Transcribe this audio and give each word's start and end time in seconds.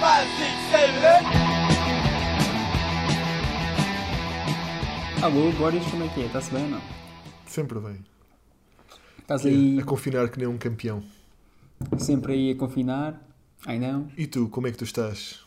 five, 0.00 0.28
six, 0.38 0.54
seven, 0.70 1.02
eight. 1.04 1.26
Alô, 5.22 5.52
Boris, 5.52 5.84
como 5.90 6.04
é 6.04 6.08
que 6.08 6.22
é? 6.22 6.26
Está-se 6.26 6.50
bem 6.52 6.64
ou 6.64 6.70
não? 6.70 6.80
Sempre 7.46 7.78
bem. 7.80 8.04
Estás 9.20 9.46
aí 9.46 9.78
A 9.80 9.84
confinar 9.84 10.28
que 10.28 10.38
nem 10.38 10.48
um 10.48 10.58
campeão. 10.58 11.02
sempre 11.98 12.32
aí 12.32 12.50
a 12.50 12.56
confinar? 12.56 13.20
Ai 13.66 13.78
não? 13.78 14.08
E 14.16 14.26
tu, 14.26 14.48
como 14.48 14.66
é 14.66 14.72
que 14.72 14.78
tu 14.78 14.84
estás? 14.84 15.40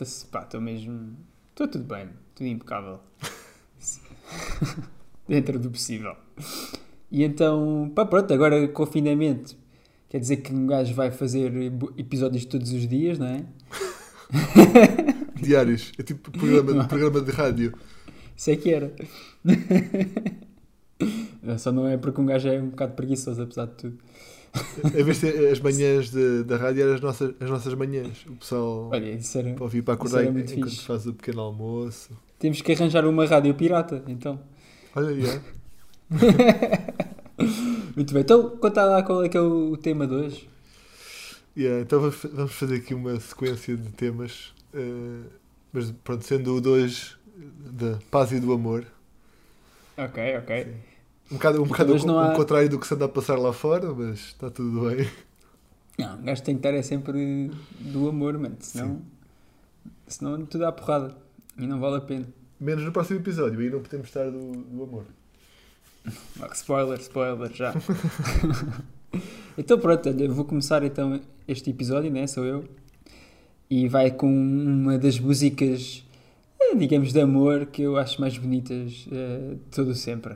Estou 0.00 0.60
mesmo... 0.60 1.14
Estou 1.50 1.68
tudo 1.68 1.84
bem, 1.84 2.08
tudo 2.34 2.46
impecável. 2.46 3.00
Dentro 5.28 5.58
do 5.58 5.70
possível. 5.70 6.16
E 7.12 7.22
então, 7.22 7.92
pá, 7.94 8.06
pronto, 8.06 8.32
agora 8.32 8.66
confinamento. 8.68 9.56
Quer 10.10 10.18
dizer 10.18 10.38
que 10.38 10.52
um 10.52 10.66
gajo 10.66 10.92
vai 10.92 11.10
fazer 11.12 11.52
episódios 11.96 12.44
todos 12.44 12.72
os 12.72 12.86
dias, 12.86 13.16
não 13.18 13.28
é? 13.28 13.44
Diários. 15.40 15.92
É 15.98 16.02
tipo 16.02 16.30
programa, 16.32 16.84
programa 16.86 17.20
de 17.20 17.30
rádio. 17.30 17.72
Isso 18.36 18.50
é 18.50 18.56
que 18.56 18.72
era. 18.74 18.92
Só 21.58 21.70
não 21.72 21.86
é 21.86 21.96
porque 21.96 22.20
um 22.20 22.26
gajo 22.26 22.48
é 22.48 22.60
um 22.60 22.70
bocado 22.70 22.94
preguiçoso, 22.94 23.40
apesar 23.42 23.66
de 23.66 23.74
tudo. 23.74 23.98
Em 24.98 25.04
vez 25.04 25.20
de 25.20 25.28
as 25.48 25.60
manhãs 25.60 26.10
de- 26.10 26.42
da 26.42 26.56
rádio, 26.56 26.82
eram 26.82 26.94
as 26.94 27.00
nossas, 27.00 27.32
as 27.40 27.48
nossas 27.48 27.72
manhãs. 27.74 28.26
O 28.28 28.32
pessoal 28.34 28.90
Olha, 28.92 29.12
isso 29.12 29.38
era... 29.38 29.52
para 29.54 29.62
ouvir 29.62 29.82
para 29.82 29.94
acordar 29.94 30.24
enquanto 30.24 30.50
fixe. 30.50 30.84
faz 30.84 31.06
o 31.06 31.14
pequeno 31.14 31.40
almoço. 31.40 32.10
Temos 32.38 32.60
que 32.60 32.72
arranjar 32.72 33.06
uma 33.06 33.24
rádio 33.26 33.54
pirata, 33.54 34.02
então. 34.08 34.40
Olha, 34.96 35.14
já. 35.20 35.40
Muito 37.96 38.12
bem, 38.14 38.22
então 38.22 38.56
conta 38.56 38.84
lá 38.84 39.02
qual 39.02 39.24
é 39.24 39.28
que 39.28 39.36
é 39.36 39.40
o 39.40 39.76
tema 39.76 40.06
de 40.06 40.14
hoje. 40.14 40.48
Yeah, 41.56 41.82
então 41.82 42.00
vamos 42.00 42.16
fa- 42.16 42.28
vamos 42.32 42.52
fazer 42.52 42.76
aqui 42.76 42.94
uma 42.94 43.18
sequência 43.18 43.76
de 43.76 43.90
temas. 43.90 44.52
eh, 44.72 45.22
mas 45.72 45.90
pronto, 46.04 46.24
sendo 46.24 46.54
o 46.56 46.60
de 46.60 46.68
hoje 46.68 47.16
da 47.72 47.98
paz 48.10 48.32
e 48.32 48.40
do 48.40 48.52
amor. 48.52 48.86
Ok, 49.96 50.36
ok. 50.38 50.66
Um 51.30 51.34
bocado, 51.34 51.62
um 51.62 51.66
bocado 51.66 51.94
o, 51.94 52.06
o 52.12 52.18
há- 52.18 52.34
contrário 52.34 52.68
do 52.68 52.78
que 52.78 52.86
se 52.86 52.94
anda 52.94 53.04
a 53.04 53.08
passar 53.08 53.36
lá 53.38 53.52
fora, 53.52 53.92
mas 53.92 54.18
está 54.18 54.50
tudo 54.50 54.88
bem. 54.88 55.08
Não, 55.98 56.18
um 56.18 56.22
gajo 56.22 56.42
tem 56.42 56.54
que 56.54 56.60
estar 56.66 56.76
é 56.76 56.82
sempre 56.82 57.50
do 57.80 58.08
amor, 58.08 58.38
mano. 58.38 58.56
Senão, 58.60 59.02
senão 60.08 60.46
tudo 60.46 60.60
dá 60.62 60.72
porrada. 60.72 61.14
E 61.58 61.66
não 61.66 61.78
vale 61.78 61.96
a 61.96 62.00
pena. 62.00 62.26
Menos 62.58 62.84
no 62.84 62.92
próximo 62.92 63.20
episódio, 63.20 63.60
aí 63.60 63.70
não 63.70 63.80
podemos 63.80 64.06
estar 64.06 64.24
do, 64.30 64.52
do 64.52 64.82
amor. 64.82 65.04
Spoiler, 66.52 66.98
spoiler, 66.98 67.52
já. 67.52 67.74
então 69.56 69.78
pronto, 69.78 70.08
olha, 70.08 70.28
vou 70.30 70.44
começar 70.44 70.82
então 70.82 71.20
este 71.46 71.70
episódio, 71.70 72.10
né? 72.10 72.26
Sou 72.26 72.44
eu. 72.44 72.64
E 73.68 73.88
vai 73.88 74.10
com 74.10 74.26
uma 74.28 74.98
das 74.98 75.18
músicas, 75.18 76.04
eh, 76.60 76.74
digamos, 76.74 77.12
de 77.12 77.20
amor 77.20 77.66
que 77.66 77.82
eu 77.82 77.96
acho 77.96 78.20
mais 78.20 78.36
bonitas 78.36 79.06
eh, 79.12 79.54
de 79.54 79.76
todo 79.76 79.94
sempre. 79.94 80.34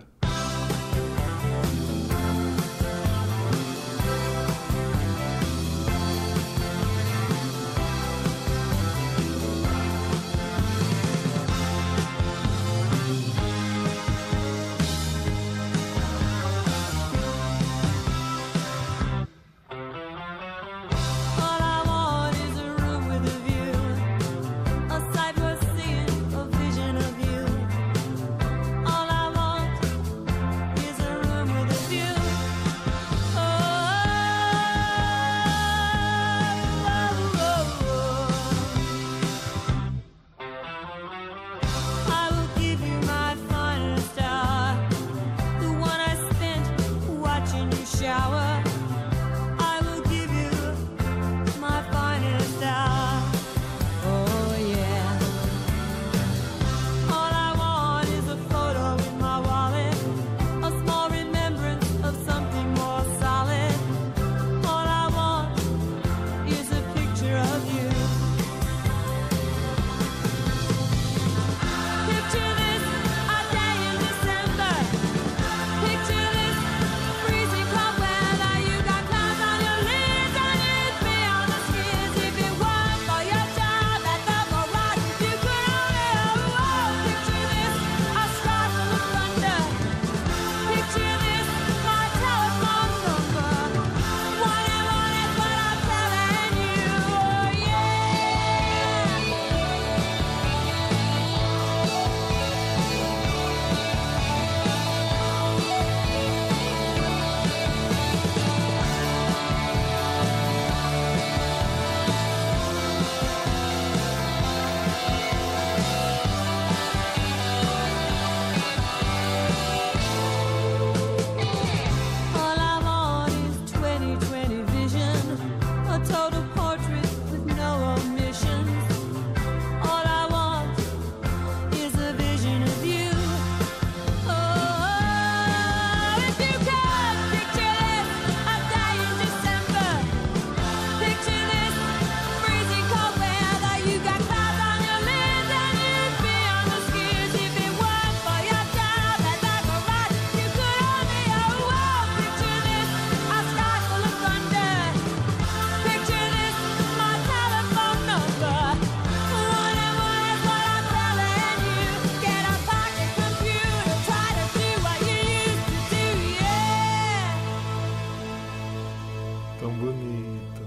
Tão 169.65 169.73
bonito. 169.79 170.61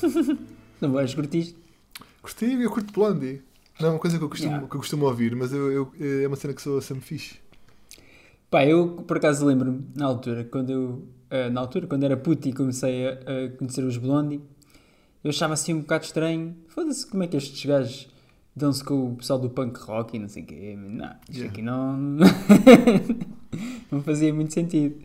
Não 0.80 0.90
vais 0.90 1.12
curtir? 1.14 1.54
Gostei, 2.22 2.54
eu 2.64 2.70
curto 2.70 2.90
Blondie. 2.94 3.42
Não 3.78 3.88
é 3.88 3.90
uma 3.92 3.98
coisa 3.98 4.16
que 4.16 4.24
eu 4.24 4.28
costumo, 4.30 4.52
Yeah. 4.52 4.68
que 4.70 4.74
eu 4.74 4.80
costumo 4.80 5.04
ouvir, 5.04 5.36
mas 5.36 5.52
eu, 5.52 5.70
eu- 5.70 5.92
é 6.22 6.26
uma 6.26 6.34
cena 6.36 6.54
que 6.54 6.62
sou 6.62 6.80
sempre 6.80 7.04
fixe. 7.04 7.34
Pá, 8.50 8.64
eu 8.64 8.88
por 9.06 9.18
acaso 9.18 9.44
lembro-me, 9.44 9.84
na 9.94 10.06
altura, 10.06 10.44
quando 10.44 10.70
eu, 10.70 11.08
eh, 11.28 11.50
na 11.50 11.60
altura, 11.60 11.86
quando 11.86 12.04
era 12.04 12.16
puto 12.16 12.48
e 12.48 12.54
comecei 12.54 13.06
a, 13.06 13.10
a 13.12 13.50
conhecer 13.58 13.84
os 13.84 13.98
Blondie, 13.98 14.40
eu 15.22 15.28
achava 15.28 15.52
assim 15.52 15.74
um 15.74 15.80
bocado 15.80 16.06
estranho. 16.06 16.56
Foda-se, 16.68 17.06
como 17.06 17.22
é 17.22 17.26
que 17.26 17.36
estes 17.36 17.66
gajos 17.66 18.08
dão-se 18.56 18.82
com 18.82 19.12
o 19.12 19.16
pessoal 19.16 19.38
do 19.38 19.50
punk 19.50 19.78
rock 19.80 20.16
e 20.16 20.18
não 20.18 20.28
sei 20.30 20.42
o 20.42 20.46
quê. 20.46 20.74
Não, 20.74 21.04
isto 21.28 21.32
Yeah. 21.34 21.52
aqui 21.52 21.60
não... 21.60 22.16
não 23.92 24.00
fazia 24.02 24.32
muito 24.32 24.54
sentido. 24.54 24.96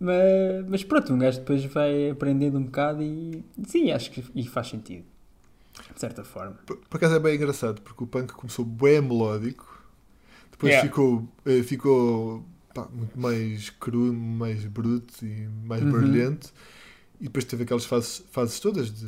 Mas, 0.00 0.66
mas 0.68 0.84
pronto, 0.84 1.12
um 1.14 1.18
gajo 1.18 1.40
depois 1.40 1.64
vai 1.66 2.10
aprendendo 2.10 2.58
um 2.58 2.64
bocado 2.64 3.02
e 3.02 3.44
sim, 3.66 3.90
acho 3.92 4.10
que 4.10 4.24
e 4.34 4.46
faz 4.46 4.68
sentido. 4.68 5.04
De 5.94 6.00
certa 6.00 6.24
forma. 6.24 6.58
Por, 6.66 6.76
por 6.78 6.96
acaso 6.96 7.14
é 7.16 7.18
bem 7.18 7.36
engraçado, 7.36 7.82
porque 7.82 8.04
o 8.04 8.06
punk 8.06 8.32
começou 8.32 8.64
bem 8.64 9.00
melódico, 9.02 9.82
depois 10.52 10.74
Yeah. 10.74 10.76
ficou, 10.76 11.28
eh, 11.46 11.62
ficou 11.62 12.44
pá, 12.74 12.88
muito 12.92 13.18
mais 13.20 13.70
cru, 13.70 14.12
mais 14.14 14.64
bruto 14.66 15.24
e 15.24 15.48
mais 15.66 15.84
Uhum. 15.84 15.84
barulhento, 15.84 16.52
e 17.20 17.24
depois 17.24 17.44
teve 17.44 17.64
aquelas 17.64 17.84
fases, 17.86 18.24
fases 18.32 18.60
todas 18.60 18.92
de 18.92 19.06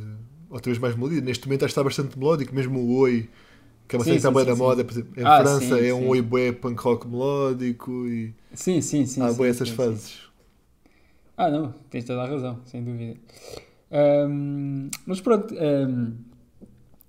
outra 0.49 0.71
vez 0.71 0.79
mais 0.79 0.95
melodia. 0.95 1.21
Neste 1.21 1.47
momento 1.47 1.65
acho 1.65 1.73
que 1.75 1.79
está 1.79 1.83
bastante 1.83 2.17
melódico, 2.19 2.55
mesmo 2.55 2.79
o 2.81 2.97
Oi, 2.99 3.29
que 3.87 3.95
é 3.95 3.99
uma 3.99 4.05
cena 4.05 4.19
que 4.21 4.27
está 4.27 4.31
bem 4.45 4.55
sim. 4.55 4.55
moda, 4.55 4.83
por 4.85 4.93
exemplo, 4.93 5.13
em 5.21 5.27
Ah, 5.27 5.31
França 5.31 5.79
sim, 5.79 5.85
é 5.85 5.93
um 5.93 6.07
sim. 6.07 6.09
Oi 6.09 6.21
bué 6.21 6.51
punk 6.53 6.79
rock 6.81 7.07
melódico 7.07 7.91
e 8.07 8.35
Sim, 8.53 8.81
sim, 8.81 9.05
sim. 9.05 9.27
há 9.27 9.29
sim, 9.29 9.33
bué 9.33 9.49
essas 9.49 9.69
fases. 9.69 10.26
Ah, 11.37 11.51
não, 11.51 11.71
tens 11.91 12.03
toda 12.03 12.23
a 12.23 12.27
razão, 12.27 12.59
sem 12.65 12.83
dúvida. 12.83 13.15
Ahm, 13.91 14.89
mas 15.05 15.21
pronto, 15.21 15.53
ahm, 15.55 16.15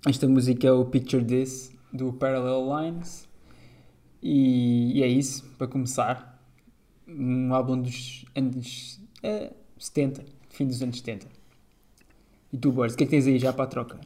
esta 0.07 0.27
música 0.27 0.67
é 0.67 0.71
o 0.71 0.85
Picture 0.85 1.25
This 1.25 1.75
do 1.91 2.13
Parallel 2.13 2.63
Lines 2.63 3.27
e, 4.21 4.99
e 4.99 5.03
é 5.03 5.07
isso, 5.07 5.43
para 5.57 5.67
começar. 5.67 6.39
Um 7.07 7.51
álbum 7.55 7.81
dos 7.81 8.23
anos 8.35 9.01
eh, 9.23 9.51
70, 9.79 10.23
fim 10.51 10.67
dos 10.67 10.79
anos 10.83 10.97
70. 10.99 11.25
E 12.53 12.57
tu, 12.57 12.71
Boris, 12.71 12.93
o 12.93 12.97
que 12.97 13.05
é 13.05 13.07
que 13.07 13.11
tens 13.11 13.25
aí 13.25 13.39
já 13.39 13.51
para 13.51 13.63
a 13.63 13.67
troca? 13.67 13.99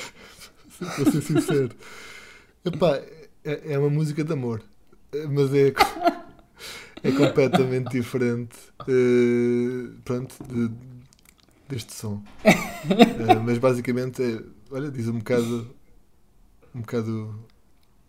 Vou 0.98 1.10
ser 1.10 1.22
sincero. 1.22 1.70
Epá, 2.62 3.00
é, 3.42 3.72
é 3.72 3.78
uma 3.78 3.88
música 3.88 4.22
de 4.22 4.32
amor, 4.34 4.62
mas 5.30 5.54
é, 5.54 5.72
é 7.02 7.10
completamente 7.12 7.90
diferente 7.90 8.56
eh, 8.88 9.90
pronto, 10.04 10.34
de- 10.44 10.70
deste 11.68 11.92
som. 11.94 12.22
Eh, 12.44 13.38
mas 13.44 13.58
basicamente, 13.58 14.22
é, 14.22 14.40
olha, 14.70 14.90
diz 14.90 15.08
um 15.08 15.18
bocado. 15.18 15.74
Um 16.74 16.80
bocado. 16.80 17.34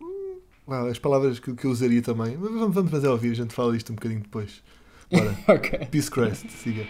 hum, 0.01 0.39
uau, 0.67 0.87
as 0.87 0.99
palavras 0.99 1.39
que, 1.39 1.53
que 1.53 1.65
eu 1.65 1.71
usaria 1.71 2.01
também. 2.01 2.37
Mas 2.37 2.51
Vamos, 2.51 2.73
vamos 2.75 2.91
fazer 2.91 3.07
ouvir, 3.07 3.31
a 3.31 3.35
gente 3.35 3.53
fala 3.53 3.73
disto 3.73 3.91
um 3.91 3.95
bocadinho 3.95 4.21
depois. 4.21 4.61
Bora. 5.11 5.35
ok. 5.55 5.87
Peace 5.91 6.09
Christ, 6.09 6.49
siga. 6.49 6.85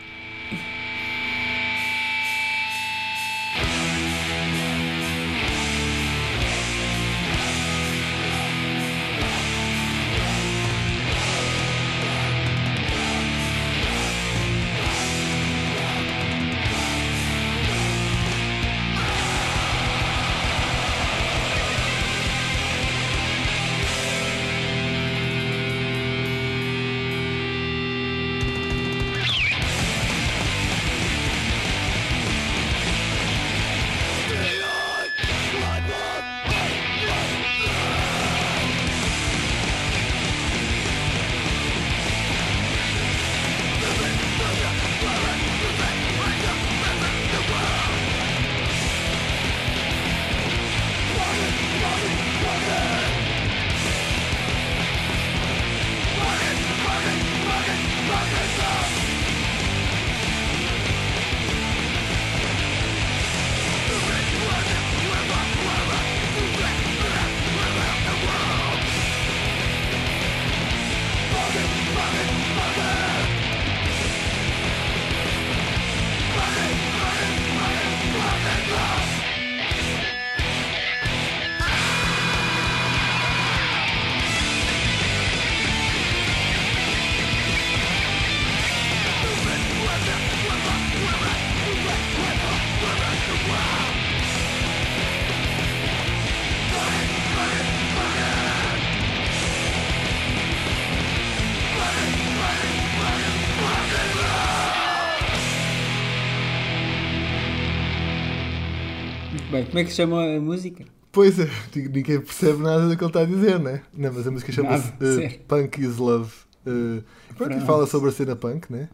Como 109.66 109.80
é 109.80 109.84
que 109.84 109.90
se 109.90 109.96
chama 109.98 110.24
a 110.24 110.40
música? 110.40 110.86
Pois 111.12 111.38
é, 111.40 111.50
ninguém 111.76 112.22
percebe 112.22 112.62
nada 112.64 112.88
do 112.88 112.96
que 112.96 113.04
ele 113.04 113.10
está 113.10 113.22
a 113.22 113.26
dizer, 113.26 113.60
não 113.60 113.72
é? 113.72 113.82
Não, 113.94 114.14
mas 114.14 114.26
a 114.26 114.32
música 114.32 114.52
chama-se 114.52 114.94
sério. 114.98 115.40
Punk 115.48 115.78
is 115.82 115.98
Love. 115.98 116.32
Eh, 116.66 117.02
pronto, 117.36 117.58
e 117.58 117.62
fala 117.62 117.86
sobre 117.88 118.10
a 118.10 118.12
cena 118.14 118.36
punk, 118.36 118.72
né? 118.72 118.88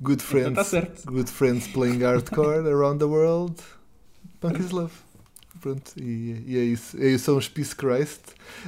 Good 0.00 0.22
Então 0.22 0.26
friends, 0.26 0.50
está 0.50 0.64
certo. 0.64 1.10
good 1.12 1.30
friends 1.30 1.66
playing 1.68 2.02
hardcore 2.02 2.60
around 2.70 2.98
the 2.98 3.04
world. 3.06 3.56
Punk 4.40 4.60
is 4.60 4.70
Love. 4.70 4.92
Pronto, 5.60 5.92
e, 6.00 6.42
e 6.46 6.56
é 6.58 6.62
isso. 6.62 6.96
E 7.02 7.18
são 7.18 7.36
os 7.36 7.48
Peace 7.48 7.74
Christ. 7.74 8.20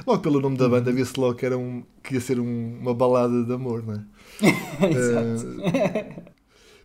Logo 0.05 0.21
pelo 0.21 0.39
nome 0.41 0.57
da 0.57 0.67
banda, 0.69 0.91
via-se 0.91 1.17
logo 1.19 1.35
que, 1.35 1.45
era 1.45 1.57
um, 1.57 1.83
que 2.03 2.15
ia 2.15 2.21
ser 2.21 2.39
um- 2.39 2.77
uma 2.81 2.93
balada 2.93 3.43
de 3.43 3.51
amor, 3.53 3.83
não 3.83 3.93
é? 3.95 4.03
Exato. 4.91 5.47
Eh, 5.63 6.15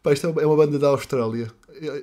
pá, 0.03 0.13
isto 0.13 0.27
é 0.27 0.31
uma, 0.31 0.43
é 0.43 0.47
uma 0.47 0.57
banda 0.57 0.79
da 0.79 0.89
Austrália. 0.89 1.51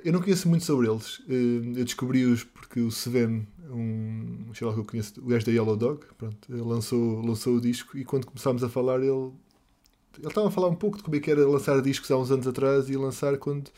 Eu, 0.04 0.12
não 0.12 0.22
conheço 0.22 0.48
muito 0.48 0.64
sobre 0.64 0.88
eles. 0.88 1.20
Eh, 1.28 1.80
eu 1.80 1.84
descobri-os 1.84 2.44
porque 2.44 2.80
o 2.80 2.88
Sven, 2.88 3.46
um 3.70 4.50
sei 4.54 4.66
lá 4.66 4.72
que 4.72 4.80
eu 4.80 4.84
conheço, 4.84 5.20
o 5.20 5.26
gajo 5.26 5.44
da 5.44 5.52
Yellow 5.52 5.76
Dog, 5.76 6.00
pronto, 6.16 6.36
lançou, 6.48 7.20
lançou 7.20 7.56
o 7.56 7.60
disco 7.60 7.96
e 7.98 8.04
quando 8.04 8.26
começámos 8.26 8.64
a 8.64 8.68
falar, 8.68 9.00
ele, 9.00 9.10
ele 10.18 10.28
estava 10.28 10.48
a 10.48 10.50
falar 10.50 10.68
um 10.68 10.74
pouco 10.74 10.96
de 10.96 11.02
como 11.02 11.16
é 11.16 11.20
que 11.20 11.30
era 11.30 11.46
lançar 11.46 11.80
discos 11.82 12.10
há 12.10 12.16
uns 12.16 12.30
anos 12.30 12.46
atrás 12.46 12.88
e 12.88 12.96
lançar 12.96 13.36
quando 13.36 13.70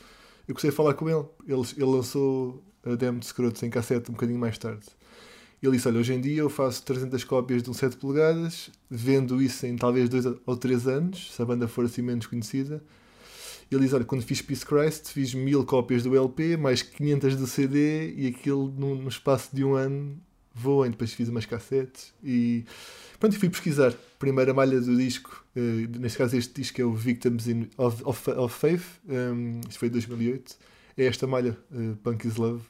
eu 0.47 0.55
comecei 0.55 0.69
a 0.69 0.73
falar 0.73 0.93
com 0.93 1.09
ele. 1.09 1.25
Ele, 1.47 1.61
ele 1.75 1.85
lançou 1.85 2.63
a 2.85 2.95
demo 2.95 3.19
de 3.19 3.65
em 3.65 3.69
cassete 3.69 4.09
um 4.09 4.13
bocadinho 4.13 4.39
mais 4.39 4.57
tarde. 4.57 4.85
Ele 5.61 5.73
disse: 5.73 5.87
Olha, 5.87 5.99
hoje 5.99 6.13
em 6.13 6.21
dia 6.21 6.41
eu 6.41 6.49
faço 6.49 6.83
300 6.83 7.23
cópias 7.25 7.61
de 7.61 7.69
um 7.69 7.73
7 7.73 7.97
polegadas, 7.97 8.71
vendo 8.89 9.41
isso 9.41 9.65
em 9.65 9.75
talvez 9.75 10.07
2 10.07 10.25
ou 10.45 10.57
3 10.57 10.87
anos, 10.87 11.33
se 11.33 11.41
a 11.41 11.45
banda 11.45 11.67
for 11.67 11.85
assim 11.85 12.01
menos 12.01 12.25
conhecida. 12.25 12.81
Ele 13.71 13.81
diz: 13.81 13.93
Olha, 13.93 14.03
quando 14.05 14.23
fiz 14.23 14.41
Peace 14.41 14.65
Christ, 14.65 15.09
fiz 15.11 15.33
1000 15.33 15.63
cópias 15.65 16.03
do 16.03 16.15
LP, 16.15 16.57
mais 16.57 16.81
500 16.81 17.35
do 17.35 17.45
CD, 17.47 18.13
e 18.15 18.27
aquilo 18.27 18.73
no, 18.77 18.95
no 18.95 19.07
espaço 19.09 19.55
de 19.55 19.63
um 19.63 19.73
ano 19.75 20.19
voa. 20.53 20.87
E 20.87 20.89
depois 20.89 21.13
fiz 21.13 21.29
umas 21.29 21.45
cassetes 21.45 22.13
e 22.23 22.65
pronto, 23.19 23.37
fui 23.37 23.49
pesquisar. 23.49 23.93
Primeira 24.17 24.53
malha 24.53 24.81
do 24.81 24.97
disco, 24.97 25.45
eh, 25.55 25.87
neste 25.99 26.17
caso, 26.17 26.35
este 26.35 26.53
disco 26.61 26.81
é 26.81 26.83
o 26.83 26.91
Victims 26.93 27.47
in- 27.47 27.69
of, 27.77 28.01
of, 28.03 28.31
of 28.31 28.53
Faith, 28.59 28.83
um, 29.07 29.61
isto 29.67 29.79
foi 29.79 29.87
em 29.87 29.91
2008. 29.91 30.57
É 30.97 31.05
esta 31.05 31.25
malha, 31.27 31.57
eh, 31.71 31.93
Punk 32.03 32.27
is 32.27 32.35
Love. 32.35 32.61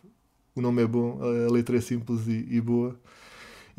O 0.55 0.61
nome 0.61 0.83
é 0.83 0.87
bom, 0.87 1.19
a 1.23 1.51
letra 1.51 1.77
é 1.77 1.81
simples 1.81 2.27
e, 2.27 2.45
e 2.51 2.59
boa. 2.61 2.99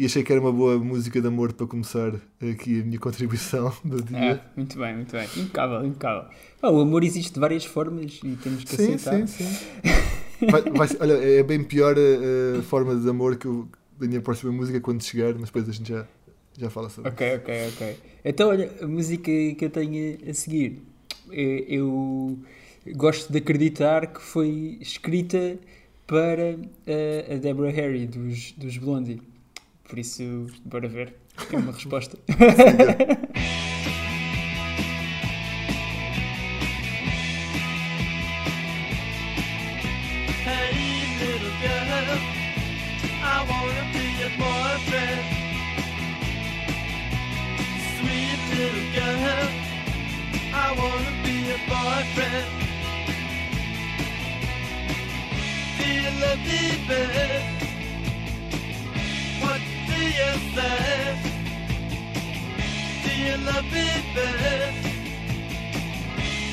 E 0.00 0.07
achei 0.07 0.23
que 0.23 0.33
era 0.33 0.40
uma 0.40 0.50
boa 0.50 0.78
música 0.78 1.21
de 1.21 1.26
amor 1.28 1.52
para 1.52 1.66
começar 1.66 2.14
aqui 2.40 2.80
a 2.80 2.85
minha 2.85 2.99
contribuição 2.99 3.71
do 3.85 4.02
dia. 4.02 4.42
Ah, 4.42 4.50
muito 4.57 4.78
bem, 4.78 4.97
muito 4.97 5.12
bem. 5.12 5.28
Impecável, 5.37 5.85
impecável. 5.85 6.25
Ah, 6.62 6.71
o 6.71 6.80
amor 6.80 7.04
existe 7.04 7.35
de 7.35 7.38
várias 7.38 7.66
formas 7.66 8.19
e 8.25 8.35
temos 8.37 8.64
que 8.64 8.76
Sim, 8.76 8.95
aceitar. 8.95 9.26
sim, 9.28 9.45
sim. 9.45 10.49
Vai, 10.50 10.62
vai 10.62 10.88
olha, 11.00 11.12
é 11.12 11.42
bem 11.42 11.62
pior 11.62 11.97
a, 11.99 12.61
a 12.61 12.62
forma 12.62 12.97
de 12.97 13.07
amor 13.11 13.37
que 13.37 13.45
eu, 13.45 13.69
da 13.99 14.07
minha 14.07 14.23
próxima 14.23 14.50
música 14.50 14.80
quando 14.80 15.02
chegar, 15.04 15.35
mas 15.35 15.50
depois 15.50 15.69
a 15.69 15.73
gente 15.73 15.90
já, 15.90 16.07
já 16.57 16.71
fala 16.71 16.88
sobre 16.88 17.11
Ok, 17.11 17.37
ok, 17.37 17.69
ok. 17.75 17.97
Então, 18.25 18.49
olha, 18.49 18.73
a 18.80 18.87
música 18.87 19.25
que 19.25 19.59
eu 19.61 19.69
tenho 19.69 20.16
a 20.26 20.33
seguir, 20.33 20.80
eh, 21.30 21.66
eu 21.69 22.38
gosto 22.97 23.30
de 23.30 23.37
acreditar 23.37 24.07
que 24.07 24.23
foi 24.23 24.78
escrita 24.80 25.59
para 26.07 26.59
eh, 26.87 27.35
a 27.35 27.37
Deborah 27.37 27.71
Harry 27.71 28.07
dos, 28.07 28.52
dos 28.52 28.78
Blondie. 28.78 29.21
Por 29.90 29.99
isso, 29.99 30.47
bora 30.64 30.88
ver. 30.88 31.16
É 31.52 31.56
uma 31.56 31.73
resposta. 31.73 32.16
Boyfriend. 44.38 45.20
Sweet 47.99 48.40
little 48.56 48.85
girl, 56.88 57.60
do 60.21 60.27
you? 60.27 61.41
Do 63.05 63.11
you 63.25 63.37
love 63.47 63.65
me, 63.73 63.89
babe? 64.15 64.75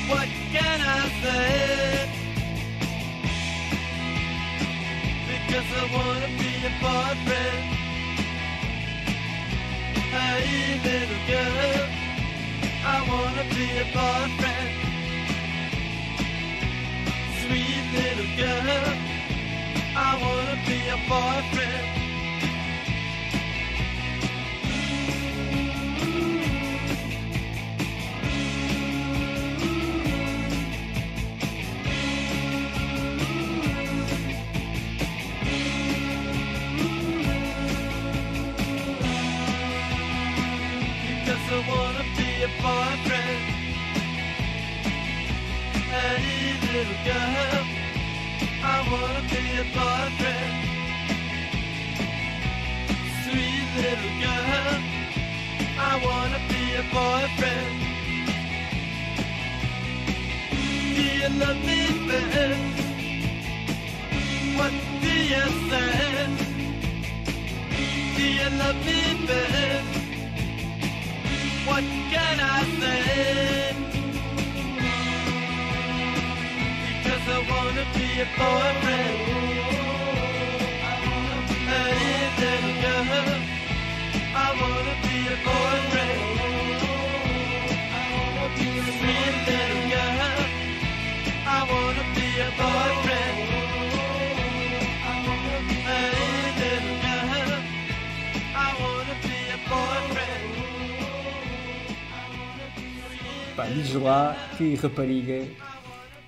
What 0.08 0.28
can 0.52 0.80
I 0.80 1.00
say? 1.22 2.08
Because 5.28 5.68
I 5.80 5.84
wanna 5.96 6.30
be 6.42 6.52
a 6.64 6.72
boyfriend. 6.82 7.64
Hey, 10.14 10.80
little 10.84 11.22
girl, 11.32 11.86
I 12.84 12.98
wanna 13.10 13.44
be 13.54 13.66
a 13.84 13.86
boyfriend. 13.96 14.70
Sweet 17.40 17.84
little 17.98 18.32
girl, 18.42 18.96
I 19.96 20.10
wanna 20.22 20.56
be 20.66 20.78
a 20.88 20.98
boyfriend. 21.08 21.97
Boyfriend. 42.62 43.58
Little 46.78 47.02
girl, 47.02 47.64
I 48.62 48.76
wanna 48.92 49.22
be 49.32 49.42
a 49.56 49.66
boyfriend. 49.76 50.54
Sweet 53.22 53.68
little 53.82 54.14
girl, 54.22 54.78
I 55.78 55.92
wanna 56.06 56.40
be 56.50 56.62
a 56.76 56.84
boyfriend. 56.94 57.74
Do 60.94 61.02
you 61.20 61.30
love 61.42 61.60
me, 61.68 61.80
babe? 62.08 62.76
What 64.58 64.72
do 65.02 65.12
you 65.32 65.44
say? 65.70 66.26
Do 68.16 68.22
you 68.22 68.50
love 68.58 68.86
me? 68.86 68.98
What 71.68 71.84
can 72.12 72.40
I 72.40 72.60
say? 72.80 73.76
Because 76.86 77.26
I 77.36 77.38
wanna 77.50 77.86
be 77.94 78.08
a 78.24 78.28
boyfriend. 78.38 79.18
Hey, 81.70 82.30
little 82.40 82.76
girl, 82.82 83.42
I 84.34 84.48
wanna 84.60 84.96
be 85.04 85.18
a 85.34 85.38
boyfriend. 85.46 86.27
Diz 103.74 103.92
lá 103.94 104.36
que 104.56 104.74
rapariga 104.76 105.44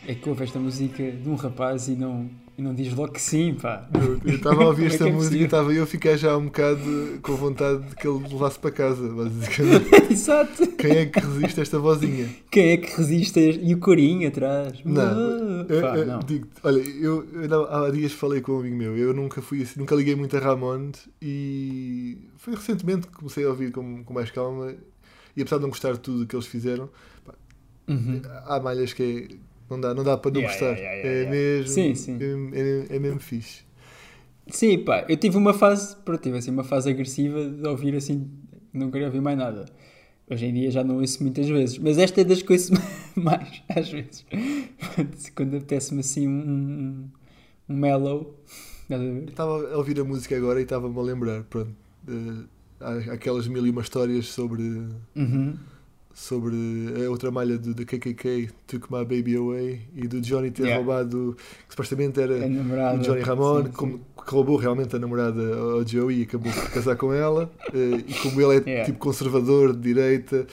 é 0.06 0.14
que 0.14 0.28
ouve 0.28 0.44
esta 0.44 0.59
música 0.59 1.11
de 1.11 1.28
um 1.28 1.35
rapaz 1.35 1.88
e 1.88 1.92
não, 1.92 2.28
e 2.56 2.62
não 2.62 2.75
diz 2.75 2.92
logo 2.94 3.12
que 3.12 3.20
sim, 3.20 3.54
pá. 3.54 3.88
Eu 4.25 4.35
estava 4.35 4.62
a 4.62 4.66
ouvir 4.68 4.85
é 4.85 4.87
esta 4.87 5.09
é 5.09 5.12
música 5.12 5.37
e 5.37 5.44
estava 5.44 5.73
eu 5.75 5.82
a 5.82 5.87
ficar 5.87 6.16
já 6.16 6.37
um 6.37 6.47
bocado 6.47 7.18
com 7.23 7.35
vontade 7.37 7.82
de 7.88 7.94
que 7.97 8.09
ele 8.09 8.18
me 8.18 8.28
levasse 8.28 8.59
para 8.59 8.70
casa, 8.70 9.09
basicamente. 9.09 9.90
Exato. 10.12 10.66
Quem 10.73 10.90
é 10.92 11.06
que 11.06 11.20
resiste 11.20 11.61
a 11.61 11.62
esta 11.62 11.78
vozinha? 11.78 12.28
Quem 12.50 12.70
é 12.70 12.76
que 12.78 12.97
resiste 12.97 13.38
a 13.38 13.42
este- 13.42 13.64
E 13.64 13.75
o 13.75 13.78
corinho 13.78 14.26
atrás? 14.26 14.73
Não, 14.85 15.66
eu- 15.68 15.80
pá, 15.82 15.97
eu 15.99 16.06
não. 16.06 16.20
olha, 16.64 16.80
eu, 16.80 17.26
eu 17.42 17.75
há 17.75 17.90
dias 17.90 18.12
falei 18.12 18.40
com 18.40 18.52
um 18.52 18.61
amigo 18.61 18.76
meu, 18.76 18.97
eu 18.97 19.12
nunca 19.12 19.42
fui 19.42 19.62
assim, 19.62 19.78
nunca 19.78 19.94
liguei 19.94 20.14
muito 20.16 20.35
a 20.37 20.40
Ramones 20.40 21.09
e 21.20 22.18
foi 22.38 22.54
recentemente 22.54 23.06
que 23.06 23.12
comecei 23.12 23.44
a 23.44 23.49
ouvir 23.49 23.70
com, 23.70 24.02
com 24.02 24.14
mais 24.14 24.30
calma 24.30 24.75
e 25.37 25.42
apesar 25.42 25.56
de 25.56 25.62
não 25.62 25.70
gostar 25.70 25.92
de 25.92 26.00
tudo 26.00 26.22
o 26.25 26.26
que 26.26 26.34
eles 26.37 26.46
fizeram, 26.46 26.88
pá, 27.25 27.34
Uhum. 27.88 28.20
há 28.46 28.60
malhas 28.60 28.92
que 28.92 29.28
é, 29.30 29.37
não, 29.68 29.80
dá, 29.80 29.92
não 29.94 30.04
dá 30.04 30.16
para 30.16 30.30
não 30.30 30.40
Yeah, 30.42 30.52
gostar. 30.52 30.78
yeah, 30.78 30.94
yeah, 31.08 31.26
é 31.26 31.30
mesmo. 31.30 31.72
Sim, 31.75 31.94
sim. 31.94 32.18
É, 32.20 32.60
é- 32.92 32.96
é 32.96 32.99
mesmo 32.99 33.18
fixe. 33.20 33.62
Sim, 34.49 34.78
pá, 34.84 35.04
eu 35.08 35.16
tive 35.16 35.37
uma 35.37 35.54
fase, 35.54 35.96
pronto, 36.04 36.20
tive 36.22 36.38
assim 36.38 36.50
uma 36.50 36.64
fase 36.64 36.90
agressiva 36.90 37.49
de 37.49 37.66
ouvir 37.68 37.94
assim, 37.94 38.28
não 38.72 38.90
queria 38.90 39.06
ouvir 39.06 39.20
mais 39.20 39.38
nada. 39.38 39.66
Hoje 40.28 40.46
em 40.46 40.54
dia 40.54 40.70
já 40.70 40.84
não 40.84 40.99
ouço 40.99 41.22
muitas 41.22 41.49
vezes, 41.49 41.78
mas 41.78 41.99
esta 41.99 42.20
é 42.20 42.25
das 42.25 42.42
que 42.42 42.52
ouço 42.52 42.72
mais, 43.16 43.62
às 43.68 43.88
vezes. 43.90 44.25
Quando 45.34 45.56
apetece-me 45.56 46.00
assim 46.00 46.26
um, 46.28 47.08
um, 47.68 47.75
mellow? 47.76 48.37
Estava 49.28 49.72
a 49.72 49.76
ouvir 49.76 50.00
a 50.00 50.04
música 50.04 50.37
agora 50.37 50.58
e 50.60 50.64
estava-me 50.64 50.99
a 50.99 51.02
lembrar, 51.02 51.44
pronto, 51.44 51.70
eh, 52.08 52.44
há 52.80 53.12
aquelas 53.12 53.46
mil 53.49 53.66
e 53.66 53.70
uma 53.70 53.82
histórias 53.82 54.26
sobre, 54.26 54.62
Uhum. 55.14 55.54
sobre 56.14 56.54
a 57.04 57.10
outra 57.10 57.30
malha 57.30 57.56
do, 57.58 57.75
da 57.75 57.84
KKK, 57.84 58.50
Took 58.66 58.92
My 58.92 59.04
Baby 59.04 59.37
Away, 59.37 59.80
e 59.94 60.06
do 60.08 60.20
Johnny 60.20 60.50
ter 60.50 60.64
Yeah. 60.64 60.78
roubado, 60.84 61.37
que 61.66 61.70
supostamente 61.75 62.20
era 62.20 62.34
o 62.34 62.99
Johnny 62.99 63.20
Ramone, 63.22 63.66
sim, 63.68 63.72
como, 63.72 63.92
sim. 63.99 64.00
que 64.26 64.30
roubou 64.34 64.56
realmente 64.56 64.94
a 64.96 64.99
namorada 64.99 65.40
ao 65.56 65.87
Joey 65.87 66.20
e 66.20 66.22
acabou 66.25 66.52
por 66.52 66.70
casar 66.70 66.96
com 66.96 67.12
ela, 67.12 67.50
eh, 67.72 68.04
e 68.06 68.14
como 68.14 68.40
ele 68.40 68.56
é 68.58 68.70
Yeah. 68.70 68.84
tipo 68.84 68.99
conservador, 68.99 69.72
de 69.75 69.80
direita, 69.80 70.46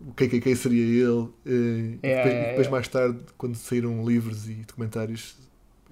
o 0.00 0.12
KKK 0.12 0.54
seria 0.56 0.82
ele, 1.06 1.28
eh, 1.46 1.98
e 2.02 2.06
Yeah, 2.06 2.22
depois, 2.30 2.48
depois 2.48 2.68
mais 2.68 2.88
tarde, 2.88 3.18
quando 3.36 3.54
saíram 3.56 4.06
livros 4.06 4.48
e 4.48 4.54
documentários, 4.66 5.34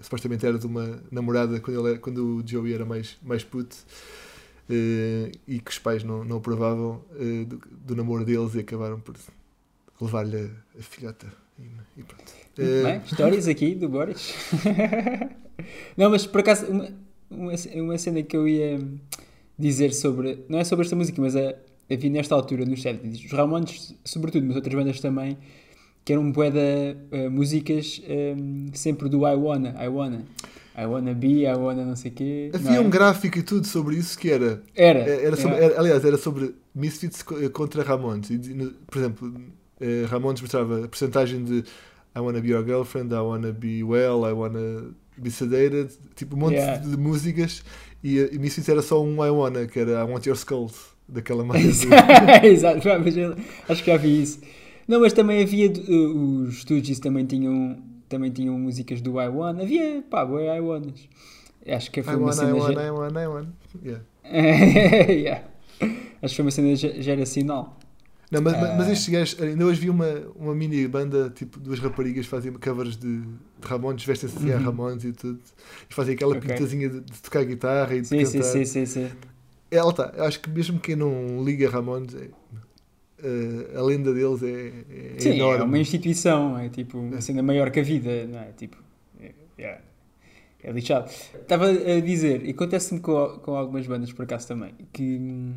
supostamente 0.00 0.46
era 0.46 0.58
de 0.58 0.66
uma 0.66 1.02
namorada 1.10 1.58
quando, 1.60 1.80
ele 1.80 1.88
era- 1.90 1.98
quando 1.98 2.36
o 2.38 2.42
Joey 2.46 2.72
era 2.72 2.84
mais, 2.84 3.16
mais 3.22 3.42
puto, 3.42 3.76
e 4.70 5.60
que 5.60 5.70
os 5.70 5.78
pais 5.78 6.04
não, 6.04 6.24
não 6.24 6.36
aprovavam 6.36 7.02
eh, 7.18 7.44
do, 7.44 7.60
do 7.86 7.96
namoro 7.96 8.24
deles 8.24 8.54
e 8.54 8.60
acabaram 8.60 9.00
por 9.00 9.16
levar-lhe 10.00 10.50
a, 10.78 10.82
filhota. 10.82 11.26
E, 11.58 11.62
e 12.00 12.02
pronto. 12.02 12.32
Eh, 12.58 12.82
bem, 12.82 13.02
histórias 13.04 13.48
aqui 13.48 13.74
do 13.74 13.88
Boris. 13.88 14.34
não, 15.96 16.10
mas 16.10 16.26
por 16.26 16.40
acaso, 16.40 16.66
uma, 16.66 16.88
uma, 17.30 17.52
uma 17.76 17.98
cena 17.98 18.22
que 18.22 18.36
eu 18.36 18.46
ia 18.46 18.78
dizer 19.58 19.94
sobre. 19.94 20.44
Não 20.48 20.58
é 20.58 20.64
sobre 20.64 20.84
esta 20.84 20.94
música, 20.94 21.20
mas 21.20 21.34
a, 21.34 21.54
havia 21.90 22.10
nesta 22.10 22.34
altura 22.34 22.66
nos 22.66 22.82
70 22.82 23.26
os 23.26 23.32
Ramones, 23.32 23.94
sobretudo, 24.04 24.46
mas 24.46 24.56
outras 24.56 24.74
bandas 24.74 25.00
também, 25.00 25.38
que 26.04 26.12
eram 26.12 26.30
bué 26.30 26.50
de 26.50 27.28
músicas 27.30 28.02
um, 28.08 28.70
sempre 28.74 29.08
do 29.08 29.26
I 29.26 29.34
Wanna, 29.34 29.74
I 29.82 29.88
Wanna. 29.88 30.24
I 30.80 30.86
Wanna 30.86 31.12
Be, 31.14 31.42
I 31.44 31.54
Wanna 31.56 31.84
não 31.84 31.96
sei 31.96 32.10
o 32.10 32.14
quê. 32.14 32.50
Havia 32.54 32.70
não 32.76 32.84
um 32.84 32.86
é? 32.86 32.90
gráfico 32.90 33.38
e 33.38 33.42
tudo 33.42 33.66
sobre 33.66 33.96
isso 33.96 34.16
que 34.18 34.30
era 34.30 34.62
Era. 34.74 35.00
Era 35.00 35.36
sobre- 35.36 35.56
era. 35.56 35.64
era- 35.66 35.78
aliás, 35.80 36.04
era 36.04 36.16
sobre 36.16 36.54
Misfits 36.74 37.24
eh, 37.42 37.48
contra 37.48 37.82
Ramones. 37.82 38.28
Por 38.86 38.98
exemplo, 38.98 39.34
eh, 39.80 40.04
Ramones 40.08 40.40
mostrava 40.40 40.84
a 40.84 40.88
porcentagem 40.88 41.42
de 41.42 41.64
I 42.16 42.20
wanna 42.20 42.40
be 42.40 42.48
your 42.50 42.64
girlfriend, 42.64 43.12
I 43.12 43.18
wanna 43.18 43.52
be 43.52 43.82
well, 43.82 44.24
I 44.28 44.32
wanna 44.32 44.92
be 45.16 45.30
sedated, 45.30 45.90
tipo 46.14 46.36
um 46.36 46.38
monte 46.40 46.54
Yeah. 46.54 46.78
de, 46.82 46.90
de 46.90 46.96
músicas. 46.96 47.62
E, 48.04 48.18
eh, 48.20 48.30
e 48.32 48.38
Misfits 48.38 48.68
era 48.68 48.80
só 48.82 49.02
um 49.02 49.24
I 49.24 49.30
wanna, 49.30 49.66
que 49.66 49.80
era 49.80 49.92
I 50.04 50.04
want 50.10 50.26
your 50.26 50.36
skulls, 50.36 50.74
daquela 51.08 51.42
maneira. 51.44 51.68
Exato, 52.46 52.88
acho 53.68 53.82
que 53.82 53.90
já 53.90 53.96
vi 53.96 54.22
isso. 54.22 54.38
Não, 54.86 55.00
mas 55.00 55.12
também 55.12 55.42
havia 55.42 55.70
os 55.70 56.60
Stooges 56.60 56.98
também 56.98 57.26
tinham, 57.26 57.76
também 58.08 58.30
tinham 58.30 58.58
músicas 58.58 59.00
do 59.00 59.20
I 59.20 59.28
Wanna. 59.28 59.62
Havia, 59.62 60.02
pá, 60.08 60.24
boa 60.24 60.42
I 60.56 60.60
Wannas. 60.60 61.08
Acho 61.66 61.90
que 61.90 62.00
I 62.00 62.02
foi 62.02 62.16
uma 62.16 62.30
I 62.30 62.32
cena. 62.34 62.54
wanna, 62.54 62.74
ge- 62.74 62.86
I 62.86 62.90
wanna, 62.90 63.22
I 63.22 63.26
wanna. 63.26 63.52
Yeah. 63.84 64.04
Yeah. 65.12 65.44
Acho 66.22 66.32
que 66.32 66.36
foi 66.36 66.44
uma 66.44 66.50
cena 66.50 66.74
ge- 66.76 67.00
geracional. 67.02 67.78
Não, 68.30 68.42
mas, 68.42 68.52
mas- 68.60 68.76
mas 68.76 68.88
Ah. 68.88 68.92
estes 68.92 69.08
gajos, 69.08 69.40
ainda 69.42 69.64
hoje 69.64 69.80
vi 69.80 69.88
uma, 69.88 70.06
uma 70.36 70.54
mini 70.54 70.86
banda, 70.86 71.30
tipo 71.30 71.58
duas 71.58 71.78
raparigas 71.78 72.26
faziam 72.26 72.54
covers 72.56 72.96
de, 72.96 73.20
de 73.22 73.26
Ramones, 73.62 74.04
vestem-se 74.04 74.36
assim 74.36 74.52
a 74.52 74.56
Uhum. 74.56 74.64
Ramones 74.64 75.04
e 75.04 75.12
tudo, 75.12 75.40
e 75.90 75.94
fazem 75.94 76.14
aquela 76.14 76.36
Ok. 76.36 76.46
pintazinha 76.50 76.88
de, 76.90 77.00
de 77.00 77.22
tocar 77.22 77.42
guitarra 77.44 77.94
e 77.94 78.02
de 78.02 78.08
Sim, 78.08 78.24
sim, 78.26 78.38
cantar. 78.38 78.48
sim, 78.52 78.64
sim, 78.66 78.84
sim. 78.86 79.10
Ela 79.70 79.92
tá, 79.94 80.12
acho 80.18 80.40
que 80.40 80.50
mesmo 80.50 80.78
quem 80.78 80.94
não 80.96 81.42
liga 81.42 81.68
a 81.68 81.70
Ramones, 81.70 82.14
é- 82.14 82.28
eh, 83.22 83.76
a 83.78 83.82
lenda 83.82 84.12
deles 84.14 84.42
é, 84.42 85.16
é 85.16 85.20
Sim, 85.20 85.30
enorme. 85.36 85.62
é 85.62 85.64
uma 85.64 85.78
instituição, 85.78 86.58
é 86.58 86.68
tipo 86.68 86.98
uma 86.98 87.20
cena 87.20 87.42
maior 87.42 87.70
que 87.70 87.80
a 87.80 87.82
vida, 87.82 88.26
não 88.26 88.38
é? 88.40 88.52
Tipo, 88.52 88.76
é, 89.20 89.32
yeah. 89.58 89.80
É 90.62 90.72
lixado. 90.72 91.08
Estava 91.08 91.68
a 91.70 92.00
dizer, 92.00 92.44
e 92.44 92.50
acontece-me 92.50 93.00
com, 93.00 93.38
com 93.42 93.54
algumas 93.54 93.86
bandas 93.86 94.12
por 94.12 94.24
acaso 94.24 94.48
também, 94.48 94.74
que 94.92 95.02
hum, 95.20 95.54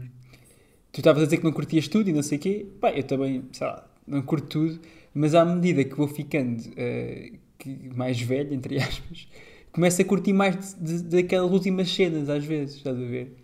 tu 0.92 1.00
estavas 1.00 1.24
a 1.24 1.26
dizer 1.26 1.38
que 1.38 1.44
não 1.44 1.52
curtias 1.52 1.88
tudo 1.88 2.10
e 2.10 2.14
não 2.14 2.22
sei 2.24 2.38
o 2.38 2.42
quê. 2.42 2.66
Pá, 2.80 2.92
eu 2.92 3.04
também, 3.04 3.44
sei 3.52 3.66
lá, 3.68 3.88
não 4.06 4.22
curto 4.22 4.48
tudo, 4.48 4.80
mas 5.14 5.34
à 5.36 5.44
medida 5.44 5.84
que 5.84 5.96
vou 5.96 6.08
ficando 6.08 6.62
eh, 6.78 7.34
que- 7.58 7.90
mais 7.96 8.22
velho, 8.22 8.54
entre 8.54 8.78
aspas, 8.80 9.28
começo 9.72 10.02
a 10.02 10.06
curtir 10.06 10.34
mais 10.34 10.76
de- 10.80 11.02
de- 11.04 11.22
daquelas 11.24 11.52
últimas 11.52 11.90
cenas, 11.90 12.30
às 12.30 12.44
vezes, 12.46 12.76
estás 12.78 12.96
a 12.98 13.00
ver? 13.06 13.36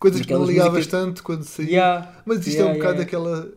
Coisas 0.00 0.22
que 0.22 0.32
não 0.32 0.44
ligavas 0.44 0.72
músicas- 0.72 1.00
tanto 1.00 1.22
quando 1.22 1.44
saía. 1.44 1.70
Yeah, 1.70 2.22
Mas 2.26 2.38
isto 2.38 2.56
é 2.58 2.62
yeah, 2.62 2.72
um 2.74 2.78
bocado 2.78 3.02
aquela. 3.02 3.52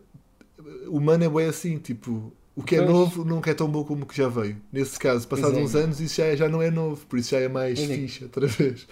O 0.86 0.98
humano 0.98 1.24
é 1.24 1.28
bem 1.28 1.46
assim, 1.46 1.78
tipo, 1.78 2.32
o 2.54 2.62
que 2.62 2.76
é 2.76 2.78
Pois. 2.78 2.90
novo 2.90 3.24
nunca 3.24 3.50
é 3.50 3.54
tão 3.54 3.66
bom 3.68 3.82
como 3.82 4.04
o 4.04 4.06
que 4.06 4.16
já 4.16 4.28
veio. 4.28 4.56
Nesse 4.72 4.98
caso, 4.98 5.26
passados 5.26 5.58
é. 5.58 5.60
uns 5.62 5.74
anos, 5.74 6.00
isso 6.00 6.16
já, 6.16 6.36
já 6.36 6.48
não 6.48 6.60
é 6.62 6.70
novo, 6.70 7.04
por 7.06 7.18
isso 7.18 7.30
já 7.30 7.40
é 7.40 7.48
mais 7.48 7.78
é. 7.80 7.86
fixe 7.86 8.22
outra 8.24 8.46
vez. 8.46 8.86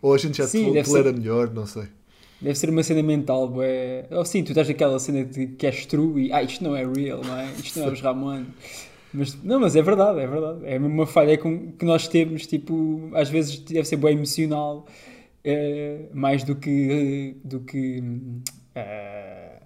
Ou 0.00 0.14
a 0.14 0.18
gente 0.18 0.38
já 0.38 0.46
Sim, 0.46 0.72
te 0.72 0.82
tolera 0.84 1.12
melhor, 1.12 1.52
não 1.52 1.66
sei. 1.66 1.88
Deve 2.40 2.54
ser 2.54 2.70
uma 2.70 2.82
cena 2.84 3.02
mental, 3.02 3.48
bué. 3.48 4.06
Ou 4.10 4.24
sim, 4.24 4.44
tu 4.44 4.50
estás 4.52 4.68
naquela 4.68 4.98
cena 5.00 5.24
de 5.24 5.48
que 5.48 5.66
és 5.66 5.86
true 5.86 6.26
e 6.26 6.32
ah, 6.32 6.42
isto 6.42 6.62
não 6.62 6.76
é 6.76 6.86
real, 6.86 7.20
não 7.24 7.36
é? 7.36 7.50
Isto 7.58 7.80
não 7.80 7.88
é 7.88 7.90
os 7.92 8.00
Ramon. 8.00 8.44
Mas, 9.12 9.42
não, 9.42 9.58
mas 9.58 9.74
é 9.74 9.82
verdade, 9.82 10.20
é 10.20 10.26
verdade. 10.26 10.60
É 10.64 10.78
uma 10.78 11.06
falha 11.06 11.36
que 11.36 11.84
nós 11.84 12.06
temos, 12.06 12.46
tipo, 12.46 13.10
às 13.14 13.28
vezes 13.28 13.58
deve 13.58 13.88
ser 13.88 13.96
bem 13.96 14.12
emocional, 14.14 14.86
eh, 15.50 16.08
mais 16.14 16.44
do 16.44 16.56
que, 16.56 17.36
do 17.44 17.60
que 17.60 18.02
eh, 18.74 19.62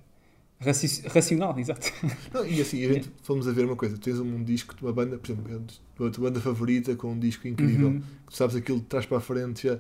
raci- 0.60 1.06
racional, 1.08 1.58
exato. 1.58 1.88
Não, 2.32 2.46
e 2.46 2.60
assim, 2.60 2.84
a 2.84 2.92
gente 2.92 3.10
fomos 3.22 3.46
a 3.48 3.52
ver 3.52 3.64
uma 3.64 3.76
coisa: 3.76 3.96
tens 3.98 4.18
um 4.18 4.42
disco 4.44 4.74
de 4.74 4.82
uma 4.82 4.92
banda, 4.92 5.18
por 5.18 5.30
exemplo, 5.32 5.68
a 6.06 6.10
tua 6.10 6.24
banda 6.30 6.40
favorita 6.40 6.94
com 6.96 7.12
um 7.12 7.18
disco 7.18 7.46
incrível, 7.48 7.88
Uhum. 7.88 8.00
que 8.00 8.32
tu 8.32 8.36
sabes 8.36 8.56
aquilo 8.56 8.78
de 8.80 8.86
trás 8.86 9.06
para 9.06 9.18
a 9.18 9.20
frente, 9.20 9.66
já. 9.68 9.78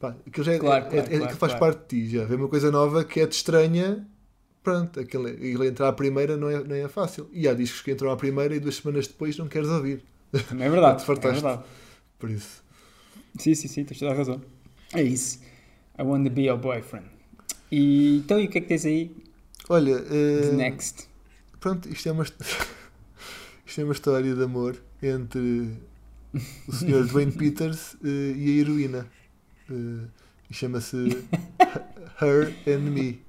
Pá, 0.00 0.16
aquilo 0.26 0.44
já 0.44 0.52
é, 0.52 0.58
Claro, 0.58 0.84
é- 0.86 0.88
claro, 0.90 1.12
é- 1.12 1.16
aquilo 1.16 1.18
claro, 1.18 1.36
faz 1.36 1.54
claro. 1.54 1.58
parte 1.76 1.96
de 1.96 2.06
ti, 2.08 2.16
já. 2.16 2.24
Vê 2.24 2.34
uma 2.36 2.48
coisa 2.48 2.70
nova 2.70 3.04
que 3.04 3.20
é 3.20 3.26
te 3.26 3.32
estranha, 3.32 4.06
pronto, 4.62 5.00
aquele, 5.00 5.30
ele 5.46 5.68
entrar 5.68 5.88
à 5.88 5.92
primeira 5.92 6.36
não 6.36 6.48
é, 6.50 6.62
não 6.64 6.76
é 6.76 6.88
fácil. 6.88 7.28
E 7.32 7.48
há 7.48 7.54
discos 7.54 7.82
que 7.82 7.90
entram 7.92 8.10
à 8.10 8.16
primeira 8.16 8.54
e 8.56 8.60
duas 8.60 8.76
semanas 8.76 9.06
depois 9.08 9.36
não 9.38 9.48
queres 9.48 9.68
ouvir. 9.68 10.04
Também 10.48 10.66
é 10.66 10.70
verdade. 10.70 11.02
Te 11.02 11.04
É 11.04 11.06
fartaste. 11.06 11.42
verdade. 11.42 11.64
Por 12.18 12.30
isso. 12.30 12.62
Sim, 13.38 13.54
sim, 13.54 13.68
sim, 13.68 13.84
tens 13.84 13.98
toda 13.98 14.12
a 14.12 14.14
razão. 14.14 14.40
É 14.94 15.02
isso. 15.02 15.40
I 15.98 16.02
want 16.02 16.24
to 16.24 16.30
be 16.30 16.42
your 16.42 16.58
boyfriend. 16.58 17.06
E 17.70 18.18
então, 18.18 18.40
e 18.40 18.46
o 18.46 18.48
que 18.48 18.58
é 18.58 18.60
que 18.60 18.68
tens 18.68 18.86
aí 18.86 19.10
Olha, 19.68 19.98
de 20.00 20.48
eh, 20.48 20.52
next? 20.52 21.06
pronto, 21.60 21.88
isto 21.88 22.08
é 22.08 22.12
uma, 22.12 22.24
isto 23.66 23.80
é 23.80 23.84
uma 23.84 23.92
história 23.92 24.34
de 24.34 24.42
amor 24.42 24.80
entre 25.02 25.76
o 26.66 26.72
Sr. 26.72 27.04
Dwayne 27.10 27.32
Peters 27.32 27.96
eh, 28.02 28.34
e 28.36 28.58
a 28.58 28.60
heroína. 28.62 29.06
E 29.70 30.54
chama-se 30.54 30.96
Her 32.20 32.54
and 32.66 32.90
Me. 32.90 33.20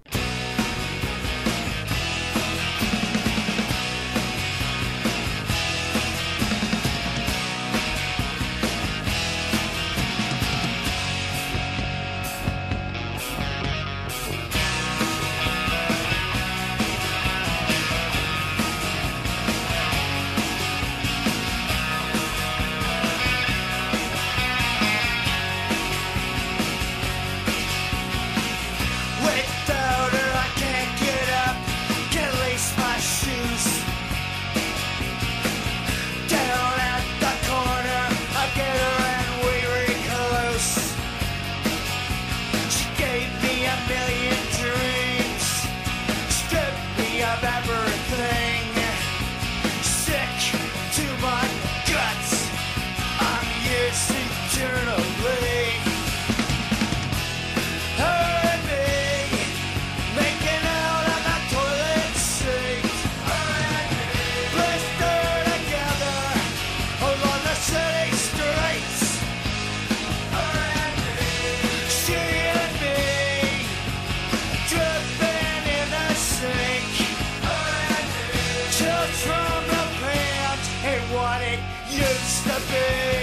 What 81.91 82.01
it 82.01 82.01
used 82.01 83.18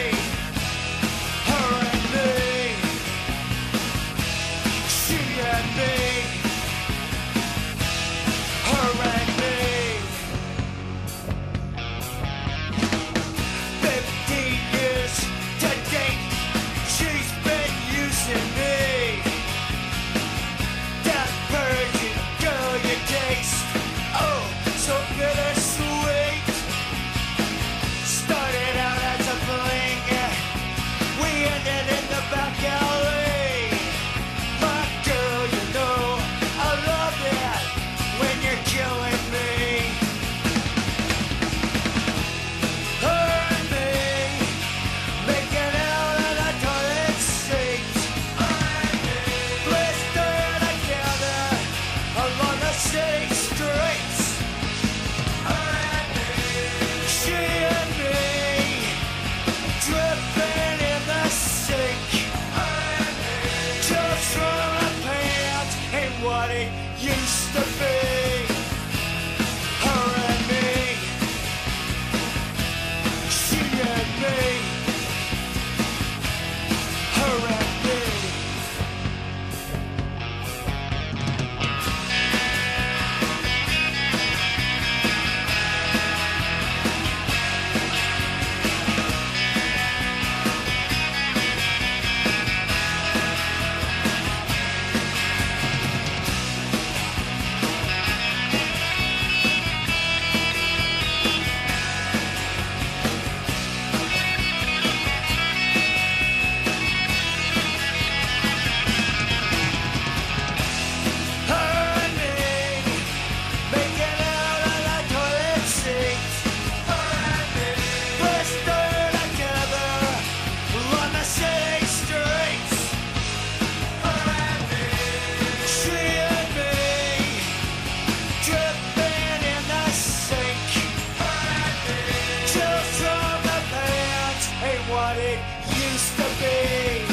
what 135.07 135.19
it 135.19 135.39
used 135.69 136.17
to 136.17 136.27
be. 136.41 137.07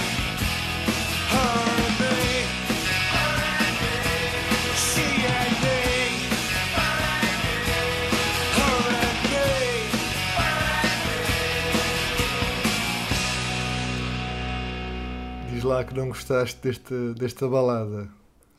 Diz 15.51 15.63
lá 15.63 15.84
que 15.84 15.93
não 15.93 16.08
gostaste 16.08 16.60
desta 16.62 17.13
desta 17.13 17.47
balada. 17.47 18.10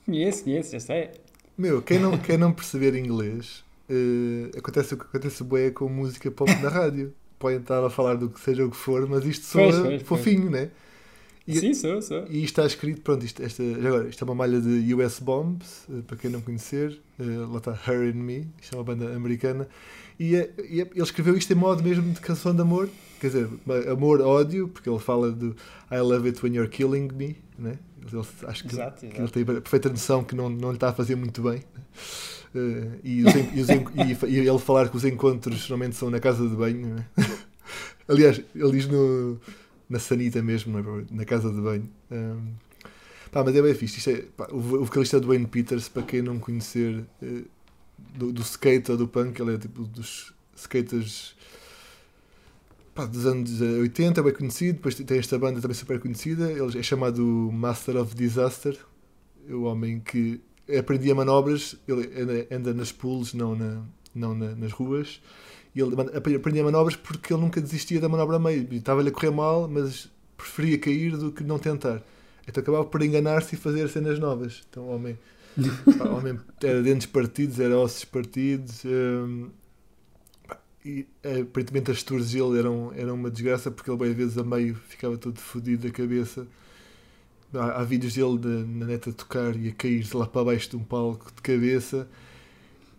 Conheço, 0.06 0.44
conheço, 0.44 0.72
já 0.72 0.80
sei. 0.80 1.10
Meu, 1.58 1.82
quem 1.82 1.98
não, 1.98 2.16
quem 2.18 2.36
não 2.36 2.52
perceber 2.52 2.94
inglês, 2.94 3.64
uh, 3.90 4.58
acontece 4.58 4.94
o 4.94 4.96
que 4.96 5.04
acontece 5.04 5.42
bué 5.42 5.70
com 5.70 5.88
música 5.88 6.30
pop 6.30 6.52
na 6.62 6.68
rádio. 6.68 7.12
Podem 7.44 7.58
estar 7.60 7.84
a 7.84 7.90
falar 7.90 8.14
do 8.14 8.30
que 8.30 8.40
seja 8.40 8.64
o 8.64 8.70
que 8.70 8.76
for, 8.76 9.06
mas 9.06 9.22
isto 9.26 9.44
soa 9.44 9.64
Pois, 9.64 9.74
pois, 9.74 10.02
pois. 10.02 10.20
fofinho, 10.20 10.48
né? 10.50 10.70
E- 11.46 11.60
Sim, 11.60 11.74
sou, 11.74 12.00
sou. 12.00 12.24
E 12.30 12.42
está 12.42 12.64
escrito, 12.64 13.02
pronto, 13.02 13.22
isto, 13.22 13.42
esta, 13.42 13.62
agora, 13.62 14.08
isto 14.08 14.22
é 14.22 14.24
uma 14.24 14.34
malha 14.34 14.58
de 14.62 14.94
US 14.94 15.18
Bombs, 15.20 15.84
eh, 15.90 16.00
para 16.06 16.16
quem 16.16 16.30
não 16.30 16.40
conhecer, 16.40 16.98
eh, 17.20 17.22
lá 17.50 17.58
está 17.58 17.72
Her 17.86 18.14
and 18.14 18.14
Me, 18.14 18.48
isto 18.62 18.74
é 18.74 18.78
uma 18.78 18.84
banda 18.84 19.14
americana, 19.14 19.68
e, 20.18 20.34
é- 20.36 20.50
e 20.70 20.80
é- 20.80 20.88
ele 20.90 21.02
escreveu 21.02 21.36
isto 21.36 21.52
em 21.52 21.54
modo 21.56 21.82
mesmo 21.82 22.10
de 22.14 22.20
canção 22.22 22.54
de 22.54 22.62
amor, 22.62 22.88
quer 23.20 23.26
dizer, 23.26 23.46
amor, 23.92 24.22
ódio, 24.22 24.68
porque 24.68 24.88
ele 24.88 24.98
fala 24.98 25.30
do 25.30 25.54
I 25.92 25.98
love 25.98 26.26
it 26.26 26.42
when 26.42 26.54
you're 26.54 26.70
killing 26.70 27.10
me, 27.12 27.36
né? 27.58 27.78
Ele, 28.10 28.22
acho 28.46 28.64
que, 28.64 28.72
Exato, 28.74 29.00
que 29.00 29.06
ele 29.06 29.16
exato. 29.18 29.32
tem 29.34 29.42
a 29.42 29.60
perfeita 29.60 29.90
noção 29.90 30.24
que 30.24 30.34
não, 30.34 30.48
não 30.48 30.70
lhe 30.70 30.76
está 30.76 30.88
a 30.88 30.92
fazer 30.94 31.14
muito 31.14 31.42
bem. 31.42 31.62
Eh, 32.54 32.98
e, 33.02 33.24
os 33.24 33.34
e 33.34 33.60
os 33.60 34.22
e 34.22 34.38
ele 34.38 34.58
falar 34.58 34.88
que 34.88 34.96
os 34.96 35.04
encontros 35.04 35.68
normalmente 35.68 35.96
são 35.96 36.08
na 36.08 36.20
casa 36.20 36.48
de 36.48 36.54
banho, 36.54 36.94
né? 36.94 37.06
Aliás, 38.06 38.40
ele 38.54 38.70
diz 38.70 38.86
no, 38.86 39.40
na 39.88 39.98
sanita 39.98 40.42
mesmo, 40.42 40.78
é? 40.78 41.04
na 41.10 41.24
casa 41.24 41.50
de 41.50 41.60
banho. 41.60 41.88
Um, 42.10 42.52
pá, 43.32 43.42
mas 43.42 43.56
é 43.56 43.62
bem 43.62 43.74
fixe. 43.74 44.10
É, 44.10 44.24
pá, 44.36 44.48
o, 44.52 44.56
o 44.56 44.84
vocalista 44.84 45.18
Dwayne 45.18 45.46
Peters, 45.46 45.88
para 45.88 46.02
quem 46.02 46.22
não 46.22 46.38
conhecer 46.38 47.04
eh, 47.22 47.42
do, 48.16 48.32
do 48.32 48.42
skate 48.42 48.92
ou 48.92 48.96
do 48.98 49.08
punk, 49.08 49.40
ele 49.40 49.54
é 49.54 49.58
tipo 49.58 49.82
dos 49.84 50.32
skaters 50.54 51.34
pá, 52.94 53.06
dos 53.06 53.26
anos 53.26 53.60
eh, 53.60 53.80
80, 53.80 54.20
é 54.20 54.22
bem 54.22 54.32
conhecido. 54.32 54.74
Depois 54.74 54.94
tem 54.94 55.18
esta 55.18 55.38
banda 55.38 55.60
também 55.60 55.74
super 55.74 55.98
conhecida. 55.98 56.52
Ele 56.52 56.78
é 56.78 56.82
chamado 56.82 57.22
Master 57.52 57.96
of 57.96 58.14
Disaster. 58.14 58.78
É 59.48 59.54
o 59.54 59.62
homem 59.62 60.00
que 60.00 60.40
aprendia 60.78 61.14
manobras, 61.14 61.76
ele 61.86 62.46
anda, 62.50 62.72
nas 62.74 62.92
pools, 62.92 63.34
não, 63.34 63.54
na, 63.56 63.82
não 64.14 64.34
na- 64.34 64.54
nas 64.54 64.72
ruas. 64.72 65.20
E 65.74 65.80
ele 65.80 66.36
aprendia 66.36 66.62
manobras 66.64 66.96
porque 66.96 67.32
ele 67.34 67.42
nunca 67.42 67.60
desistia 67.60 68.00
da 68.00 68.08
manobra 68.08 68.36
a 68.36 68.38
meio. 68.38 68.66
Estava-lhe 68.72 69.08
a 69.08 69.12
correr 69.12 69.30
mal, 69.30 69.68
mas 69.68 70.08
preferia 70.36 70.78
cair 70.78 71.16
do 71.16 71.32
que 71.32 71.42
não 71.44 71.58
tentar. 71.58 72.02
Então 72.46 72.62
acabava 72.62 72.84
por 72.84 73.02
enganar-se 73.02 73.54
e 73.54 73.58
fazer 73.58 73.88
cenas 73.88 74.18
novas. 74.18 74.62
Então 74.70 74.88
homem, 74.88 75.18
pá, 75.96 76.08
homem 76.10 76.38
era 76.62 76.82
dentes 76.82 77.06
partidos, 77.06 77.60
era 77.60 77.76
ossos 77.78 78.04
partidos. 78.04 78.84
hum, 78.84 79.50
e 80.84 81.06
aparentemente 81.40 81.90
as 81.90 82.02
tours 82.02 82.32
dele 82.32 82.58
eram, 82.58 82.92
eram 82.94 83.14
uma 83.14 83.30
desgraça 83.30 83.70
porque 83.70 83.90
ele, 83.90 83.98
bem, 83.98 84.10
às 84.10 84.16
vezes, 84.16 84.38
a 84.38 84.44
meio 84.44 84.74
ficava 84.74 85.16
todo 85.16 85.38
fodido 85.40 85.86
da 85.88 85.92
cabeça. 85.92 86.46
Há, 87.54 87.80
há 87.80 87.84
vídeos 87.84 88.14
dele 88.14 88.38
de- 88.38 88.48
na 88.78 88.86
neta 88.86 89.10
a 89.10 89.12
tocar 89.12 89.56
e 89.56 89.68
a 89.68 89.72
cair 89.72 90.06
lá 90.14 90.26
para 90.26 90.44
baixo 90.44 90.70
de 90.70 90.76
um 90.76 90.84
palco 90.84 91.32
de 91.34 91.40
cabeça. 91.42 92.08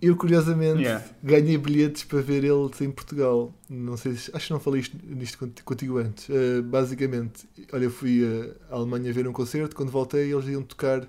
Eu, 0.02 0.15
curiosamente, 0.15 0.82
Yeah. 0.82 1.04
ganhei 1.24 1.58
bilhetes 1.58 2.04
para 2.04 2.22
ver 2.22 2.44
ele 2.44 2.70
em 2.82 2.91
Portugal. 2.91 3.54
Não 3.70 3.98
sei 3.98 4.13
se, 4.15 4.30
acho 4.36 4.48
que 4.48 4.54
não 4.54 4.60
falei 4.60 4.82
isto, 4.82 4.98
nisto 5.04 5.38
conti- 5.39 5.63
contigo 5.63 5.98
antes. 5.98 6.28
Uh, 6.30 6.62
basicamente, 6.63 7.48
olha, 7.72 7.86
eu 7.86 7.89
fui 7.91 8.22
à 8.70 8.76
Alemanha 8.76 9.12
ver 9.13 9.28
um 9.28 9.34
concerto. 9.34 9.76
Quando 9.76 9.89
voltei, 9.91 10.32
eles 10.34 10.48
iam 10.48 10.62
tocar 10.62 11.08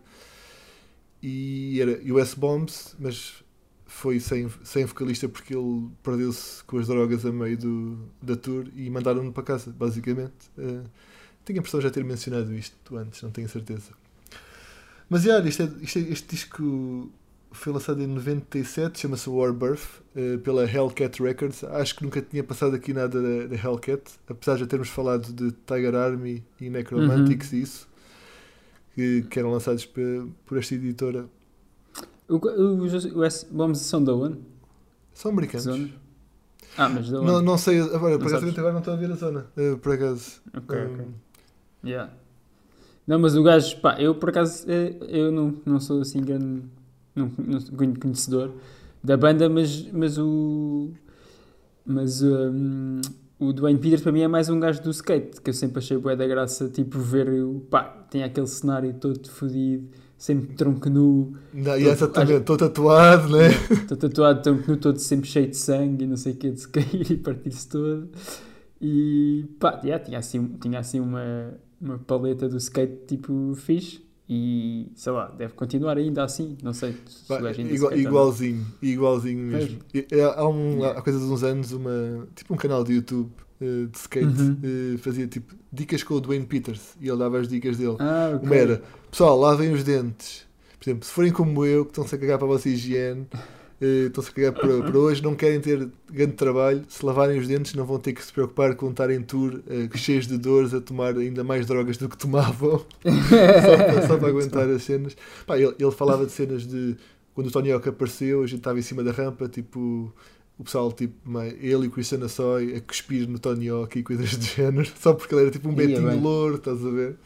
e 1.23 1.81
era 1.81 2.01
US 2.15 2.35
Bombs, 2.35 2.95
mas 2.99 3.43
foi 3.87 4.21
sem, 4.21 4.49
sem 4.65 4.85
vocalista 4.85 5.29
porque 5.29 5.55
ele 5.55 5.89
perdeu-se 6.03 6.63
com 6.65 6.79
as 6.79 6.87
drogas 6.87 7.25
a 7.27 7.33
meio 7.33 7.57
do, 7.59 7.99
da 8.23 8.37
tour 8.37 8.67
e 8.75 8.89
mandaram-no 8.91 9.33
para 9.33 9.43
casa, 9.43 9.71
basicamente. 9.77 10.51
Uh, 10.57 10.85
tenho 11.47 11.59
a 11.59 11.61
impressão 11.61 11.81
de 11.81 11.85
já 11.87 11.91
ter 11.93 12.05
mencionado 12.05 12.55
isto 12.55 12.97
antes, 12.99 13.23
não 13.23 13.31
tenho 13.33 13.49
certeza. 13.49 13.93
Mas, 15.09 15.25
yeah, 15.25 15.47
isto 15.49 15.63
é, 15.63 15.71
isto 15.83 15.99
é- 15.99 16.03
este 16.03 16.29
disco 16.37 17.11
foi 17.53 17.73
lançado 17.73 18.03
em 18.03 18.07
97, 18.07 18.99
chama-se 19.01 19.31
Warbirth, 19.31 20.03
eh, 20.15 20.37
pela 20.39 20.65
Hellcat 20.71 21.23
Records. 21.23 21.65
Acho 21.65 21.97
que 21.97 22.05
nunca 22.05 22.21
tinha 22.21 22.45
passado 22.45 22.75
aqui 22.77 22.93
nada 22.93 23.21
da, 23.23 23.47
da 23.47 23.57
Hellcat, 23.57 24.03
apesar 24.29 24.55
de 24.55 24.61
já 24.61 24.67
termos 24.67 24.89
falado 24.89 25.33
de 25.33 25.53
Tiger 25.53 25.95
Army 25.95 26.45
e 26.61 26.69
Necromantics 26.69 27.53
e 27.53 27.63
isso, 27.63 27.89
que, 28.95 29.23
que 29.31 29.39
eram 29.39 29.51
lançados 29.53 29.87
pe- 29.87 30.27
por 30.45 30.59
esta 30.59 30.75
editora. 30.75 31.27
O, 32.29 32.35
o, 32.37 33.19
o 33.19 33.25
S 33.25 33.47
Bombs 33.51 33.79
são 33.81 34.03
da 34.03 34.15
onde? 34.15 34.39
São 35.15 35.31
americanos. 35.31 35.65
Zona? 35.65 35.89
Ah, 36.77 36.89
mas 36.89 37.09
da 37.11 37.21
onde? 37.21 37.27
Não, 37.27 37.43
não 37.43 37.59
sei, 37.59 37.81
agora, 37.81 38.19
por 38.19 38.29
Não 38.31 38.37
acaso 38.37 38.41
sabes? 38.41 38.59
agora 38.59 38.73
não 38.73 38.81
estou 38.81 38.95
a 38.95 38.97
ver 38.97 39.11
a 39.13 39.15
zona, 39.15 39.47
eh, 39.57 39.77
por 39.77 39.93
acaso. 39.95 40.41
Ok, 40.55 40.77
ok. 40.87 41.07
Yeah. 41.87 42.13
Não, 43.07 43.19
mas 43.19 43.37
o 43.37 43.43
gajo, 43.43 43.81
pá, 43.81 43.97
eu 44.01 44.15
por 44.15 44.31
acaso, 44.31 44.65
eh, 44.69 44.97
eu 45.09 45.31
não, 45.31 45.55
não 45.65 45.79
sou 45.79 46.01
assim 46.01 46.21
grande 46.21 46.63
não, 47.15 47.31
não 47.39 47.61
sou 47.61 47.75
conhecedor 47.77 48.53
da 49.03 49.17
banda, 49.17 49.49
mas, 49.49 49.91
mas 49.93 50.19
o. 50.19 50.91
Mas 51.85 52.21
um, 52.21 53.01
o 53.39 53.53
Dwayne 53.53 53.79
Peters 53.79 54.03
para 54.03 54.11
mim 54.11 54.21
é 54.21 54.29
mais 54.29 54.49
um 54.49 54.59
gajo 54.59 54.83
do 54.83 54.91
skate, 54.91 55.41
que 55.41 55.51
eu 55.51 55.55
sempre 55.55 55.79
achei 55.79 55.97
bué 55.97 56.17
da 56.17 56.27
graça, 56.27 56.69
tipo, 56.69 56.99
ver, 56.99 57.29
o- 57.29 57.61
pá, 57.71 57.85
tem 58.11 58.25
aquele 58.25 58.49
cenário 58.49 58.93
todo 58.95 59.29
fodido, 59.31 59.89
sempre 60.19 60.57
tronco 60.57 60.91
nu, 60.91 61.35
não, 61.55 61.79
e 61.79 61.87
exatamente, 61.87 62.41
estou 62.41 62.57
tatuado, 62.57 63.29
né? 63.37 63.51
Estou 63.71 63.97
tatuado, 63.97 64.43
tronco 64.43 64.69
nu, 64.69 64.77
todo 64.77 64.99
sempre 64.99 65.29
cheio 65.29 65.49
de 65.49 65.57
sangue 65.57 66.05
e 66.05 66.07
não 66.09 66.17
sei 66.17 66.33
o 66.33 66.37
que, 66.37 66.51
de 66.51 66.61
se 66.61 66.69
cair 66.69 67.07
e 67.13 67.17
partir-se 67.17 67.69
todo. 67.69 68.09
E 68.81 69.45
pá, 69.61 69.81
yeah, 69.85 70.05
tinha 70.05 70.19
assim, 70.19 70.45
tinha 70.61 70.81
assim 70.81 70.99
uma, 70.99 71.55
uma 71.81 71.99
paleta 71.99 72.49
do 72.49 72.57
skate 72.57 73.07
tipo 73.07 73.55
fixe. 73.55 74.05
E 74.29 74.89
sei 74.97 75.13
lá, 75.13 75.29
deve 75.29 75.55
continuar 75.55 75.97
ainda 75.97 76.25
assim. 76.25 76.57
Não 76.61 76.73
sei 76.73 76.97
se 77.07 77.33
ainda 77.33 77.61
igual- 77.73 77.97
igualzinho, 77.97 78.67
igualzinho 78.83 79.39
mesmo. 79.39 79.79
É- 79.95 80.23
Há, 80.25 80.49
um, 80.49 80.83
há 80.83 81.01
coisa 81.01 81.19
de 81.21 81.25
uns 81.27 81.45
anos, 81.45 81.71
uma, 81.71 82.27
tipo 82.35 82.53
um 82.53 82.57
canal 82.57 82.83
de 82.83 82.95
YouTube 82.95 83.31
eh, 83.61 83.87
de 83.91 83.97
skate, 83.97 84.27
Uhum. 84.27 84.57
eh, 84.65 84.99
fazia 84.99 85.29
tipo 85.29 85.55
dicas 85.73 86.03
com 86.03 86.15
o 86.15 86.21
Dwayne 86.21 86.45
Peters 86.45 86.97
e 87.01 87.09
ele 87.09 87.17
dava 87.19 87.39
as 87.39 87.47
dicas 87.47 87.79
dele. 87.79 87.97
Ah, 88.01 88.33
ok. 88.35 88.47
Uma 88.49 88.57
era, 88.57 88.83
pessoal, 89.13 89.39
lavem 89.39 89.73
os 89.73 89.85
dentes. 89.85 90.45
Por 90.79 90.91
exemplo, 90.91 91.07
se 91.07 91.13
forem 91.13 91.33
como 91.33 91.65
eu, 91.65 91.85
que 91.85 91.93
estão-se 91.93 92.15
a 92.15 92.19
cagar 92.19 92.37
para 92.39 92.49
a 92.49 92.51
vossa 92.51 92.69
higiene, 92.69 93.27
estão-se 93.81 94.31
a 94.31 94.33
cagar 94.33 94.53
para, 94.53 94.83
para 94.83 94.99
hoje, 94.99 95.23
não 95.23 95.35
querem 95.35 95.61
ter 95.61 95.89
grande 96.11 96.33
trabalho, 96.33 96.85
se 96.89 97.05
lavarem 97.05 97.39
os 97.39 97.47
dentes 97.47 97.75
não 97.75 97.85
vão 97.85 97.99
ter 97.99 98.13
que 98.13 98.25
se 98.25 98.33
preocupar 98.33 98.75
com 98.75 98.91
estar 98.91 99.11
em 99.11 99.21
tour 99.23 99.61
eh, 99.69 99.89
cheios 99.97 100.27
de 100.27 100.39
dores 100.39 100.73
a 100.73 100.81
tomar 100.81 101.17
ainda 101.17 101.45
mais 101.45 101.67
drogas 101.67 101.97
do 101.99 102.09
que 102.09 102.17
tomavam, 102.17 102.85
só, 103.05 103.77
para, 103.77 104.07
só 104.07 104.17
para 104.17 104.29
aguentar 104.29 104.69
as 104.71 104.83
cenas. 104.83 105.17
Pá, 105.47 105.59
ele, 105.59 105.75
ele 105.79 105.91
falava 105.91 106.25
de 106.25 106.33
cenas 106.33 106.67
de 106.67 106.97
quando 107.35 107.49
o 107.49 107.51
Tony 107.51 107.71
Hawk 107.71 107.87
apareceu, 107.89 108.43
a 108.43 108.47
gente 108.47 108.61
estava 108.61 108.79
em 108.79 108.83
cima 108.83 109.05
da 109.05 109.13
rampa, 109.13 109.47
tipo 109.47 110.11
o 110.59 110.65
pessoal, 110.65 110.91
tipo, 110.91 111.15
ele 111.61 111.85
e 111.85 111.89
o 111.89 111.91
Christian 111.91 112.25
Assoy 112.25 112.75
a 112.77 112.81
cuspir 112.81 113.29
no 113.29 113.39
Tony 113.39 113.69
Hawk 113.69 113.99
e 113.99 114.03
coisas 114.03 114.35
do 114.37 114.43
género, 114.43 114.89
só 114.99 115.13
porque 115.13 115.35
ele 115.35 115.43
era 115.43 115.51
tipo 115.51 115.69
um 115.69 115.73
Ia 115.73 115.87
betinho 115.87 116.19
louro, 116.21 116.57
estás 116.57 116.83
a 116.85 116.91
ver? 116.91 117.17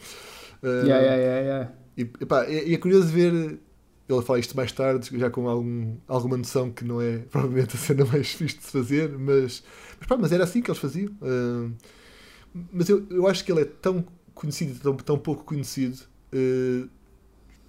Eh, 0.63 0.83
Yeah, 0.85 0.99
yeah, 1.01 1.17
yeah, 1.17 1.41
yeah. 1.41 1.73
e, 1.97 2.03
epá, 2.21 2.45
é 2.45 2.77
curioso 2.77 3.07
ver 3.07 3.61
ele 4.13 4.23
fala 4.23 4.39
isto 4.39 4.57
mais 4.57 4.73
tarde, 4.73 5.11
já 5.19 5.31
com 5.31 5.49
algum, 5.49 5.97
alguma 6.09 6.37
noção 6.37 6.71
que 6.71 6.85
não 6.85 7.01
é 7.01 7.19
provavelmente 7.31 7.77
a 7.77 7.79
cena 7.79 8.05
mais 8.05 8.31
fixe 8.33 8.59
de 8.59 8.65
se 8.65 8.73
fazer, 8.73 9.11
mas, 9.19 9.63
mas, 9.99 10.09
pá, 10.09 10.17
mas 10.19 10.33
era 10.33 10.45
assim 10.45 10.63
que 10.63 10.71
eles 10.71 10.81
faziam. 10.81 11.13
Ah, 11.23 11.71
mas 12.73 12.89
eu, 12.89 13.07
eu 13.11 13.27
acho 13.27 13.45
que 13.45 13.53
ele 13.53 13.63
é 13.63 13.65
tão 13.65 14.05
conhecido, 14.35 14.79
tão, 14.81 14.97
tão 14.97 15.19
pouco 15.19 15.45
conhecido, 15.45 15.99
ah, 16.35 16.89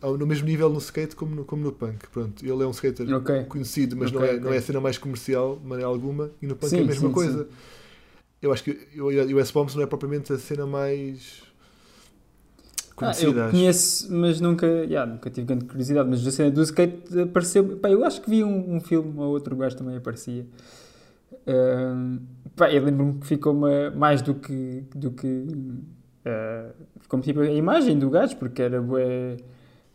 ao- 0.01 0.17
no 0.17 0.25
mesmo 0.27 0.47
nível 0.47 0.69
no 0.69 0.79
skate 0.79 1.15
como 1.15 1.35
no, 1.35 1.45
como 1.45 1.63
no 1.63 1.71
punk. 1.71 2.07
Pronto, 2.11 2.43
ele 2.45 2.63
é 2.63 2.67
um 2.67 2.71
skater 2.71 3.07
Ok. 3.13 3.29
conhecido, 3.47 3.95
mas 3.97 4.11
não, 4.11 4.21
Ok, 4.21 4.27
é, 4.27 4.39
ok. 4.39 4.45
não 4.45 4.53
é 4.53 4.57
a 4.57 4.61
cena 4.61 4.81
mais 4.81 4.97
comercial, 4.97 5.57
de 5.59 5.65
maneira 5.67 5.87
alguma, 5.89 6.31
e 6.41 6.47
no 6.47 6.55
punk 6.55 6.79
é 6.79 6.81
Sim, 6.81 6.83
a 6.83 6.85
mesma 6.85 7.09
sim, 7.09 7.13
coisa. 7.13 7.47
sim. 7.47 7.49
Eu 8.41 8.51
acho 8.53 8.63
que 8.63 8.71
o 8.99 9.05
o 9.05 9.37
US 9.41 9.51
Bombs 9.51 9.75
não 9.75 9.83
é 9.83 9.87
propriamente 9.87 10.33
a 10.33 10.37
cena 10.39 10.65
mais 10.65 11.43
Ah, 13.01 13.13
conhecida. 13.13 13.41
eu 13.45 13.51
conheço, 13.51 14.13
mas 14.13 14.39
nunca, 14.41 14.65
yeah, 14.65 15.11
nunca 15.11 15.29
tive 15.29 15.47
grande 15.47 15.65
curiosidade. 15.65 16.09
Mas 16.09 16.25
a 16.25 16.31
cena 16.31 16.51
do 16.51 16.61
skate 16.61 17.19
apareceu. 17.21 17.77
Pá, 17.77 17.89
eu 17.89 18.03
acho 18.05 18.21
que 18.21 18.29
vi 18.29 18.43
um, 18.43 18.75
um 18.75 18.79
filme 18.79 19.13
ou 19.17 19.29
outro 19.31 19.55
gajo 19.55 19.75
também 19.77 19.97
aparecia. 19.97 20.45
Pá, 22.55 22.71
eu 22.71 22.83
lembro-me 22.83 23.19
que 23.19 23.27
ficou 23.27 23.53
uma, 23.53 23.89
mais 23.91 24.21
do 24.21 24.35
que. 24.35 24.83
Do 24.95 25.11
que 25.11 25.45
ah, 26.25 26.69
ficou 26.99 27.19
tipo 27.21 27.39
a 27.41 27.49
imagem 27.51 27.97
do 27.97 28.09
gajo, 28.09 28.35
porque 28.37 28.61
era 28.61 28.81
bué, 28.81 29.37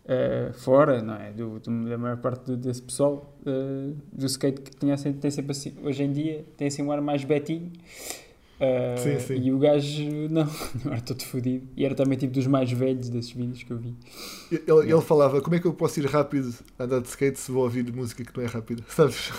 ah, 0.09 0.53
fora, 0.55 1.01
não 1.03 1.15
é? 1.15 1.31
Do, 1.33 1.59
do- 1.61 1.89
da 1.89 1.99
maior 1.99 2.17
parte 2.19 2.47
do- 2.47 2.57
desse 2.57 2.83
pessoal 2.83 3.37
ah, 3.47 3.93
do 4.13 4.27
skate 4.27 4.61
que 4.63 4.71
tinha, 4.77 4.97
tem 4.97 5.31
sempre 5.31 5.53
assim. 5.53 5.75
Hoje 5.85 6.03
em 6.03 6.13
dia 6.13 6.45
tem 6.57 6.69
assim 6.69 6.83
um 6.83 6.91
ar 6.91 7.01
mais 7.01 7.23
betinho. 7.25 7.71
Ah, 8.59 8.97
Sim, 8.97 9.19
sim. 9.21 9.35
E 9.37 9.53
o 9.53 9.59
gajo, 9.59 10.03
não, 10.31 10.45
não 10.85 10.93
era 10.93 11.01
todo 11.03 11.23
fodido. 11.25 11.67
E 11.77 11.85
era 11.85 11.95
também 11.95 12.17
tipo 12.19 12.33
dos 12.33 12.47
mais 12.47 12.71
velhos 12.73 13.09
desses 13.11 13.33
vídeos 13.33 13.63
que 13.63 13.71
eu 13.73 13.79
vi. 13.79 13.95
Ele, 14.51 14.93
ele 14.93 15.01
falava, 15.03 15.41
como 15.43 15.57
é 15.57 15.61
que 15.61 15.67
eu 15.67 15.75
posso 15.75 16.01
ir 16.01 16.07
rápido 16.07 16.55
a 16.79 16.85
andar 16.85 17.01
de 17.01 17.09
skate 17.09 17.39
se 17.39 17.51
vou 17.53 17.65
ouvir 17.65 17.91
música 17.93 18.25
que 18.25 18.37
não 18.37 18.45
é 18.45 18.47
rápida? 18.47 18.83
Sabes? 18.89 19.31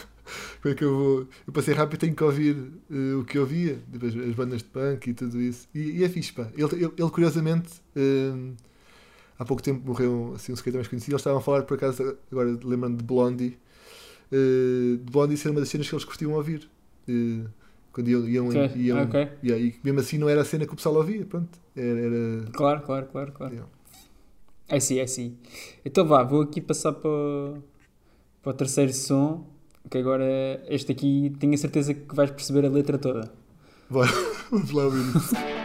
Como 0.62 0.74
é 0.74 0.76
que 0.78 0.84
eu 0.84 0.96
vou. 0.96 1.28
Eu 1.48 1.54
passei 1.54 1.74
rápido 1.74 2.00
tenho 2.02 2.14
que 2.16 2.24
ouvir 2.24 2.58
eh, 2.92 3.16
o 3.16 3.24
que 3.24 3.38
eu 3.38 3.44
ouvia, 3.44 3.80
depois 3.88 4.14
as 4.16 4.36
bandas 4.36 4.60
de 4.62 4.66
punk 4.66 5.08
e 5.10 5.14
tudo 5.14 5.42
isso. 5.42 5.68
E, 5.74 6.00
e 6.00 6.04
é 6.04 6.10
fixe, 6.10 6.34
pá. 6.34 6.50
Ele, 6.54 6.66
ele, 6.76 6.92
ele, 6.98 7.10
curiosamente, 7.10 7.70
eh, 7.96 8.52
há 9.40 9.46
pouco 9.46 9.64
tempo 9.64 9.82
morreu 9.88 10.34
assim, 10.36 10.52
um 10.52 10.56
skater 10.56 10.76
mais 10.76 10.88
conhecido. 10.90 11.14
Eles 11.14 11.22
estavam 11.22 11.40
a 11.40 11.42
falar, 11.42 11.64
por 11.64 11.76
acaso, 11.76 12.18
agora 12.32 12.58
lembrando 12.64 12.98
de 12.98 13.04
Blondie, 13.06 13.58
eh, 14.32 14.98
de 15.04 15.12
Blondie 15.12 15.38
ser 15.38 15.50
uma 15.50 15.62
das 15.62 15.70
cenas 15.70 15.88
que 15.88 15.96
eles 15.96 16.06
curtiam 16.06 16.34
ouvir. 16.34 16.70
eh, 17.08 17.46
quando 17.98 18.10
iam. 18.10 18.28
iam, 18.28 18.48
Ok, 18.50 18.72
iam 18.76 19.04
ok. 19.04 19.30
yeah, 19.44 19.64
e 19.66 19.76
mesmo 19.84 20.00
assim 20.00 20.18
não 20.20 20.30
era 20.30 20.42
a 20.42 20.46
cena 20.46 20.66
que 20.68 20.74
o 20.74 20.76
pessoal 20.76 20.96
ouvia, 20.96 21.26
pronto. 21.26 21.58
Era. 21.76 22.00
era 22.00 22.52
Claro, 22.54 22.82
claro, 22.82 23.08
claro, 23.12 23.32
claro. 23.32 23.54
yeah. 23.54 23.70
É 24.70 24.80
sim, 24.80 25.00
é 25.00 25.08
sim. 25.08 25.36
Então 25.84 26.06
vá, 26.06 26.22
vou 26.24 26.42
aqui 26.44 26.62
passar 26.62 26.94
para 26.94 27.10
o, 27.10 27.64
para 28.44 28.52
o 28.52 28.54
terceiro 28.54 28.94
som, 28.94 29.48
que 29.90 29.98
agora 29.98 30.26
este 30.68 30.92
aqui 30.92 31.34
tenho 31.40 31.54
a 31.54 31.58
certeza 31.58 31.94
que 31.94 32.14
vais 32.16 32.30
perceber 32.30 32.66
a 32.66 32.70
letra 32.70 32.98
toda. 33.00 33.32
Vamos 33.90 34.72
lá 34.72 34.84
ouvir 34.86 35.57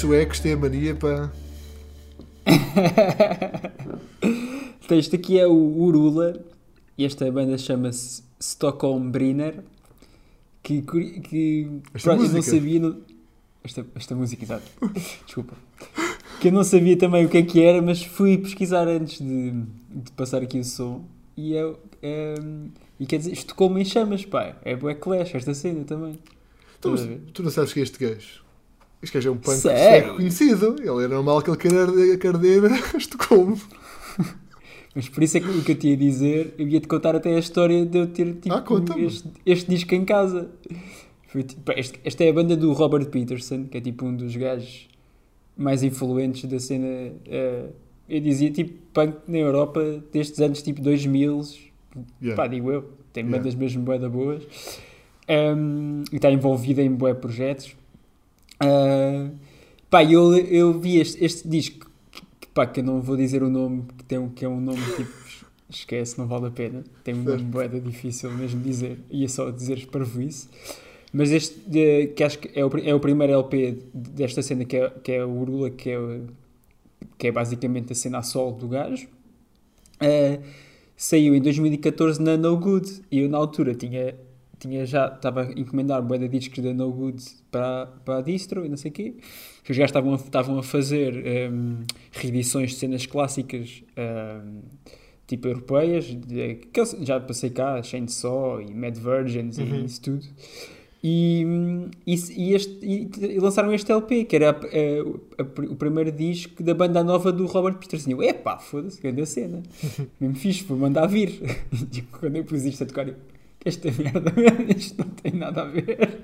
suecos 0.00 0.40
têm 0.40 0.52
a 0.52 0.56
mania 0.56 0.94
para. 0.94 1.32
Então, 4.84 4.98
este 4.98 5.14
aqui 5.14 5.38
é 5.38 5.46
o 5.46 5.52
Urula, 5.52 6.44
e 6.98 7.04
esta 7.04 7.30
banda 7.30 7.56
chama-se 7.56 8.24
Stockholm 8.40 9.08
Brinner, 9.10 9.62
que, 10.64 10.82
que 10.82 11.80
Esta 11.94 12.10
pronto, 12.10 12.24
eu 12.24 12.32
não 12.32 12.42
sabia. 12.42 12.80
no- 12.80 13.00
esta, 13.62 13.86
esta 13.94 14.14
música, 14.16 14.42
exato. 14.42 14.64
Desculpa. 15.24 15.54
Que 16.40 16.48
eu 16.48 16.52
não 16.52 16.64
sabia 16.64 16.96
também 16.96 17.24
o 17.24 17.28
que 17.28 17.38
é 17.38 17.42
que 17.42 17.62
era, 17.62 17.80
mas 17.80 18.02
fui 18.02 18.36
pesquisar 18.38 18.88
antes 18.88 19.20
de, 19.20 19.52
de 19.90 20.10
passar 20.16 20.42
aqui 20.42 20.58
o 20.58 20.64
som. 20.64 21.04
E, 21.36 21.54
é, 21.54 21.72
é- 22.02 22.34
e 22.98 23.06
quer 23.06 23.18
dizer, 23.18 23.32
Estocolmo 23.32 23.78
em 23.78 23.84
chamas, 23.84 24.24
pá. 24.24 24.56
É 24.64 24.74
bué 24.74 24.94
clash 24.94 25.34
esta 25.36 25.54
cena 25.54 25.84
também. 25.84 26.18
Ver? 26.82 27.20
tu 27.32 27.42
não 27.44 27.50
sabes 27.50 27.72
que 27.72 27.78
é 27.78 27.82
este 27.84 27.98
gajo. 28.04 28.42
Este 29.02 29.14
gajo 29.14 29.28
é 29.28 29.32
um 29.32 29.36
punk 29.36 29.56
Sério? 29.56 30.02
sueco 30.04 30.16
conhecido. 30.16 30.76
Ele 30.78 31.04
era 31.04 31.14
normal 31.14 31.40
que 31.42 31.50
ele 31.50 31.56
queira 31.56 31.82
arder- 31.84 32.18
que 32.18 32.26
arder 32.26 32.62
Estocolmo. 32.96 33.58
Mas 34.94 35.08
por 35.08 35.22
isso 35.22 35.36
é 35.36 35.40
que 35.40 35.48
o 35.48 35.62
que 35.62 35.72
eu 35.72 35.76
tinha 35.76 35.94
a 35.94 35.96
dizer, 35.96 36.54
eu 36.58 36.66
ia-te 36.68 36.88
contar 36.88 37.14
até 37.14 37.34
a 37.34 37.38
história 37.38 37.86
de 37.86 37.96
eu 37.96 38.06
ter 38.08 38.34
tipo, 38.34 38.52
Ah, 38.54 38.64
este, 38.98 39.28
este 39.46 39.70
disco 39.70 39.94
em 39.94 40.04
casa. 40.04 40.50
Foi, 41.28 41.44
tipo, 41.44 41.72
este- 41.72 42.00
esta 42.04 42.24
é 42.24 42.30
a 42.30 42.32
banda 42.32 42.56
do 42.56 42.72
Robert 42.72 43.06
Peterson, 43.06 43.64
que 43.66 43.78
é 43.78 43.80
tipo 43.80 44.04
um 44.04 44.14
dos 44.16 44.34
gajos 44.36 44.88
mais 45.56 45.82
influentes 45.82 46.44
da 46.50 46.58
cena. 46.58 47.12
eh, 47.26 47.66
eu 48.08 48.20
dizia 48.20 48.50
tipo 48.50 48.72
punk 48.92 49.14
na 49.28 49.38
Europa 49.38 50.02
destes 50.12 50.40
anos 50.40 50.60
tipo 50.62 50.82
2000, 50.82 51.40
Yeah. 52.20 52.36
pá, 52.36 52.48
digo 52.48 52.70
eu. 52.72 52.82
Tem 53.12 53.22
Yeah. 53.24 53.38
bandas 53.38 53.54
mesmo 53.54 53.82
bué 53.84 53.98
da 53.98 54.08
boas. 54.08 54.42
Um, 55.28 56.02
e 56.12 56.16
está 56.16 56.30
envolvida 56.30 56.82
em 56.82 56.90
bué 56.90 57.14
projetos. 57.14 57.76
Ah, 58.60 59.30
pá, 59.88 60.04
eu, 60.04 60.36
eu 60.36 60.78
vi 60.78 61.00
este, 61.00 61.24
este 61.24 61.48
disco, 61.48 61.90
que, 62.40 62.46
pá, 62.48 62.66
que 62.66 62.80
eu 62.80 62.84
não 62.84 63.00
vou 63.00 63.16
dizer 63.16 63.42
o 63.42 63.50
nome, 63.50 63.84
que, 63.98 64.04
tem, 64.04 64.28
que 64.28 64.44
é 64.44 64.48
um 64.48 64.60
nome 64.60 64.80
tipo, 64.96 65.10
esquece, 65.68 66.18
não 66.18 66.26
vale 66.26 66.46
a 66.46 66.50
pena. 66.50 66.84
Tem 67.02 67.14
um 67.14 67.18
nome 67.18 67.30
Certo. 67.38 67.44
bué 67.44 67.68
da 67.68 67.78
difícil 67.78 68.30
mesmo 68.32 68.60
dizer, 68.60 68.98
ia 69.10 69.28
só 69.28 69.50
dizer 69.50 69.86
para 69.86 70.04
isso. 70.22 70.48
Mas 71.12 71.30
este, 71.30 71.58
que 72.14 72.22
acho 72.22 72.38
que 72.38 72.50
é 72.54 72.64
o, 72.64 72.70
é 72.84 72.94
o 72.94 73.00
primeiro 73.00 73.32
LP 73.32 73.78
desta 73.92 74.42
cena, 74.42 74.64
que 74.64 74.76
é, 74.76 74.90
que 74.90 75.12
é 75.12 75.24
o 75.24 75.30
Urula, 75.30 75.70
que 75.70 75.90
é, 75.90 76.20
que 77.18 77.26
é 77.26 77.32
basicamente 77.32 77.92
a 77.92 77.96
cena 77.96 78.18
a 78.18 78.22
solo 78.22 78.52
do 78.52 78.68
gajo. 78.68 79.08
Ah, 79.98 80.38
saiu 80.96 81.34
em 81.34 81.40
2014 81.40 82.20
na 82.22 82.36
No 82.36 82.56
Good 82.56 83.02
e 83.10 83.20
eu 83.20 83.28
na 83.28 83.38
altura 83.38 83.74
tinha, 83.74 84.14
tinha 84.60 84.86
já 84.86 85.06
estava 85.08 85.42
a 85.42 85.52
encomendar 85.52 86.00
bué 86.02 86.18
de 86.18 86.28
discos 86.28 86.62
da 86.62 86.72
No 86.72 86.92
Good 86.92 87.22
para, 87.50 87.86
para 88.04 88.18
a 88.18 88.22
distro 88.22 88.64
e 88.64 88.68
não 88.68 88.76
sei 88.76 88.90
o 88.90 88.94
quê. 88.94 89.14
Os 89.62 89.76
gajos 89.76 89.90
estavam 89.90 90.12
a, 90.12 90.16
estavam 90.16 90.58
a 90.58 90.62
fazer 90.62 91.26
ehm, 91.26 91.78
reedições 92.12 92.70
de 92.70 92.76
cenas 92.76 93.06
clássicas 93.06 93.82
ehm, 93.96 94.60
tipo 95.26 95.46
europeias, 95.48 96.04
de- 96.06 96.56
que 96.72 96.80
eu 96.80 96.84
já 97.04 97.18
passei 97.20 97.50
cá, 97.50 97.82
Chainsaw 97.82 98.60
e 98.60 98.74
Mad 98.74 98.96
Virgins 98.96 99.58
Uhum. 99.58 99.76
e 99.76 99.84
isso 99.84 100.00
tudo. 100.02 100.26
E, 101.02 101.46
e, 102.06 102.14
e 102.36 102.52
este- 102.52 102.78
e- 102.86 103.38
lançaram 103.40 103.72
este 103.72 103.90
LP, 103.90 104.24
que 104.24 104.36
era 104.36 104.50
a- 104.50 104.52
a- 104.52 105.42
a- 105.42 105.72
o 105.72 105.76
primeiro 105.76 106.12
disco 106.12 106.62
da 106.62 106.74
banda 106.74 107.02
nova 107.02 107.32
do 107.32 107.46
Robert 107.46 107.76
Peterson. 107.78 108.10
E 108.10 108.12
eu, 108.12 108.22
epá, 108.22 108.58
foda-se, 108.58 109.00
grande 109.00 109.24
cena. 109.24 109.62
Mesmo 110.20 110.34
fixe, 110.36 110.62
vou 110.64 110.76
mandar 110.76 111.06
vir. 111.06 111.40
E, 111.72 111.86
tipo, 111.86 112.18
quando 112.18 112.36
eu 112.36 112.44
pus 112.44 112.64
isto 112.64 112.82
a 112.82 112.86
tocar, 112.86 113.08
eu, 113.08 113.14
esta 113.64 113.90
merda, 113.92 114.32
isto 114.76 114.98
não 114.98 115.10
tem 115.10 115.32
nada 115.32 115.62
a 115.62 115.64
ver. 115.66 116.20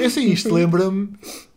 É 0.00 0.04
assim, 0.04 0.30
isto 0.30 0.52
lembra-me. 0.54 1.10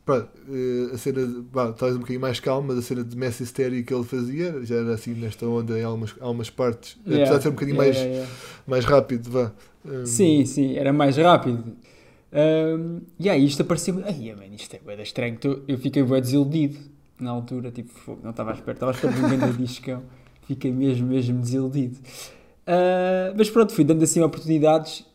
eh, 0.07 0.93
A 0.93 0.97
cena, 0.97 1.43
pá, 1.51 1.71
talvez 1.73 1.95
um 1.95 1.99
bocadinho 1.99 2.21
mais 2.21 2.39
calma, 2.39 2.69
mas 2.69 2.79
a 2.79 2.81
cena 2.81 3.03
de 3.03 3.17
Mass 3.17 3.39
Hysteria 3.39 3.83
que 3.83 3.93
ele 3.93 4.03
fazia, 4.03 4.63
já 4.63 4.75
era 4.75 4.93
assim 4.93 5.13
nesta 5.13 5.45
onda 5.47 5.77
em 5.79 5.83
algumas, 5.83 6.13
algumas 6.19 6.49
partes, 6.49 6.97
apesar 7.05 7.37
de 7.37 7.43
ser 7.43 7.49
um 7.49 7.51
bocadinho 7.51 7.77
Yeah, 7.81 7.93
mais, 7.93 7.95
yeah, 7.97 8.13
yeah. 8.15 8.31
mais 8.67 8.85
rápido, 8.85 9.29
vá. 9.31 9.51
Um, 9.85 10.05
Sim, 10.05 10.45
sim, 10.45 10.75
era 10.75 10.91
mais 10.91 11.17
rápido. 11.17 11.75
Um, 12.33 13.01
e 13.19 13.29
aí 13.29 13.45
isto 13.45 13.61
apareceu. 13.61 14.01
Ai, 14.05 14.33
man, 14.37 14.53
isto 14.53 14.75
é 14.75 14.79
bué 14.79 15.01
estranho. 15.01 15.37
Eu 15.67 15.77
fiquei 15.77 16.03
bem 16.03 16.19
desiludido 16.21 16.77
na 17.19 17.31
altura. 17.31 17.71
Tipo, 17.71 18.19
não 18.21 18.31
estava 18.31 18.51
à 18.51 18.53
espera. 18.55 18.73
Estava 18.73 18.91
à 18.91 18.95
espera 18.95 19.13
de 19.13 19.19
um 19.21 19.29
grande 19.29 19.57
discão. 19.63 20.03
Fiquei 20.47 20.71
mesmo, 20.71 21.07
mesmo 21.07 21.39
desiludido. 21.39 21.97
Ah, 22.67 23.33
mas 23.37 23.49
pronto, 23.49 23.73
fui 23.73 23.83
dando 23.83 24.03
assim 24.03 24.21
oportunidades 24.21 25.05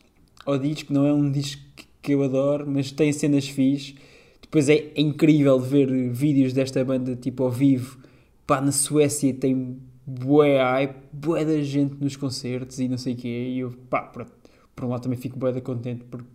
ao 0.45 0.57
disco. 0.57 0.93
Não 0.93 1.05
é 1.05 1.13
um 1.13 1.29
disco 1.31 1.61
que- 2.01 2.13
eu 2.13 2.23
adoro, 2.23 2.65
mas 2.67 2.91
tem 2.91 3.11
cenas 3.13 3.47
fixe. 3.47 3.95
Depois 4.41 4.67
é, 4.69 4.75
é 4.95 5.01
incrível 5.01 5.59
ver 5.59 5.87
vídeos 6.09 6.51
desta 6.53 6.83
banda 6.83 7.15
tipo 7.15 7.43
ao 7.43 7.51
vivo. 7.51 7.99
Pá, 8.47 8.59
na 8.59 8.71
Suécia 8.71 9.33
tem 9.33 9.77
bué 10.05 10.57
hype, 10.61 10.95
bué 11.13 11.45
da 11.45 11.61
gente 11.61 11.95
nos 12.01 12.15
concertos 12.17 12.79
e 12.79 12.87
não 12.87 12.97
sei 12.97 13.13
o 13.13 13.15
quê. 13.17 13.27
E 13.27 13.59
eu, 13.59 13.71
pá, 13.89 14.01
pronto, 14.01 14.31
por 14.75 14.85
um 14.85 14.89
lado 14.89 15.03
também 15.03 15.17
fico 15.17 15.37
bué 15.37 15.51
da 15.53 15.61
contente 15.61 16.03
porque 16.09 16.27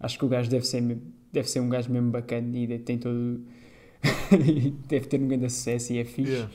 acho 0.00 0.18
que 0.18 0.24
o 0.24 0.28
gajo 0.28 0.50
deve 0.50 0.66
ser, 0.66 0.82
deve 1.32 1.48
ser 1.48 1.60
um 1.60 1.68
gajo 1.68 1.90
mesmo 1.90 2.10
bacana 2.10 2.56
e 2.56 2.78
tem 2.78 2.98
todo... 2.98 3.40
deve 4.88 5.06
ter 5.06 5.20
um 5.20 5.28
grande 5.28 5.50
sucesso 5.50 5.92
e 5.92 5.98
é 5.98 6.04
fixe. 6.04 6.32
yeah. 6.32 6.50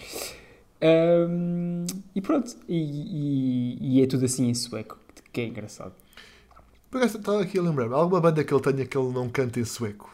Um, 0.83 1.85
e 2.15 2.21
pronto, 2.21 2.55
e, 2.67 2.75
e- 2.75 3.97
e 3.99 4.01
é 4.01 4.07
tudo 4.07 4.25
assim 4.25 4.47
em 4.49 4.53
sueco, 4.53 4.97
que 5.31 5.41
é 5.41 5.45
engraçado. 5.47 5.93
Por 6.89 6.97
acaso 6.97 7.19
estava 7.19 7.41
aqui 7.41 7.57
a 7.59 7.61
lembrar-me, 7.61 7.93
alguma 7.93 8.19
banda 8.19 8.43
que 8.43 8.53
ele 8.53 8.61
tenha 8.61 8.85
que 8.85 8.97
ele 8.97 9.11
não 9.11 9.29
canta 9.29 9.59
em 9.59 9.65
sueco? 9.65 10.09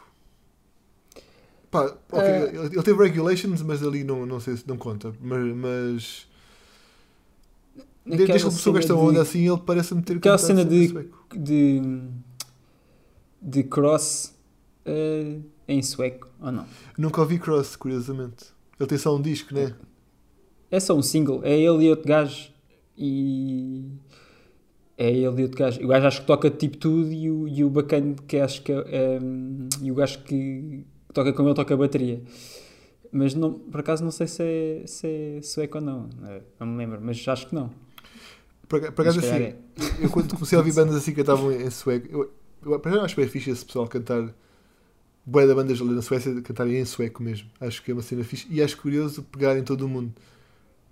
Pá, 1.72 1.94
ok, 2.12 2.34
Eh, 2.34 2.50
ele, 2.54 2.66
ele 2.76 2.84
teve 2.84 3.04
regulations, 3.04 3.62
mas 3.62 3.84
ali 3.84 4.04
não, 4.04 4.26
não 4.26 4.40
sei 4.40 4.56
se 4.58 4.68
não 4.68 4.78
conta. 4.78 5.14
Mas, 5.22 5.56
mas 5.56 6.28
desde 8.06 8.26
que 8.28 8.40
começou 8.40 8.74
com 8.74 8.80
esta 8.80 8.96
onda 8.96 9.14
de- 9.14 9.20
assim, 9.20 9.48
ele 9.50 9.62
parece-me 9.66 10.02
ter 10.02 10.18
Aquela 10.18 10.38
cena 10.38 10.64
de- 10.64 10.88
sueco. 10.88 11.18
de, 11.36 11.82
de 13.42 13.64
cross 13.64 14.34
uh, 14.86 15.44
em 15.68 15.82
sueco, 15.82 16.28
ou 16.40 16.52
não? 16.52 16.66
Nunca 16.98 17.22
ouvi 17.22 17.38
Cross, 17.40 17.76
curiosamente. 17.76 18.46
Ele 18.80 18.88
tem 18.88 18.98
só 18.98 19.16
um 19.16 19.22
disco, 19.22 19.54
né? 19.54 19.74
É 20.70 20.80
só 20.80 20.96
um 20.96 21.02
single, 21.02 21.42
é 21.44 21.58
ele 21.58 21.86
e 21.86 21.90
outro 21.90 22.08
gajo 22.08 22.52
e 22.98 23.86
é 24.98 25.10
ele 25.10 25.42
e 25.42 25.44
outro 25.44 25.58
gajo. 25.58 25.84
O 25.84 25.88
gajo 25.88 26.08
acho 26.08 26.22
que 26.22 26.28
toca 26.28 26.50
tipo 26.50 26.78
tudo 26.78 27.12
e 27.12 27.30
o, 27.30 27.48
e 27.48 27.64
o 27.64 27.70
bacana 27.70 28.16
que 28.28 28.38
acho 28.38 28.62
que 28.62 28.72
é, 28.72 29.20
hum, 29.22 29.70
e 29.82 29.92
o 29.92 29.96
gajo 29.96 30.20
que 30.24 30.86
toca 31.14 31.32
com 31.32 31.44
ele 31.44 31.54
toca 31.54 31.74
a 31.74 31.78
bateria. 31.78 32.22
Mas 33.12 33.34
não, 33.34 33.54
por 33.54 33.80
acaso 33.80 34.04
não 34.04 34.12
sei 34.12 34.28
se 34.28 34.44
é, 34.44 34.84
se 34.86 35.08
é 35.08 35.42
sueco 35.42 35.78
ou 35.78 35.84
não, 35.84 36.10
não 36.60 36.68
me 36.68 36.78
lembro, 36.78 37.00
mas 37.02 37.26
acho 37.28 37.48
que 37.48 37.56
não. 37.56 37.72
Por, 38.68 38.92
por 38.92 39.02
acaso, 39.02 39.20
assim, 39.20 39.30
é. 39.30 39.56
eu 40.00 40.10
quando 40.10 40.34
comecei 40.34 40.58
a 40.58 40.60
ouvir 40.60 40.74
bandas 40.76 40.96
assim 40.96 41.12
que 41.12 41.18
cantavam 41.18 41.52
em 41.52 41.70
sueco, 41.70 42.08
eu, 42.12 42.32
eu, 42.66 42.82
já 42.84 43.04
acho 43.04 43.16
bem 43.16 43.28
fixe 43.28 43.50
esse 43.50 43.66
pessoal 43.66 43.88
cantar. 43.88 44.34
Boé 45.26 45.46
da 45.46 45.54
bandas 45.54 45.82
ali 45.82 45.92
na 45.92 46.02
Suécia 46.02 46.42
cantarem 46.42 46.78
em 46.78 46.86
sueco 46.86 47.22
mesmo. 47.22 47.50
Acho 47.60 47.84
que 47.84 47.92
é 47.92 47.94
uma 47.94 48.02
cena 48.02 48.24
fixe. 48.24 48.48
E 48.50 48.62
acho 48.62 48.78
curioso 48.78 49.24
pegar 49.24 49.58
em 49.58 49.64
todo 49.64 49.82
o 49.82 49.90
mundo. 49.90 50.14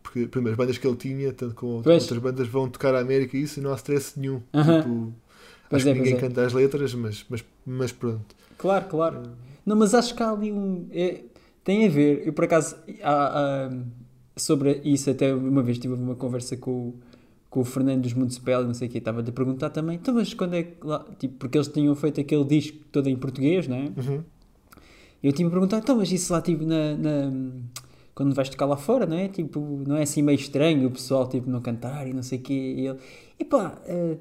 Porque, 0.05 0.27
primeiro, 0.27 0.51
as 0.53 0.57
bandas 0.57 0.77
que 0.77 0.85
ele 0.87 0.95
tinha, 0.97 1.33
tanto 1.33 1.55
como 1.55 1.81
Pois. 1.81 2.03
outras 2.03 2.19
bandas, 2.19 2.47
vão 2.47 2.69
tocar 2.69 2.93
a 2.93 2.99
América 2.99 3.35
e 3.35 3.41
isso 3.41 3.59
e 3.59 3.63
não 3.63 3.71
há 3.73 3.75
stress 3.75 4.19
nenhum. 4.19 4.39
Aham. 4.53 4.81
Tipo, 4.81 5.13
Pois 5.67 5.81
acho 5.81 5.89
é, 5.89 5.93
que 5.93 5.97
ninguém 5.99 6.13
é. 6.13 6.17
canta 6.19 6.45
as 6.45 6.53
letras, 6.53 6.93
mas, 6.93 7.25
mas, 7.27 7.43
mas 7.65 7.91
pronto. 7.91 8.35
Claro, 8.55 8.85
claro. 8.85 9.23
Não, 9.65 9.75
mas 9.75 9.95
acho 9.95 10.13
que 10.13 10.21
há 10.21 10.29
ali 10.29 10.51
um. 10.51 10.85
é- 10.91 11.21
tem 11.63 11.87
a 11.87 11.89
ver. 11.89 12.21
Eu, 12.27 12.33
por 12.33 12.45
acaso, 12.45 12.75
há- 13.01 13.67
há- 13.67 13.77
sobre 14.37 14.79
isso, 14.85 15.09
até 15.09 15.33
uma 15.33 15.63
vez 15.63 15.79
tive 15.79 15.95
uma 15.95 16.13
conversa 16.13 16.55
com, 16.55 16.71
o- 16.71 16.95
com 17.49 17.61
o 17.61 17.65
Fernando 17.65 18.03
dos 18.03 18.13
Municipal 18.13 18.61
e 18.61 18.65
não 18.67 18.75
sei 18.75 18.87
o 18.87 18.91
que, 18.91 18.99
estava-lhe 18.99 19.29
a 19.29 19.33
perguntar 19.33 19.71
também. 19.71 19.95
Então, 19.95 20.13
mas 20.13 20.33
quando 20.35 20.53
é 20.53 20.61
que 20.63 20.85
lá. 20.85 21.03
Tipo, 21.17 21.33
porque 21.39 21.57
eles 21.57 21.67
tinham 21.67 21.95
feito 21.95 22.21
aquele 22.21 22.43
disco 22.45 22.77
todo 22.91 23.09
em 23.09 23.15
português, 23.17 23.67
não 23.67 23.75
é? 23.77 23.85
Uhum. 23.97 24.23
Eu 25.23 25.33
tinha 25.33 25.49
perguntado, 25.49 25.81
então, 25.81 25.95
mas 25.97 26.11
isso 26.11 26.31
lá, 26.31 26.41
tipo, 26.41 26.63
na. 26.63 26.95
na- 26.95 27.31
quando 28.15 28.33
vais 28.33 28.49
tocar 28.49 28.65
lá 28.65 28.77
fora, 28.77 29.05
não 29.05 29.17
é? 29.17 29.27
Tipo, 29.27 29.59
não 29.85 29.97
é 29.97 30.03
assim 30.03 30.21
meio 30.21 30.37
estranho 30.37 30.87
o 30.87 30.91
pessoal, 30.91 31.27
tipo, 31.27 31.49
não 31.49 31.61
cantar 31.61 32.07
e 32.07 32.13
não 32.13 32.23
sei 32.23 32.39
o 32.39 32.41
quê. 32.41 32.53
E 32.53 32.87
ele, 32.87 32.99
epá, 33.37 33.77
eh, 33.85 34.17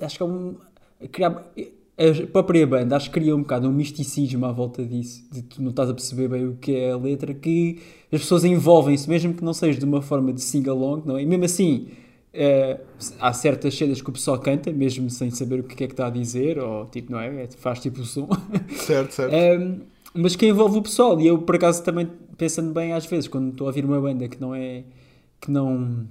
acho 0.00 0.16
que 0.16 0.22
é 0.22 0.26
um. 0.26 0.54
Criar, 1.10 1.44
a 1.98 2.26
própria 2.30 2.66
banda, 2.66 2.96
acho 2.96 3.10
que 3.10 3.18
cria 3.18 3.34
um 3.34 3.40
bocado 3.40 3.68
um 3.68 3.72
misticismo 3.72 4.44
à 4.46 4.52
volta 4.52 4.84
disso, 4.84 5.24
de 5.32 5.42
tu 5.42 5.62
não 5.62 5.70
estás 5.70 5.88
a 5.90 5.94
perceber 5.94 6.28
bem 6.28 6.46
o 6.46 6.56
que 6.56 6.74
é 6.76 6.92
a 6.92 6.96
letra, 6.96 7.32
que 7.34 7.80
as 8.12 8.20
pessoas 8.20 8.44
envolvem-se, 8.44 9.08
mesmo 9.08 9.32
que 9.34 9.42
não 9.42 9.52
seja 9.54 9.78
de 9.78 9.84
uma 9.84 10.02
forma 10.02 10.32
de 10.32 10.42
sing-along, 10.42 11.02
não 11.06 11.16
é? 11.16 11.22
E 11.22 11.26
mesmo 11.26 11.44
assim, 11.46 11.88
eh, 12.34 12.78
há 13.18 13.32
certas 13.32 13.74
cenas 13.74 14.02
que 14.02 14.10
o 14.10 14.12
pessoal 14.12 14.38
canta, 14.38 14.70
mesmo 14.70 15.08
sem 15.08 15.30
saber 15.30 15.60
o 15.60 15.64
que 15.64 15.84
é 15.84 15.86
que 15.86 15.94
está 15.94 16.06
a 16.08 16.10
dizer, 16.10 16.58
ou 16.58 16.84
tipo, 16.86 17.10
não 17.12 17.18
é? 17.18 17.44
É- 17.44 17.48
Faz 17.48 17.80
tipo 17.80 18.00
o 18.02 18.04
som. 18.04 18.28
Certo, 18.76 19.12
certo. 19.12 19.34
Um, 19.58 19.95
mas 20.16 20.36
que 20.36 20.46
envolve 20.46 20.78
o 20.78 20.82
pessoal. 20.82 21.20
E 21.20 21.26
eu 21.26 21.38
por 21.38 21.56
acaso 21.56 21.82
também 21.82 22.08
pensando 22.36 22.72
bem 22.72 22.92
às 22.92 23.06
vezes 23.06 23.28
quando 23.28 23.50
estou 23.50 23.66
a 23.66 23.68
ouvir 23.68 23.84
uma 23.84 24.00
banda 24.00 24.28
que 24.28 24.40
não 24.40 24.54
é 24.54 24.84
que 25.40 25.50
não 25.50 26.06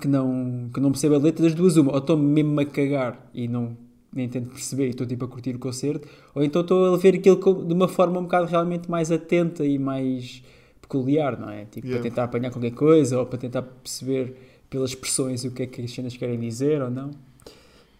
que 0.00 0.08
não 0.08 0.70
que 0.72 0.80
não 0.80 0.90
percebe 0.90 1.14
a 1.14 1.18
letra 1.18 1.44
das 1.44 1.54
duas 1.54 1.76
uma 1.76 1.92
ou 1.92 1.98
estou 1.98 2.16
mesmo 2.16 2.58
a 2.60 2.64
cagar 2.64 3.30
e 3.34 3.46
não 3.46 3.76
nem 4.12 4.28
tento 4.28 4.50
perceber 4.50 4.86
e 4.86 4.90
estou 4.90 5.06
tipo 5.06 5.24
a 5.24 5.28
curtir 5.28 5.54
o 5.54 5.58
concerto 5.58 6.08
ou 6.34 6.42
então 6.42 6.62
estou 6.62 6.94
a 6.94 6.96
ver 6.96 7.16
aquilo 7.16 7.64
de 7.64 7.74
uma 7.74 7.88
forma 7.88 8.18
um 8.18 8.22
bocado 8.24 8.46
realmente 8.46 8.90
mais 8.90 9.10
atenta 9.10 9.64
e 9.64 9.78
mais 9.78 10.42
peculiar 10.80 11.38
não 11.38 11.50
é? 11.50 11.64
Tipo 11.66 11.86
Yeah. 11.86 12.00
para 12.02 12.10
tentar 12.10 12.24
apanhar 12.24 12.50
qualquer 12.50 12.72
coisa 12.72 13.18
ou 13.18 13.26
para 13.26 13.38
tentar 13.38 13.62
perceber 13.62 14.36
pelas 14.70 14.90
expressões 14.90 15.44
o 15.44 15.50
que 15.50 15.64
é 15.64 15.66
que 15.66 15.82
as 15.82 15.90
cenas 15.90 16.16
querem 16.16 16.38
dizer 16.38 16.82
ou 16.82 16.90
não. 16.90 17.10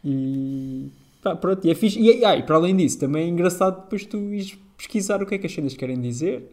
E 0.04 0.90
pá, 1.24 1.34
pronto, 1.34 1.66
e 1.66 1.70
é 1.70 1.74
fixe. 1.74 1.98
E, 1.98 2.24
ah, 2.24 2.36
e 2.36 2.42
para 2.42 2.56
além 2.56 2.76
disso, 2.76 2.98
também 2.98 3.24
é 3.24 3.28
engraçado 3.28 3.82
depois 3.82 4.04
tu 4.04 4.18
ires 4.32 4.56
pesquisar 4.76 5.22
o 5.22 5.26
que 5.26 5.34
é 5.34 5.38
que 5.38 5.46
as 5.46 5.52
cenas 5.52 5.74
querem 5.74 6.00
dizer. 6.00 6.48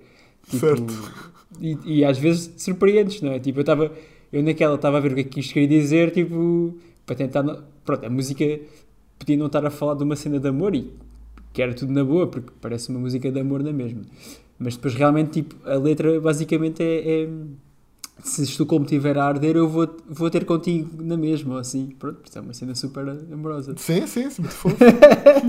Tipo, 0.45 0.57
Certo. 0.57 0.93
E, 1.59 1.77
e 1.85 2.05
às 2.05 2.17
vezes 2.17 2.47
te 2.47 2.63
surpreendes, 2.63 3.21
não 3.21 3.33
é? 3.33 3.39
Tipo, 3.39 3.59
eu 3.59 3.61
estava, 3.61 3.91
eu 4.31 4.41
naquela 4.41 4.75
estava 4.75 4.97
a 4.97 4.99
ver 5.01 5.11
o 5.11 5.15
que 5.15 5.21
é 5.21 5.23
que 5.25 5.39
isto 5.41 5.53
queria 5.53 5.67
dizer, 5.67 6.11
tipo, 6.11 6.77
para 7.05 7.15
tentar. 7.15 7.43
Pronto, 7.83 8.05
a 8.05 8.09
música 8.09 8.59
podia 9.19 9.37
não 9.37 9.47
estar 9.47 9.65
a 9.65 9.69
falar 9.69 9.95
de 9.95 10.03
uma 10.03 10.15
cena 10.15 10.39
de 10.39 10.47
amor 10.47 10.73
e 10.73 10.91
que 11.53 11.61
era 11.61 11.73
tudo 11.73 11.91
na 11.91 12.03
boa, 12.03 12.27
porque 12.27 12.51
parece 12.61 12.89
uma 12.89 12.99
música 12.99 13.29
de 13.29 13.39
amor 13.39 13.61
na 13.61 13.73
mesma. 13.73 14.01
Mas 14.57 14.75
depois 14.75 14.93
realmente, 14.95 15.41
tipo, 15.41 15.55
a 15.67 15.75
letra 15.75 16.19
basicamente 16.21 16.81
é. 16.81 17.23
é 17.23 17.29
se 18.23 18.43
Estocolmo 18.43 18.85
estiver 18.85 19.17
a 19.17 19.25
arder, 19.25 19.55
eu 19.55 19.67
vou, 19.67 19.97
vou 20.07 20.29
ter 20.29 20.45
contigo 20.45 21.03
na 21.03 21.17
mesma, 21.17 21.55
ou 21.55 21.59
assim. 21.59 21.95
Pronto, 21.97 22.21
isto 22.23 22.37
é 22.37 22.41
uma 22.41 22.53
cena 22.53 22.75
super 22.75 23.07
amorosa. 23.09 23.75
Sim, 23.77 24.05
sim, 24.07 24.29
sim, 24.29 24.41
muito 24.41 24.55
fofo. 24.55 24.77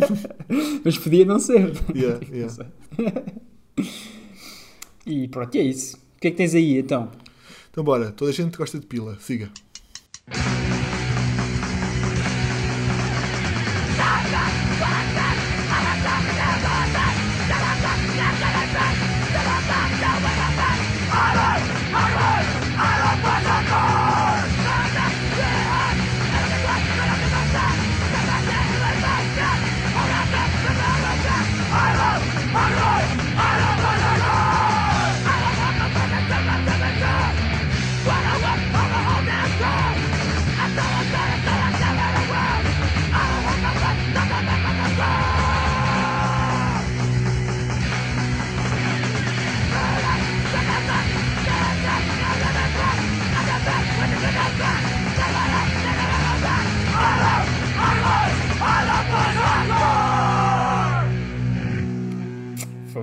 Mas 0.84 0.98
podia 0.98 1.24
não 1.24 1.38
ser. 1.38 1.72
Yeah, 1.94 2.20
Não 2.28 2.36
yeah. 2.36 2.52
sei. 2.52 2.66
e 5.06 5.28
pronto, 5.28 5.54
é 5.56 5.62
isso. 5.62 5.96
O 6.16 6.20
que 6.20 6.28
é 6.28 6.30
que 6.30 6.36
tens 6.36 6.54
aí 6.54 6.78
então? 6.78 7.10
Então 7.70 7.82
bora, 7.82 8.10
toda 8.12 8.30
a 8.30 8.34
gente 8.34 8.56
gosta 8.56 8.78
de 8.78 8.86
pila, 8.86 9.16
siga. 9.20 9.50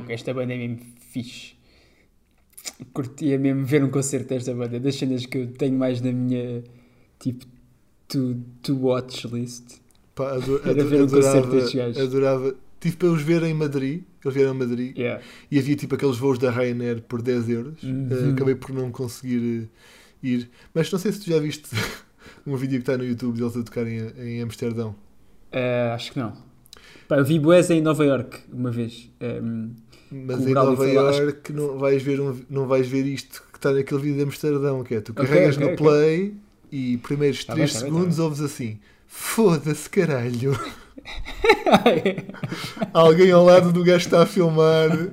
Esta 0.10 0.34
banda 0.34 0.54
é 0.54 0.58
mesmo 0.58 0.80
fixe. 1.12 1.54
Curtia 2.94 3.38
mesmo 3.38 3.66
ver 3.66 3.84
um 3.84 3.90
concerto 3.90 4.30
desta 4.30 4.54
banda, 4.54 4.80
das 4.80 4.96
cenas 4.96 5.26
que 5.26 5.38
eu 5.38 5.48
tenho 5.48 5.78
mais 5.78 6.02
na 6.02 6.12
minha 6.12 6.64
tipo 7.20 7.46
to, 8.08 8.36
to 8.62 8.76
watch 8.78 9.28
list. 9.28 9.80
Pá, 10.16 10.34
ado- 10.36 10.62
Era 10.64 10.84
ver 10.84 11.04
um 11.04 11.08
concerto 11.08 11.50
destes 11.50 11.76
adorava, 11.76 11.94
gajos. 11.94 12.02
adorava. 12.02 12.56
Tive 12.80 12.96
para 12.98 13.10
os 13.10 13.22
ver 13.22 13.44
em 13.44 13.54
Madrid. 13.54 14.04
Eles 14.24 14.34
vieram 14.36 14.52
a 14.52 14.54
Madrid. 14.54 14.98
Yeah. 14.98 15.22
E 15.50 15.58
havia 15.60 15.76
tipo 15.76 15.96
aqueles 15.96 16.18
voos 16.18 16.38
da 16.40 16.50
Ryanair 16.52 17.02
por 17.02 17.22
10 17.22 17.50
euros. 17.50 17.84
Uhum. 17.84 18.08
Eh, 18.12 18.32
acabei 18.32 18.56
por 18.56 18.72
não 18.74 18.92
conseguir 18.92 19.70
eh, 20.24 20.28
ir. 20.28 20.50
Mas 20.74 20.92
não 20.92 21.00
sei 21.00 21.12
se 21.12 21.22
tu 21.22 21.30
já 21.30 21.40
viste 21.40 21.70
um 22.48 22.56
vídeo 22.56 22.78
que 22.80 22.84
está 22.84 22.98
no 22.98 23.06
YouTube 23.06 23.38
deles 23.38 23.56
a 23.56 23.64
tocarem 23.64 24.00
em 24.18 24.42
Amsterdão. 24.42 24.96
Ah, 25.52 25.94
acho 25.94 26.12
que 26.14 26.20
não. 26.20 26.34
Pá, 27.10 27.18
eu 27.18 27.26
vi 27.26 27.40
Boés 27.40 27.68
em 27.72 27.82
Nova 27.82 28.06
York 28.06 28.38
uma 28.54 28.70
vez. 28.70 29.10
Ehm, 29.20 29.72
Mas 30.12 30.46
em 30.46 30.54
Nova 30.54 30.88
York 30.88 31.52
não 31.52 31.80
vais, 31.80 32.04
ver 32.04 32.22
um, 32.22 32.40
não 32.50 32.68
vais 32.68 32.88
ver 32.88 33.04
isto 33.08 33.42
que 33.52 33.58
está 33.58 33.72
naquele 33.74 34.00
vídeo 34.00 34.18
de 34.18 34.24
Amsterdão, 34.24 34.84
que 34.84 34.94
é 34.94 35.02
tu 35.02 35.12
carregas 35.16 35.56
ok, 35.58 35.66
no 35.68 35.74
ok. 35.74 35.86
play 35.86 36.34
e 36.72 36.98
primeiros 36.98 37.44
Tá 37.44 37.54
3 37.56 37.72
bem, 37.72 37.80
tá 37.80 37.86
bem, 37.86 37.94
segundos 37.96 38.18
tá 38.18 38.24
ouves 38.24 38.42
assim 38.42 38.78
foda-se 39.08 39.90
caralho 39.90 40.54
alguém 42.94 43.32
ao 43.32 43.44
lado 43.44 43.72
do 43.72 43.84
gajo 43.84 44.02
que 44.02 44.06
está 44.06 44.22
a 44.22 44.26
filmar 44.28 45.10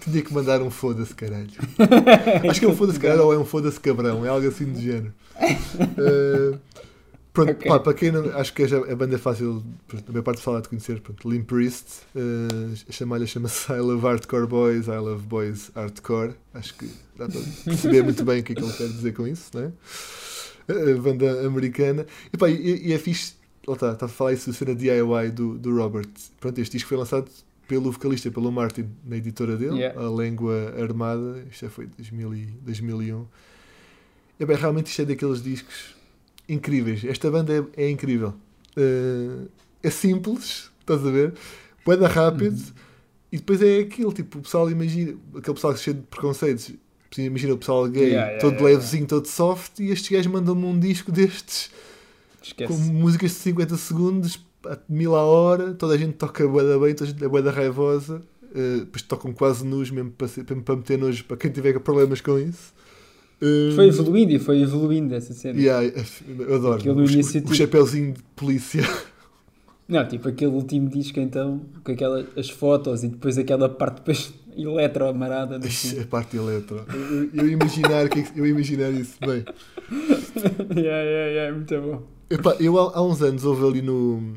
tinha 0.00 0.22
que 0.22 0.34
mandar 0.34 0.60
um 0.62 0.70
foda-se 0.70 1.14
caralho 1.14 1.46
acho 2.50 2.58
que 2.58 2.66
é 2.66 2.68
um 2.68 2.74
foda-se 2.76 2.98
caralho 2.98 3.22
ou 3.22 3.32
é 3.32 3.38
um 3.38 3.44
foda-se 3.44 3.78
cabrão 3.78 4.26
é 4.26 4.28
algo 4.28 4.48
assim 4.48 4.64
do 4.64 4.80
género 4.80 5.12
Eh, 5.40 6.54
pronto, 7.36 7.50
Ok. 7.52 7.68
pá, 7.70 7.78
para 7.78 7.94
quem 7.94 8.10
não 8.10 8.36
acho 8.36 8.52
que 8.52 8.62
a 8.62 8.92
a 8.92 8.96
banda 8.96 9.14
é 9.14 9.18
fácil 9.18 9.62
pronto, 9.86 10.04
a 10.08 10.10
minha 10.10 10.22
parte 10.22 10.40
falar 10.40 10.60
de 10.60 10.68
conhecer 10.68 11.00
pronto, 11.00 11.28
Limp 11.28 11.46
Priest 11.46 11.86
uh, 12.14 12.74
a 12.88 12.92
chamalha 12.92 13.26
chama-se 13.26 13.70
I 13.72 13.76
Love 13.78 14.02
Hardcore 14.02 14.46
Boys 14.46 14.86
I 14.88 14.98
Love 14.98 15.26
Boys 15.26 15.70
Hardcore 15.74 16.34
acho 16.54 16.74
que 16.74 16.86
dá 17.16 17.28
para 17.28 17.40
perceber 17.64 18.02
muito 18.02 18.24
bem 18.24 18.40
o 18.40 18.42
que 18.42 18.52
é 18.52 18.54
que 18.56 18.62
ele 18.62 18.72
quer 18.72 18.88
dizer 18.88 19.12
com 19.12 19.26
isso 19.26 19.50
não 19.54 19.62
é? 19.64 19.72
a 20.68 21.00
banda 21.00 21.46
americana 21.46 22.06
e, 22.32 22.36
pá, 22.36 22.48
e, 22.48 22.88
e 22.88 22.92
é 22.92 22.98
fixe 22.98 23.34
lá 23.66 23.74
está, 23.74 23.92
estava 23.92 24.10
a 24.10 24.14
falar 24.14 24.32
isso 24.32 24.50
da 24.50 24.56
cena 24.56 24.74
DIY 24.74 25.30
do, 25.32 25.58
do 25.58 25.76
Robert 25.76 26.08
pronto, 26.40 26.58
este 26.60 26.72
disco 26.72 26.88
foi 26.88 26.98
lançado 26.98 27.30
pelo 27.68 27.90
vocalista, 27.90 28.30
pelo 28.30 28.52
Martin 28.52 28.88
na 29.04 29.16
editora 29.16 29.56
dele, 29.56 29.78
Yeah. 29.78 30.00
a 30.00 30.08
Língua 30.08 30.72
Armada 30.80 31.44
isto 31.50 31.64
já 31.66 31.70
foi 31.70 31.86
2000 31.86 32.34
e, 32.34 32.46
2001 32.62 33.26
e, 34.38 34.44
bem, 34.46 34.56
realmente 34.56 34.86
isto 34.86 35.02
é 35.02 35.04
daqueles 35.04 35.42
discos 35.42 35.95
incríveis. 36.48 37.04
Esta 37.04 37.30
banda 37.30 37.52
é, 37.76 37.84
é 37.84 37.90
incrível. 37.90 38.34
Uh, 38.76 39.48
é 39.82 39.90
simples, 39.90 40.70
estás 40.80 41.04
a 41.06 41.10
ver? 41.10 41.34
Boeda 41.84 42.08
rápido. 42.08 42.56
Uhum. 42.58 42.72
E 43.32 43.36
depois 43.38 43.60
é 43.62 43.80
aquilo, 43.80 44.12
tipo, 44.12 44.38
o 44.38 44.42
pessoal 44.42 44.70
imagina, 44.70 45.16
aquele 45.36 45.54
pessoal 45.54 45.76
cheio 45.76 45.96
de 45.96 46.02
preconceitos. 46.02 46.72
Imagina 47.18 47.54
o 47.54 47.58
pessoal 47.58 47.86
gay, 47.88 48.08
Yeah, 48.10 48.26
yeah, 48.26 48.40
todo 48.40 48.54
yeah, 48.54 48.68
levezinho, 48.74 49.06
todo 49.06 49.26
soft, 49.26 49.78
e 49.80 49.90
estes 49.90 50.10
gajos 50.10 50.26
mandam-me 50.30 50.64
um 50.66 50.78
disco 50.78 51.10
destes, 51.10 51.70
Esquece. 52.42 52.70
com 52.70 52.78
músicas 52.78 53.30
de 53.30 53.36
50 53.38 53.76
segundos, 53.76 54.44
a 54.66 54.76
mil 54.88 55.14
a 55.16 55.22
hora, 55.24 55.72
toda 55.72 55.94
a 55.94 55.98
gente 55.98 56.12
toca 56.14 56.46
boeda 56.46 56.78
bem, 56.78 56.94
toda 56.94 57.08
a 57.08 57.12
gente 57.12 57.24
é 57.24 57.28
boeda 57.28 57.50
raivosa, 57.50 58.20
uh, 58.42 58.78
depois 58.80 59.00
tocam 59.02 59.32
quase 59.32 59.64
nus, 59.64 59.90
mesmo 59.90 60.10
para, 60.10 60.28
ser- 60.28 60.44
para, 60.44 60.56
para 60.56 60.76
meter 60.76 60.98
nojo 60.98 61.24
para 61.24 61.36
quem 61.38 61.50
tiver 61.50 61.78
problemas 61.80 62.20
com 62.20 62.38
isso. 62.38 62.74
Foi 63.74 63.88
evoluindo 63.88 64.32
e 64.32 64.38
foi 64.38 64.62
evoluindo 64.62 65.14
essa 65.14 65.32
cena. 65.34 65.58
Yeah, 65.60 65.86
eu 66.38 66.54
adoro. 66.54 66.76
Aquilo 66.76 67.00
o, 67.00 67.04
início, 67.04 67.38
o, 67.38 67.42
tipo- 67.42 67.52
o 67.52 67.54
chapeuzinho 67.54 68.12
de 68.14 68.22
polícia. 68.34 68.82
Não, 69.88 70.04
tipo 70.08 70.28
aquele 70.28 70.50
último 70.50 70.88
disco 70.88 71.20
então, 71.20 71.60
com 71.84 71.92
aquelas 71.92 72.26
as 72.36 72.50
fotos 72.50 73.04
e 73.04 73.08
depois 73.08 73.38
aquela 73.38 73.68
parte 73.68 73.96
depois 73.98 74.34
eletro 74.56 75.06
amarada. 75.06 75.58
no 75.58 75.66
Ixi, 75.66 75.94
fim. 75.96 76.00
a 76.00 76.06
parte 76.06 76.36
eletro. 76.36 76.84
Eu, 77.32 77.44
eu 77.44 77.48
imaginar, 77.50 78.08
que 78.08 78.18
é 78.20 78.22
que- 78.22 78.40
eu 78.40 78.46
imaginar 78.46 78.90
isso 78.90 79.16
bem. 79.20 79.44
yeah, 80.76 81.02
yeah, 81.02 81.30
yeah, 81.30 81.54
muito 81.54 81.80
bom. 81.80 82.02
Epá, 82.28 82.56
eu 82.58 82.78
há, 82.78 82.96
há 82.98 83.02
uns 83.02 83.22
anos 83.22 83.44
houve 83.44 83.64
ali 83.64 83.82
no, 83.82 84.34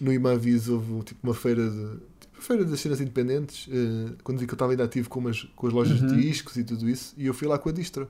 no 0.00 0.12
Imavis 0.12 0.68
houve 0.68 1.02
tipo 1.04 1.20
uma 1.24 1.34
feira 1.34 1.68
de 1.68 1.96
feira 2.44 2.64
das 2.64 2.80
cenas 2.80 3.00
independentes, 3.00 3.68
eh, 3.70 4.12
quando 4.22 4.38
vi 4.38 4.46
que 4.46 4.52
eu 4.52 4.56
estava 4.56 4.72
ainda 4.72 4.84
ativo 4.84 5.08
com, 5.08 5.26
as 5.28 5.42
com 5.56 5.66
as 5.66 5.72
lojas 5.72 6.00
Uhum. 6.00 6.06
de 6.08 6.16
discos 6.22 6.56
e 6.56 6.64
tudo 6.64 6.88
isso, 6.88 7.14
e 7.16 7.26
eu 7.26 7.34
fui 7.34 7.48
lá 7.48 7.58
com 7.58 7.68
a 7.68 7.72
distro. 7.72 8.08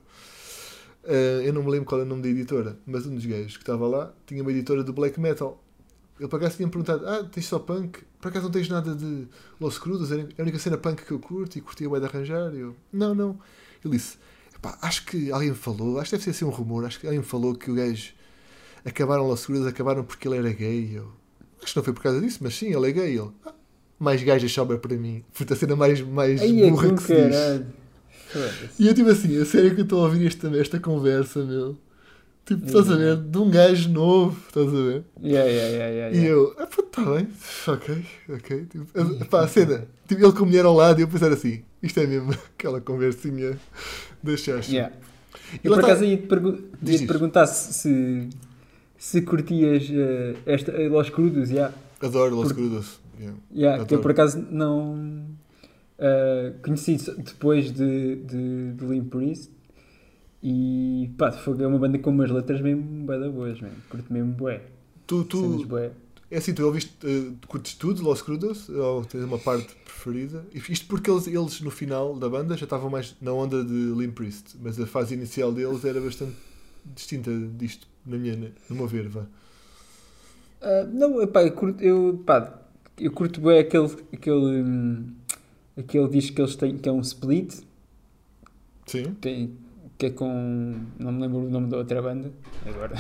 Eh, 1.05 1.43
eu 1.45 1.53
não 1.53 1.63
me 1.63 1.71
lembro 1.71 1.87
qual 1.87 2.01
é 2.01 2.05
o 2.05 2.07
nome 2.07 2.23
da 2.23 2.29
editora, 2.29 2.79
mas 2.87 3.05
um 3.07 3.15
dos 3.15 3.25
gajos 3.27 3.57
que 3.57 3.63
estava 3.63 3.87
lá 3.87 4.13
tinha 4.27 4.41
uma 4.43 4.51
editora 4.51 4.83
de 4.83 4.91
black 4.93 5.21
metal. 5.21 5.63
Ele 6.19 6.29
por 6.29 6.37
acaso 6.37 6.57
tinha-me 6.57 6.73
perguntado: 6.73 7.07
Ah, 7.07 7.25
tens 7.25 7.47
só 7.47 7.59
punk? 7.59 8.01
Por 8.21 8.29
acaso 8.29 8.45
não 8.45 8.53
tens 8.53 8.69
nada 8.69 8.95
de 8.95 9.27
Los 9.61 9.79
Crudos? 9.79 10.11
É 10.13 10.27
a 10.39 10.43
única 10.43 10.59
cena 10.59 10.79
punk 10.79 11.05
que 11.05 11.11
eu 11.13 11.19
curto 11.19 11.59
e 11.59 11.61
curtia 11.61 11.91
o 11.91 11.99
de 11.99 12.07
arranjar? 12.07 12.55
E 12.55 12.61
eu: 12.61 12.75
Não, 12.93 13.15
não. 13.15 13.39
Ele 13.85 13.97
disse: 13.97 14.17
"Epá, 14.55 14.79
Acho 14.81 15.05
que 15.05 15.31
alguém 15.31 15.51
me 15.51 15.57
falou, 15.57 15.99
acho 15.99 16.11
que 16.11 16.17
deve 16.17 16.25
ser 16.25 16.31
assim 16.31 16.45
um 16.45 16.51
rumor. 16.51 16.85
Acho 16.87 16.99
que 17.01 17.07
alguém 17.07 17.19
me 17.21 17.27
falou 17.27 17.55
que 17.55 17.71
o 17.71 17.75
gajo 17.75 18.13
acabaram 18.85 19.27
Los 19.27 19.45
Crudos, 19.45 19.67
acabaram 19.67 20.05
porque 20.05 20.27
ele 20.29 20.39
era 20.39 20.53
gay. 20.53 20.97
Eu, 20.97 21.11
acho 21.63 21.73
que 21.73 21.77
não 21.77 21.85
foi 21.85 21.93
por 21.93 22.03
causa 22.03 22.21
disso, 22.21 22.39
mas 22.41 22.55
sim, 22.55 22.75
ele 22.75 22.89
é 22.89 22.93
gay. 22.93 23.19
Ele, 23.19 23.31
"Ah, 23.45 23.53
mais 24.05 24.23
gajas 24.23 24.53
sobra 24.53 24.79
para 24.79 24.97
mim. 24.97 25.25
Foi 25.33 25.47
a 25.51 25.57
cena 25.57 25.75
mais, 25.75 26.01
mais 26.01 26.41
Aí 26.41 26.63
é 26.63 26.71
burra 26.71 26.95
que 26.95 27.03
se 27.03 27.15
diz. 27.15 27.63
E 28.79 28.87
eu 28.89 28.95
tipo 28.95 29.09
assim, 29.11 29.41
a 29.41 29.45
sério 29.45 29.75
que 29.75 29.81
eu 29.81 29.85
estou 29.85 30.01
a 30.01 30.05
ouvir 30.05 30.27
esta, 30.27 30.49
esta 30.59 30.79
conversa, 30.81 31.43
meu. 31.45 31.77
Tipo, 32.45 32.67
estás 32.67 32.91
a 32.91 32.97
ver? 32.97 33.17
De 33.17 33.39
um 33.39 33.49
gajo 33.51 33.89
novo, 33.91 34.37
estás 34.49 34.69
a 34.69 34.71
ver? 34.71 35.03
Yeah, 35.23 35.49
yeah, 35.51 35.87
yeah, 35.89 36.17
E 36.17 36.27
eu, 36.27 36.55
ah, 36.59 36.67
pá, 36.67 36.83
tá 36.93 37.03
bem, 37.15 37.29
ok, 37.67 38.05
ok. 38.29 38.67
Tipo, 38.67 38.87
a, 39.01 39.25
pá, 39.25 39.45
a 39.45 39.49
cena, 39.49 39.87
tipo, 40.07 40.23
ele 40.23 40.33
com 40.33 40.43
a 40.43 40.47
mulher 40.47 40.65
ao 40.67 40.75
lado 40.75 40.99
e 41.01 41.03
eu 41.03 41.09
pensar 41.09 41.33
assim, 41.33 41.63
isto 41.83 41.99
é 42.01 42.07
mesmo 42.07 42.33
aquela 42.59 42.81
conversinha 42.83 43.57
da 44.23 44.37
chacha. 44.37 44.71
Yeah. 44.71 44.95
E 45.55 45.67
Eu 45.67 45.71
lá 45.71 45.79
por 45.79 45.87
tá- 45.87 45.93
acaso 45.93 46.05
ia-te 46.05 46.27
pergu- 46.27 46.59
ia-te 46.83 46.95
isso. 46.97 47.07
perguntar 47.07 47.47
se, 47.47 47.73
se, 47.73 48.29
se 48.99 49.23
curtias 49.23 49.85
eh, 49.91 50.35
esta, 50.45 50.73
eh, 50.73 50.89
Los 50.89 51.09
Crudos, 51.09 51.49
yeah. 51.49 51.73
Adoro 52.03 52.35
Los 52.37 52.49
Por- 52.49 52.57
Crudos. 52.57 53.01
Yeah. 53.19 53.39
Yeah, 53.55 53.85
que 53.85 53.95
eu 53.95 54.01
por 54.01 54.11
acaso 54.11 54.39
não 54.51 55.27
eh, 55.99 56.55
conheci 56.63 56.97
depois 57.19 57.71
de, 57.73 58.17
de, 58.17 58.73
de 58.73 58.85
Limp 58.87 59.11
Priest 59.11 59.51
e 60.43 61.11
pá, 61.17 61.31
é 61.59 61.67
uma 61.67 61.79
banda 61.79 61.99
com 61.99 62.11
umas 62.11 62.31
letras 62.31 62.61
mesmo 62.61 62.83
bué 63.07 63.19
da 63.19 63.29
boas, 63.31 63.61
mesmo. 63.61 63.77
curto 63.89 64.13
mesmo 64.13 64.33
bué, 64.33 64.61
Tu, 65.07 65.25
tu, 65.25 65.65
bué. 65.67 65.93
é 66.31 66.39
assim, 66.39 66.53
tu 66.55 66.65
ouviste, 66.65 66.95
uh, 67.07 67.35
curtes 67.47 67.75
tudo 67.75 68.03
Los 68.03 68.23
Crudos? 68.23 68.69
Ou 68.69 69.05
tens 69.05 69.25
uma 69.25 69.39
parte 69.39 69.75
preferida? 69.85 70.45
Isto 70.53 70.87
porque 70.87 71.11
eles, 71.11 71.27
eles 71.27 71.61
no 71.61 71.71
final 71.71 72.17
da 72.17 72.29
banda 72.29 72.57
já 72.57 72.65
estavam 72.65 72.91
mais 72.91 73.15
na 73.21 73.33
onda 73.33 73.65
de 73.65 73.73
Limp 73.97 74.15
Priest, 74.15 74.57
mas 74.61 74.79
a 74.81 74.87
fase 74.87 75.15
inicial 75.15 75.53
deles 75.53 75.85
era 75.85 76.01
bastante 76.01 76.35
distinta 76.85 77.31
disto, 77.57 77.87
na 78.05 78.17
minha, 78.19 78.53
no 78.69 78.77
meu 78.77 78.87
ver, 78.87 79.09
vá. 79.09 79.25
Ah, 80.61 80.87
não, 80.93 81.21
epá, 81.23 81.43
eu 81.43 81.53
curto, 81.53 81.83
eu, 81.83 82.23
pá, 82.27 82.61
eu 82.99 83.11
curto 83.13 83.41
bem 83.41 83.59
aquele, 83.59 83.89
aquele, 84.13 84.63
hum, 84.63 85.07
aquele 85.77 86.09
disco 86.09 86.35
que 86.37 86.41
eles 86.43 86.57
têm, 86.57 86.77
que 86.79 86.89
é 86.89 86.93
um 86.93 87.01
split, 87.01 87.55
Sim. 88.87 89.15
tem, 89.21 89.57
que 89.99 90.07
é 90.07 90.11
com. 90.11 90.81
Não 90.99 91.13
me 91.13 91.23
lembro 91.23 91.39
o 91.39 91.51
nome 91.51 91.69
da 91.69 91.79
outra 91.79 92.01
banda, 92.03 92.31
agora 92.65 92.95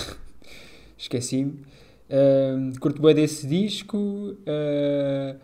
esqueci-me. 0.98 1.54
Ahm, 2.10 2.72
curto 2.78 3.00
bem 3.00 3.14
desse 3.14 3.46
disco. 3.46 4.36
ah, 4.46 5.36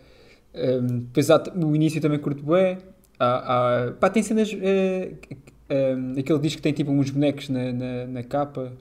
ahm, 0.53 0.99
depois 0.99 1.29
há 1.29 1.41
o 1.55 1.75
início 1.75 2.01
também 2.01 2.19
curto 2.19 2.43
bem. 2.43 2.77
Há, 3.19 3.85
há- 3.87 3.91
pá, 3.93 4.09
tem 4.09 4.23
cenas. 4.23 4.49
ah, 4.53 5.15
ahm, 5.69 6.19
aquele 6.19 6.39
disco 6.39 6.57
que 6.57 6.63
tem 6.63 6.73
tipo 6.73 6.91
uns 6.91 7.09
bonecos 7.09 7.49
na, 7.49 7.71
na, 7.71 8.07
na 8.07 8.23
capa. 8.23 8.73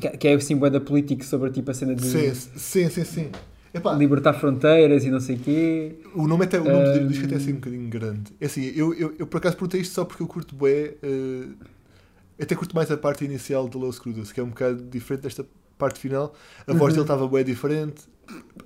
Que, 0.00 0.08
que 0.16 0.28
é 0.28 0.34
assim, 0.34 0.56
bué 0.56 0.70
da 0.70 0.80
política 0.80 1.22
sobre 1.24 1.50
tipo 1.50 1.70
a 1.70 1.74
cena 1.74 1.94
de 1.94 2.02
Sim, 2.02 2.32
sim, 2.34 2.88
sim, 2.88 3.04
sim. 3.04 3.30
Epá, 3.74 3.94
libertar 3.94 4.34
fronteiras 4.34 5.04
e 5.04 5.10
não 5.10 5.18
sei 5.20 5.36
o 5.36 5.38
quê. 5.38 5.96
o 6.14 6.26
nome, 6.28 6.44
até, 6.44 6.60
o 6.60 6.64
nome 6.64 6.98
do 7.00 7.08
disco 7.08 7.24
até 7.24 7.34
é 7.34 7.38
assim 7.38 7.52
um 7.52 7.56
bocadinho 7.56 7.88
grande. 7.88 8.32
É 8.40 8.46
assim, 8.46 8.64
eu, 8.76 8.92
eu, 8.94 9.14
eu 9.18 9.26
por 9.26 9.38
acaso 9.38 9.56
perguntei 9.56 9.80
isto 9.80 9.94
só 9.94 10.04
porque 10.04 10.22
eu 10.22 10.26
curto 10.26 10.54
bué, 10.54 10.94
eh, 11.02 11.46
até 12.40 12.54
curto 12.54 12.74
mais 12.74 12.90
a 12.90 12.96
parte 12.98 13.24
inicial 13.24 13.68
de 13.68 13.78
Los 13.78 13.98
Crudos, 13.98 14.30
que 14.30 14.40
é 14.40 14.42
um 14.42 14.48
bocado 14.50 14.82
diferente 14.82 15.22
desta 15.22 15.46
parte 15.78 15.98
final. 15.98 16.34
A 16.66 16.72
voz 16.74 16.80
Uhum. 16.82 16.88
dele 16.90 17.00
estava 17.02 17.26
bué 17.26 17.42
diferente. 17.42 18.02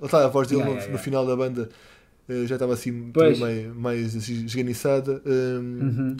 A 0.01 0.27
voz 0.27 0.47
dele 0.47 0.61
Yeah, 0.61 0.75
no, 0.75 0.79
yeah, 0.81 0.91
no 0.91 0.97
final 0.99 1.25
da 1.25 1.35
banda 1.35 1.69
eh, 2.27 2.45
já 2.45 2.55
estava 2.55 2.73
assim 2.73 3.11
mais, 3.15 3.75
mais 3.75 4.29
esganiçada. 4.29 5.21
Hum, 5.25 5.79
Uhum. 5.81 6.17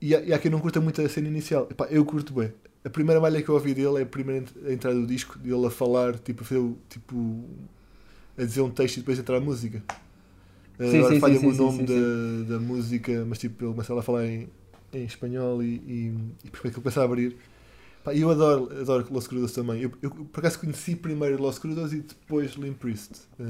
E, 0.00 0.14
há, 0.14 0.20
e 0.22 0.32
há 0.32 0.38
quem 0.38 0.50
não 0.50 0.60
curta 0.60 0.80
muito 0.80 1.02
a 1.02 1.08
cena 1.08 1.26
inicial. 1.28 1.66
Epá, 1.70 1.86
eu 1.90 2.04
curto 2.04 2.32
bem. 2.32 2.52
A 2.84 2.88
primeira 2.88 3.20
malha 3.20 3.42
que 3.42 3.48
eu 3.48 3.54
ouvi 3.56 3.74
dele 3.74 3.98
é 3.98 4.02
a 4.02 4.06
primeira 4.06 4.44
entrada 4.68 4.98
do 4.98 5.06
disco, 5.06 5.36
dele 5.38 5.66
a 5.66 5.70
falar, 5.70 6.16
tipo, 6.18 6.42
a 6.42 6.46
fazer 6.46 6.62
tipo, 6.88 7.44
a 8.38 8.44
dizer 8.44 8.60
um 8.62 8.70
texto 8.70 8.96
e 8.96 9.00
depois 9.00 9.18
entrar 9.18 9.36
a 9.36 9.40
música. 9.40 9.82
Sim, 10.80 10.98
Agora 10.98 11.14
sim, 11.14 11.20
falha-me 11.20 11.38
sim, 11.40 11.48
o 11.48 11.52
sim, 11.52 11.56
nome 11.56 11.86
sim, 11.86 11.86
da, 12.46 12.54
da 12.54 12.60
música, 12.60 13.24
mas 13.26 13.38
tipo, 13.38 13.64
ele 13.64 13.72
começa 13.72 13.98
a 13.98 14.02
falar 14.02 14.26
em, 14.26 14.48
em 14.92 15.04
espanhol 15.04 15.62
e, 15.62 15.66
e, 15.66 16.14
e 16.44 16.44
depois 16.44 16.60
que 16.60 16.68
ele 16.68 16.74
começa 16.74 17.00
a 17.00 17.04
abrir. 17.04 17.36
E 18.14 18.20
eu 18.20 18.30
adoro, 18.30 18.70
adoro 18.80 19.06
Los 19.10 19.26
Crudos 19.26 19.52
também. 19.52 19.82
Eu, 19.82 19.92
eu 20.00 20.10
por 20.10 20.40
acaso 20.40 20.58
conheci 20.60 20.96
primeiro 20.96 21.42
Los 21.42 21.58
Crudos 21.58 21.92
e 21.92 22.00
depois 22.00 22.52
Limp 22.52 22.78
Priest. 22.78 23.22
Eh, 23.38 23.44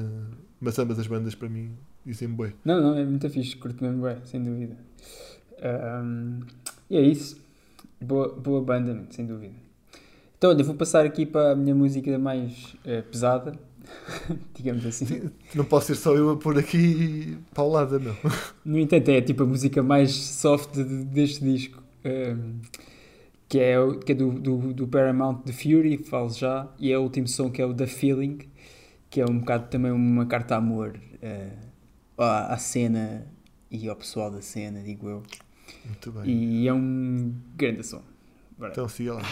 mas 0.60 0.76
ambas 0.80 0.98
as 0.98 1.06
bandas 1.06 1.34
para 1.36 1.48
mim 1.48 1.76
Dizem 2.08 2.28
boi. 2.28 2.54
Não, 2.64 2.80
não, 2.80 2.94
é 2.96 3.04
muito 3.04 3.28
fixe, 3.28 3.54
curto 3.56 3.84
mesmo 3.84 4.02
bem, 4.02 4.16
sem 4.24 4.42
dúvida. 4.42 4.78
Ahm, 5.62 6.40
e 6.88 6.96
é 6.96 7.02
isso. 7.02 7.38
Boa, 8.00 8.28
boa 8.34 8.62
banda, 8.62 9.04
sem 9.10 9.26
dúvida. 9.26 9.52
Então, 10.38 10.48
olha, 10.50 10.64
vou 10.64 10.74
passar 10.74 11.04
aqui 11.04 11.26
para 11.26 11.52
a 11.52 11.54
minha 11.54 11.74
música 11.74 12.18
mais 12.18 12.74
eh, 12.82 13.02
pesada, 13.02 13.52
digamos 14.54 14.84
assim. 14.86 15.30
Não 15.54 15.64
posso 15.64 15.88
ser 15.88 15.94
só 15.96 16.14
eu 16.14 16.30
a 16.30 16.36
pôr 16.36 16.58
aqui 16.58 17.36
paulada, 17.54 17.98
não. 17.98 18.16
No 18.64 18.78
entanto, 18.78 19.08
é 19.10 19.20
tipo 19.20 19.42
a 19.42 19.46
música 19.46 19.82
mais 19.82 20.12
soft 20.12 20.74
de- 20.74 21.04
deste 21.04 21.44
disco, 21.44 21.82
ahm, 22.04 22.58
que 23.48 23.58
é, 23.58 23.74
que 24.04 24.12
é 24.12 24.14
do, 24.14 24.32
do, 24.32 24.72
do 24.74 24.88
Paramount 24.88 25.42
The 25.44 25.52
Fury, 25.52 25.98
falo 25.98 26.30
já, 26.30 26.68
e 26.78 26.92
é 26.92 26.98
o 26.98 27.02
último 27.02 27.26
som 27.28 27.50
que 27.50 27.62
é 27.62 27.66
o 27.66 27.72
The 27.74 27.86
Feeling, 27.86 28.38
que 29.10 29.20
é 29.20 29.24
um 29.24 29.38
bocado 29.38 29.68
também 29.68 29.90
uma 29.90 30.26
carta 30.26 30.54
de 30.54 30.58
amor 30.58 30.98
à, 32.16 32.52
à 32.52 32.58
cena 32.58 33.26
e 33.70 33.88
ao 33.88 33.96
pessoal 33.96 34.30
da 34.30 34.40
cena, 34.42 34.82
digo 34.82 35.08
eu. 35.08 35.22
Muito 35.84 36.12
bem. 36.12 36.24
E 36.26 36.68
é 36.68 36.72
um 36.72 37.34
grande 37.56 37.82
som. 37.86 38.02
Bora. 38.58 38.72
Então 38.72 38.88
siga 38.88 39.14
lá. 39.14 39.22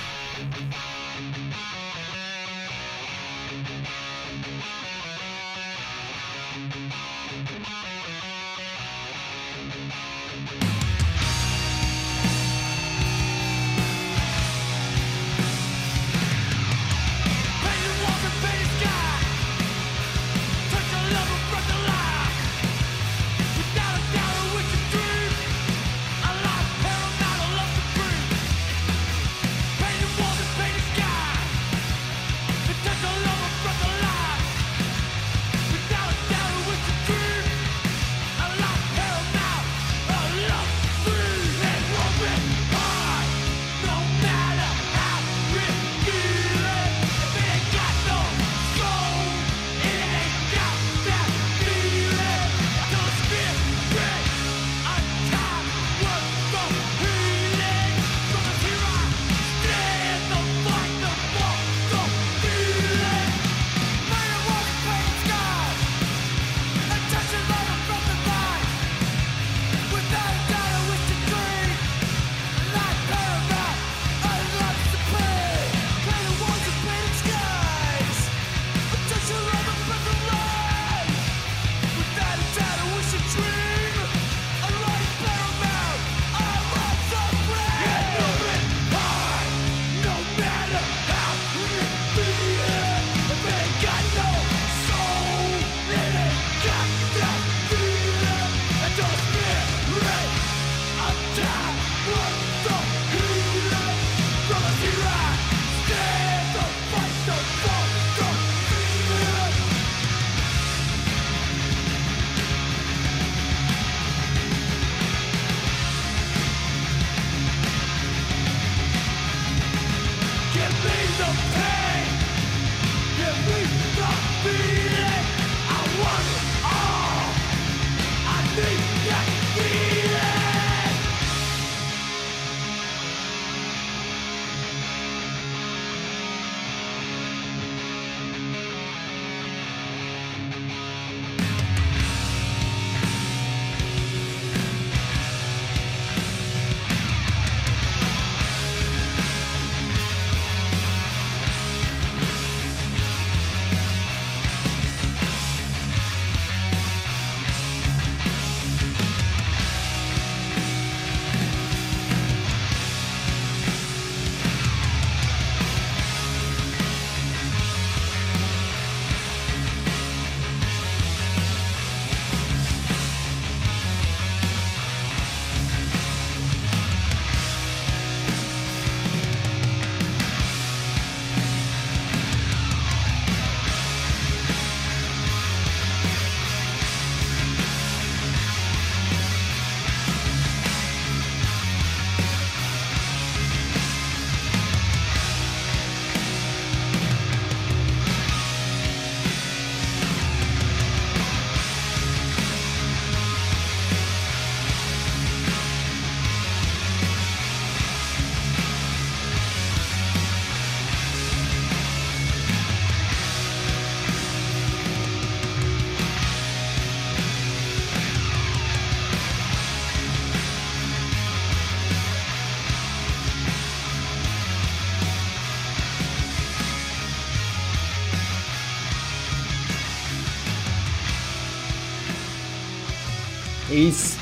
Isso. 233.76 234.18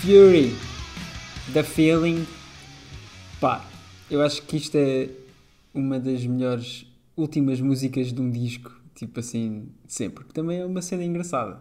Fury. 0.00 0.54
The 1.52 1.64
Feeling. 1.64 2.24
Pá, 3.40 3.68
eu 4.08 4.22
acho 4.22 4.42
que 4.42 4.56
isto 4.56 4.76
é 4.76 5.10
uma 5.74 5.98
das 5.98 6.24
melhores 6.24 6.86
últimas 7.16 7.60
músicas 7.60 8.12
de 8.12 8.20
um 8.20 8.30
disco, 8.30 8.70
tipo 8.94 9.18
assim, 9.18 9.66
sempre. 9.88 10.22
Que 10.26 10.32
também 10.32 10.60
é 10.60 10.64
uma 10.64 10.80
cena 10.80 11.02
engraçada. 11.02 11.58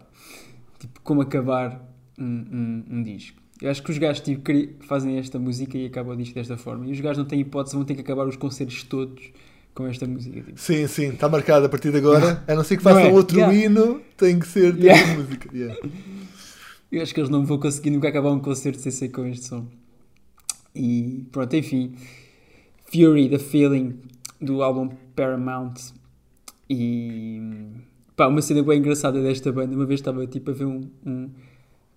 Tipo, 0.80 1.02
como 1.02 1.22
acabar 1.22 1.84
um, 2.20 2.24
um, 2.24 2.98
um 2.98 3.02
disco. 3.02 3.42
Eu 3.60 3.72
acho 3.72 3.82
que 3.82 3.90
os 3.90 3.98
gajos 3.98 4.22
tipo, 4.22 4.44
fazem 4.82 5.18
esta 5.18 5.40
música 5.40 5.76
e 5.76 5.88
acabam 5.88 6.14
o 6.14 6.18
disco 6.18 6.36
desta 6.36 6.56
forma. 6.56 6.86
E 6.86 6.92
os 6.92 7.00
gajos 7.00 7.18
não 7.18 7.26
têm 7.26 7.40
hipótese, 7.40 7.76
vão 7.76 7.84
ter 7.84 7.96
que 7.96 8.02
acabar 8.02 8.28
os 8.28 8.36
concertos 8.36 8.84
todos 8.84 9.32
com 9.76 9.86
esta 9.86 10.08
música. 10.08 10.42
Tipo. 10.42 10.60
Sim, 10.60 10.88
sim, 10.88 11.10
está 11.10 11.30
marcado 11.30 11.66
a 11.66 11.70
partir 11.70 11.92
de 11.92 11.98
agora. 11.98 12.44
A 12.48 12.56
não 12.56 12.64
ser 12.64 12.78
que 12.78 12.84
façam 12.84 13.02
é? 13.02 13.12
outro 13.12 13.38
Yeah. 13.38 13.56
hino, 13.66 14.02
tem 14.18 14.40
que 14.40 14.48
ser 14.48 14.72
tipo 14.72 14.86
Yeah. 14.86 15.14
música. 15.16 15.50
Yeah. 15.56 15.80
Eu 16.92 17.02
acho 17.04 17.14
que 17.14 17.20
eles 17.20 17.30
não 17.30 17.46
vão 17.46 17.60
conseguir 17.60 17.90
nunca 17.92 18.08
acabar 18.08 18.32
um 18.32 18.40
concerto 18.40 18.80
sem 18.80 18.92
ser 18.92 19.10
com 19.10 19.26
este 19.28 19.46
som. 19.46 19.68
E 20.74 21.26
pronto, 21.32 21.54
enfim. 21.56 21.94
Fury, 22.86 23.30
The 23.30 23.38
Feeling, 23.40 24.00
do 24.42 24.64
álbum 24.64 24.90
Paramount. 25.16 25.74
E 26.70 27.42
pá, 28.16 28.28
uma 28.28 28.42
cena 28.42 28.64
bem 28.64 28.80
engraçada 28.80 29.22
desta 29.22 29.52
banda. 29.52 29.76
Uma 29.76 29.86
vez 29.86 30.00
estava 30.00 30.26
tipo 30.26 30.52
a 30.52 30.54
ver 30.54 30.66
um. 30.66 30.90
um- 31.06 31.30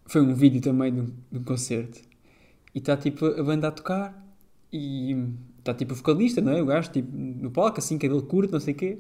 foi 0.07 0.23
um 0.23 0.35
vídeo 0.35 0.61
também 0.61 0.93
de 0.93 1.01
um, 1.03 1.07
de 1.31 1.39
um 1.39 1.43
concerto. 1.45 2.01
E 2.75 2.79
está 2.79 2.97
tipo 2.97 3.27
a 3.27 3.43
banda 3.43 3.69
a 3.69 3.71
tocar. 3.71 4.27
E 4.73 5.15
está 5.71 5.75
tipo 5.75 5.93
o 5.93 5.97
vocalista, 5.97 6.41
não 6.41 6.53
é? 6.53 6.63
O 6.63 6.67
gajo 6.67 6.91
tipo 6.91 7.09
no 7.17 7.51
palco, 7.51 7.79
assim, 7.79 7.99
cabelo 7.99 8.23
curto, 8.23 8.53
não 8.53 8.61
sei 8.61 8.75
o 8.75 8.77
quê. 8.77 8.99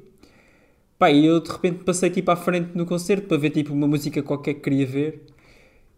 Pá, 0.98 1.10
e 1.10 1.24
eu 1.26 1.40
de 1.40 1.50
repente 1.50 1.84
passei 1.84 2.10
tipo 2.10 2.30
à 2.30 2.36
frente 2.36 2.70
no 2.74 2.84
concerto 2.84 3.26
para 3.28 3.36
ver 3.38 3.50
tipo 3.50 3.72
uma 3.72 3.86
música 3.86 4.22
qualquer 4.22 4.54
que 4.54 4.60
queria 4.60 4.86
ver. 4.86 5.22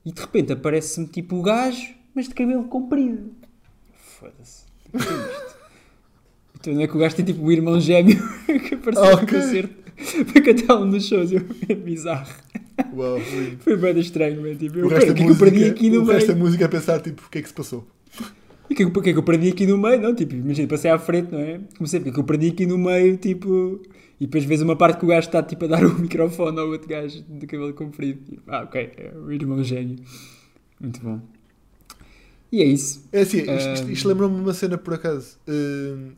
E 0.04 0.12
de 0.12 0.20
repente 0.20 0.52
aparece-me 0.52 1.06
tipo 1.06 1.36
o 1.36 1.42
gajo, 1.42 1.94
mas 2.14 2.28
de 2.28 2.34
cabelo 2.34 2.64
comprido. 2.64 3.30
Foda-se. 4.18 4.64
O 4.92 4.98
que 4.98 5.08
é 5.08 5.12
isto? 5.12 5.60
Então 6.60 6.74
não 6.74 6.82
é 6.82 6.86
que 6.86 6.94
o 6.94 6.98
gajo 7.00 7.16
tem 7.16 7.24
tipo 7.24 7.42
o 7.42 7.50
irmão 7.50 7.80
gêmeo 7.80 8.18
que 8.68 8.74
apareceu 8.74 9.16
no 9.16 9.22
Ok. 9.22 9.28
concerto 9.40 9.74
para 10.30 10.42
cantar 10.42 10.76
um 10.76 10.90
dos 10.90 11.06
shows. 11.06 11.32
Eu, 11.32 11.40
é 11.66 11.74
bizarro. 11.74 12.30
Uau. 12.94 13.18
Foi 13.60 13.76
bem 13.78 13.98
estranho, 13.98 14.42
man. 14.42 14.54
Tipo, 14.56 14.78
eu, 14.80 14.84
O 14.84 14.88
o 14.88 14.90
resto 14.90 15.14
que 15.14 15.22
é 15.22 15.24
que 15.24 15.30
eu 15.32 15.36
perdi 15.38 15.58
música, 15.60 15.70
aqui 15.70 15.88
no 15.88 16.02
o 16.02 16.04
resto 16.04 16.26
da 16.26 16.34
meio? 16.34 16.44
música 16.44 16.64
é 16.66 16.68
pensar 16.68 17.00
tipo, 17.00 17.22
o 17.26 17.30
que 17.30 17.38
é 17.38 17.42
que 17.42 17.48
se 17.48 17.54
passou? 17.54 17.86
O 18.70 18.74
que, 18.74 18.82
é 18.84 19.12
que, 19.12 19.18
eu 19.18 19.22
perdi 19.22 19.48
aqui 19.48 19.66
no 19.66 19.76
meio? 19.76 20.00
Não, 20.00 20.14
tipo, 20.14 20.34
imagina, 20.34 20.68
passei 20.68 20.90
à 20.90 20.98
frente, 20.98 21.32
não 21.32 21.40
é? 21.40 21.60
Comecei, 21.76 21.98
o 21.98 22.02
que 22.04 22.08
é 22.10 22.12
que 22.12 22.20
eu 22.20 22.24
perdi 22.24 22.48
aqui 22.48 22.66
no 22.66 22.78
meio, 22.78 23.16
tipo... 23.16 23.80
E 24.20 24.26
depois 24.26 24.44
vês 24.44 24.60
uma 24.62 24.76
parte 24.76 24.98
que 24.98 25.04
o 25.06 25.08
gajo 25.08 25.26
está, 25.26 25.42
tipo, 25.42 25.64
a 25.64 25.68
dar 25.68 25.82
o 25.86 25.98
microfone 25.98 26.58
ao 26.60 26.68
outro 26.68 26.86
gajo 26.88 27.22
de 27.22 27.46
cabelo 27.46 27.72
comprido. 27.72 28.20
Tipo, 28.22 28.42
ah, 28.48 28.62
ok, 28.62 28.92
é 28.96 29.12
o 29.16 29.32
irmão 29.32 29.62
gênio. 29.64 29.96
Muito 30.78 31.00
bom. 31.00 31.20
E 32.52 32.62
é 32.62 32.64
isso. 32.64 33.06
É 33.12 33.20
assim, 33.22 33.38
isto, 33.38 33.50
isto- 33.74 33.90
isto 33.90 34.08
lembrou-me 34.08 34.38
uma 34.40 34.52
cena 34.52 34.76
por 34.76 34.94
acaso. 34.94 35.38
Hum, 35.48 36.12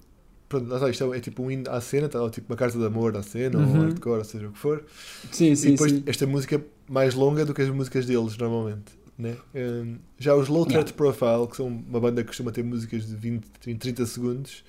pronto, 0.48 0.66
lá 0.68 0.90
isto 0.90 1.12
é, 1.14 1.16
é 1.16 1.20
tipo 1.20 1.42
um 1.42 1.50
hino 1.50 1.70
à 1.70 1.80
cena, 1.80 2.08
tá, 2.08 2.28
tipo 2.30 2.52
uma 2.52 2.56
carta 2.56 2.76
de 2.78 2.84
amor 2.84 3.16
à 3.16 3.22
cena, 3.22 3.58
ou 3.58 3.64
Uhum. 3.64 3.82
hardcore, 3.82 4.18
ou 4.18 4.24
seja 4.24 4.48
o 4.48 4.52
que 4.52 4.58
for. 4.58 4.84
Sim, 5.30 5.52
e 5.52 5.56
sim, 5.56 5.70
depois 5.72 5.92
sim. 5.92 6.02
esta 6.06 6.26
música 6.26 6.56
é 6.56 6.60
mais 6.88 7.14
longa 7.14 7.44
do 7.44 7.54
que 7.54 7.62
as 7.62 7.70
músicas 7.70 8.04
deles, 8.04 8.36
normalmente. 8.36 9.00
Né? 9.22 9.36
Hum, 9.54 9.96
já 10.18 10.34
os 10.34 10.48
Low 10.48 10.66
Threat. 10.66 10.92
Profile, 10.92 11.46
que 11.48 11.56
são 11.56 11.66
uma 11.68 12.00
banda 12.00 12.22
que 12.22 12.28
costuma 12.28 12.50
ter 12.50 12.62
músicas 12.64 13.06
de 13.06 13.14
20, 13.14 13.44
20 13.64 13.78
30 13.78 14.06
segundos, 14.06 14.64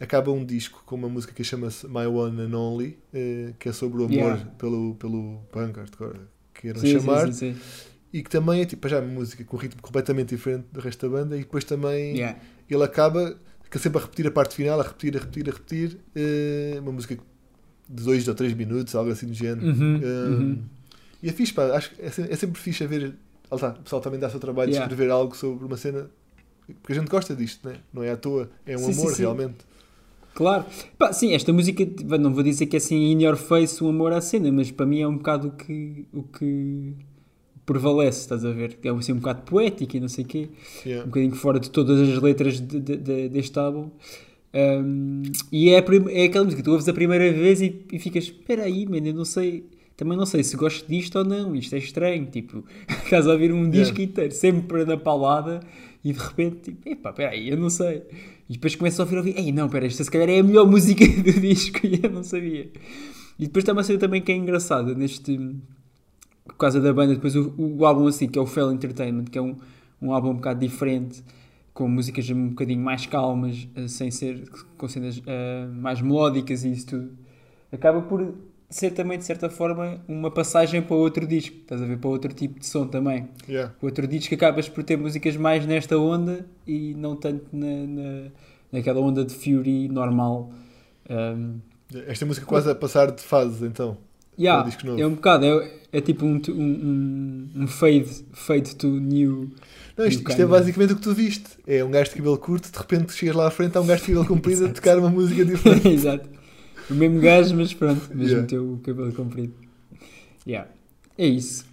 acaba 0.00 0.30
um 0.30 0.44
disco 0.44 0.82
com 0.86 0.94
uma 0.96 1.08
música 1.08 1.32
que 1.32 1.42
chama-se 1.42 1.86
My 1.88 2.06
One 2.06 2.40
and 2.42 2.56
Only, 2.56 2.98
eh, 3.12 3.52
que 3.58 3.68
é 3.68 3.72
sobre 3.72 4.02
o 4.02 4.04
amor 4.04 4.14
Yeah. 4.16 4.44
pelo, 4.58 4.94
pelo 4.96 5.40
punk 5.50 5.76
hardcore, 5.78 6.20
queiram 6.54 6.80
Sim, 6.80 6.86
sim, 6.86 7.00
chamar, 7.00 7.26
sim, 7.32 7.54
sim. 7.54 7.56
e 8.12 8.22
que 8.22 8.30
também 8.30 8.60
é 8.60 8.64
tipo 8.64 8.88
já 8.88 9.00
uma 9.00 9.08
música 9.12 9.42
com 9.44 9.56
um 9.56 9.60
ritmo 9.60 9.82
completamente 9.82 10.28
diferente 10.36 10.66
do 10.72 10.80
resto 10.80 11.08
da 11.08 11.16
banda, 11.18 11.36
e 11.36 11.40
depois 11.40 11.64
também 11.64 12.14
Yeah. 12.16 12.38
ele 12.70 12.82
acaba 12.84 13.36
fica 13.64 13.78
sempre 13.78 13.98
a 13.98 14.02
repetir 14.02 14.26
a 14.26 14.30
parte 14.30 14.54
final, 14.54 14.80
a 14.80 14.82
repetir, 14.82 15.16
a 15.16 15.20
repetir, 15.20 15.48
a 15.48 15.52
repetir, 15.52 15.98
eh, 16.14 16.78
uma 16.80 16.92
música 16.92 17.14
de 17.88 18.02
2 18.04 18.26
ou 18.28 18.34
3 18.34 18.54
minutos, 18.54 18.94
algo 18.94 19.10
assim 19.10 19.26
do 19.26 19.34
género. 19.34 19.66
Uhum, 19.66 19.96
Um, 19.96 20.30
uhum. 20.40 20.62
E 21.22 21.28
é 21.28 21.32
fixe, 21.32 21.52
pá, 21.52 21.64
acho 21.76 21.90
que 21.94 22.00
é, 22.00 22.06
é 22.06 22.36
sempre 22.36 22.60
fixe 22.60 22.84
a 22.84 22.86
ver. 22.86 23.12
Lá 23.50 23.54
está, 23.56 23.68
o 23.70 23.82
pessoal 23.82 24.02
também 24.02 24.20
dá 24.20 24.26
o 24.28 24.30
seu 24.30 24.40
trabalho 24.40 24.70
Yeah. 24.70 24.86
de 24.86 24.92
escrever 24.92 25.10
algo 25.12 25.36
sobre 25.36 25.64
uma 25.64 25.76
cena. 25.76 26.10
Porque 26.82 26.92
a 26.92 26.96
gente 26.96 27.08
gosta 27.08 27.34
disto, 27.34 27.66
né? 27.68 27.76
não 27.92 28.02
é 28.02 28.10
à 28.10 28.16
toa, 28.16 28.50
é 28.66 28.74
um 28.76 28.78
Sim, 28.80 28.92
sim, 28.92 29.00
amor 29.00 29.14
sim. 29.14 29.22
realmente. 29.22 29.56
Claro. 30.34 30.66
Pá, 30.98 31.12
sim, 31.12 31.32
esta 31.34 31.52
música, 31.52 31.84
bem, 31.84 32.18
não 32.18 32.32
vou 32.32 32.42
dizer 32.42 32.66
que 32.66 32.76
é 32.76 32.78
assim 32.78 32.96
in 33.12 33.22
your 33.24 33.36
face 33.36 33.82
o 33.82 33.88
amor 33.88 34.12
à 34.12 34.20
cena, 34.20 34.52
mas 34.52 34.70
para 34.70 34.84
mim 34.86 35.00
é 35.00 35.08
um 35.08 35.16
bocado 35.16 35.48
o 35.48 35.50
que, 35.52 36.06
o 36.12 36.22
que 36.22 36.92
prevalece, 37.64 38.20
estás 38.20 38.44
a 38.44 38.50
ver? 38.50 38.78
É 38.82 38.88
assim 38.90 39.12
um 39.12 39.16
bocado 39.16 39.42
poético 39.42 39.96
e 39.96 40.00
não 40.00 40.08
sei 40.08 40.24
o 40.24 40.26
quê. 40.28 40.48
um 40.84 40.88
Yeah. 40.88 41.06
bocadinho 41.06 41.34
fora 41.34 41.58
de 41.58 41.70
todas 41.70 41.98
as 42.00 42.22
letras 42.22 42.60
de- 42.60 42.80
de- 42.80 42.96
de- 42.96 43.28
deste 43.30 43.58
álbum. 43.58 43.90
Um, 44.54 45.22
e 45.52 45.70
é, 45.70 45.74
é 46.10 46.24
aquela 46.24 46.44
música 46.44 46.62
que 46.62 46.64
tu 46.64 46.72
ouves 46.72 46.88
a 46.88 46.92
primeira 46.92 47.30
vez 47.32 47.60
e, 47.60 47.84
e 47.92 47.98
ficas, 47.98 48.24
espera 48.24 48.62
aí, 48.64 48.86
man, 48.86 48.98
eu 49.06 49.14
não 49.14 49.24
sei, 49.24 49.64
também 49.98 50.16
não 50.16 50.24
sei 50.24 50.44
se 50.44 50.56
gosto 50.56 50.86
disto 50.88 51.18
ou 51.18 51.24
não, 51.24 51.56
isto 51.56 51.74
é 51.74 51.78
estranho, 51.78 52.24
tipo, 52.26 52.64
estás 53.04 53.26
a 53.26 53.32
ouvir 53.32 53.52
um 53.52 53.68
disco 53.68 54.00
inteiro, 54.00 54.32
sempre 54.32 54.84
na 54.84 54.96
palada 54.96 55.58
e 56.04 56.12
de 56.12 56.18
repente, 56.20 56.70
tipo, 56.70 56.88
epá, 56.88 57.10
espera 57.10 57.30
aí, 57.30 57.48
eu 57.48 57.56
não 57.56 57.68
sei. 57.68 58.04
E 58.48 58.52
depois 58.52 58.76
começas 58.76 59.00
a 59.00 59.02
ouvir, 59.02 59.16
ouvir, 59.16 59.36
ei, 59.36 59.50
não, 59.50 59.66
espera, 59.66 59.86
esta 59.86 60.04
se 60.04 60.10
calhar 60.10 60.30
é 60.30 60.38
a 60.38 60.42
melhor 60.42 60.64
música 60.70 61.04
do 61.04 61.32
disco 61.40 61.84
e 61.84 61.98
eu 62.00 62.10
não 62.10 62.22
sabia. 62.22 62.70
E 63.40 63.46
depois 63.46 63.64
está 63.64 63.72
uma 63.72 63.82
cena 63.82 63.98
também 63.98 64.22
que 64.22 64.30
é 64.30 64.36
engraçada 64.36 64.94
neste, 64.94 65.36
por 66.44 66.54
causa 66.54 66.80
da 66.80 66.92
banda, 66.92 67.14
depois 67.14 67.34
o, 67.34 67.52
o 67.58 67.84
álbum 67.84 68.06
assim, 68.06 68.28
que 68.28 68.38
é 68.38 68.42
o 68.42 68.46
Fell 68.46 68.70
Entertainment, 68.70 69.24
que 69.24 69.36
é 69.36 69.42
um, 69.42 69.56
um 70.00 70.12
álbum 70.12 70.30
um 70.30 70.34
bocado 70.34 70.60
diferente, 70.60 71.24
com 71.74 71.88
músicas 71.88 72.30
um 72.30 72.50
bocadinho 72.50 72.80
mais 72.80 73.04
calmas, 73.04 73.66
eh, 73.74 73.88
sem 73.88 74.12
ser 74.12 74.48
com 74.76 74.86
cenas 74.86 75.20
eh, 75.26 75.66
mais 75.72 76.00
melódicas 76.00 76.62
e 76.62 76.70
isso 76.70 76.86
tudo, 76.86 77.10
acaba 77.72 78.00
por 78.00 78.32
ser 78.70 78.90
também, 78.90 79.18
de 79.18 79.24
certa 79.24 79.48
forma, 79.48 80.00
uma 80.06 80.30
passagem 80.30 80.82
para 80.82 80.94
outro 80.94 81.26
disco, 81.26 81.56
estás 81.56 81.80
a 81.80 81.86
ver, 81.86 81.98
para 81.98 82.10
outro 82.10 82.32
tipo 82.34 82.60
de 82.60 82.66
som 82.66 82.86
também. 82.86 83.28
Yeah. 83.48 83.74
Outro 83.80 84.06
disco 84.06 84.34
acabas 84.34 84.68
por 84.68 84.84
ter 84.84 84.96
músicas 84.96 85.36
mais 85.36 85.64
nesta 85.64 85.96
onda 85.96 86.44
e 86.66 86.94
não 86.94 87.16
tanto 87.16 87.46
na, 87.52 87.86
na, 87.86 88.30
naquela 88.70 89.00
onda 89.00 89.24
de 89.24 89.34
Fury 89.34 89.88
normal. 89.88 90.52
Um, 91.08 91.60
Esta 92.06 92.26
música 92.26 92.44
quase 92.44 92.70
a 92.70 92.74
passar 92.74 93.10
de 93.10 93.22
fase, 93.22 93.64
então. 93.64 93.96
Yeah, 94.38 94.70
é 94.96 95.04
um 95.04 95.14
bocado, 95.14 95.46
é, 95.46 95.70
é 95.94 96.00
tipo 96.00 96.24
um, 96.24 96.40
um, 96.48 97.48
um, 97.56 97.66
fade, 97.66 98.24
fade 98.32 98.76
to 98.76 98.86
new. 98.86 99.50
Não, 99.96 100.06
isto, 100.06 100.28
isto 100.28 100.40
é 100.40 100.46
basicamente 100.46 100.92
o 100.92 100.96
que 100.96 101.02
tu 101.02 101.12
viste. 101.12 101.58
É 101.66 101.82
um 101.82 101.90
gajo 101.90 102.10
de 102.10 102.16
cabelo 102.16 102.38
curto, 102.38 102.70
de 102.70 102.78
repente 102.78 103.12
chegas 103.14 103.34
lá 103.34 103.48
à 103.48 103.50
frente, 103.50 103.76
há 103.76 103.80
um 103.80 103.86
gajo 103.86 104.02
de 104.02 104.06
cabelo 104.06 104.26
comprido 104.26 104.66
a 104.66 104.68
tocar 104.68 104.96
uma 104.96 105.10
música 105.10 105.42
diferente. 105.44 105.88
Exato. 105.88 106.37
O 106.90 106.94
mesmo 106.94 107.20
gajo, 107.20 107.54
mas 107.56 107.72
pronto, 107.74 108.02
mas 108.14 108.26
Yeah. 108.28 108.40
meteu 108.42 108.72
o 108.74 108.78
cabelo 108.78 109.12
comprido. 109.12 109.52
Yeah. 110.46 110.70
É 111.16 111.26
isso. 111.26 111.66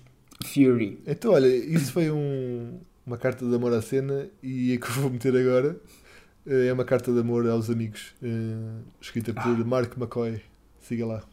Fury. 0.43 0.99
Então, 1.07 1.32
olha, 1.32 1.47
isso 1.47 1.91
foi 1.91 2.11
um- 2.11 2.80
uma 3.05 3.18
carta 3.18 3.45
de 3.45 3.55
amor 3.55 3.74
à 3.74 3.82
cena 3.82 4.28
e 4.43 4.74
a 4.74 4.78
que 4.78 4.88
eu 4.88 4.91
vou 5.01 5.09
meter 5.09 5.36
agora 5.36 5.80
eh, 6.47 6.68
é 6.68 6.74
uma 6.74 6.84
carta 6.86 7.11
de 7.11 7.20
amor 7.20 7.47
aos 7.47 7.70
amigos, 7.70 8.13
eh, 8.22 8.82
escrita 9.01 9.34
por 9.34 9.41
Ah. 9.43 9.63
Mark 9.66 9.97
McCoy. 9.97 10.41
Siga 10.82 11.05
lá. 11.05 11.24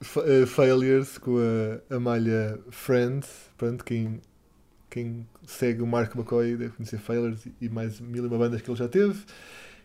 Fa- 0.00 0.22
eh, 0.26 0.46
Failures 0.46 1.18
com 1.18 1.36
a, 1.38 1.96
a 1.96 2.00
malha 2.00 2.58
Friends. 2.70 3.28
Pronto, 3.56 3.84
quem, 3.84 4.20
quem 4.90 5.26
segue 5.46 5.82
o 5.82 5.86
Mark 5.86 6.14
McCoy 6.14 6.56
deve 6.56 6.74
conhecer 6.74 6.98
Failures 6.98 7.46
e- 7.60 7.68
mais 7.68 8.00
mil 8.00 8.24
e 8.24 8.28
uma 8.28 8.38
bandas 8.38 8.62
que 8.62 8.70
ele 8.70 8.78
já 8.78 8.88
teve. 8.88 9.18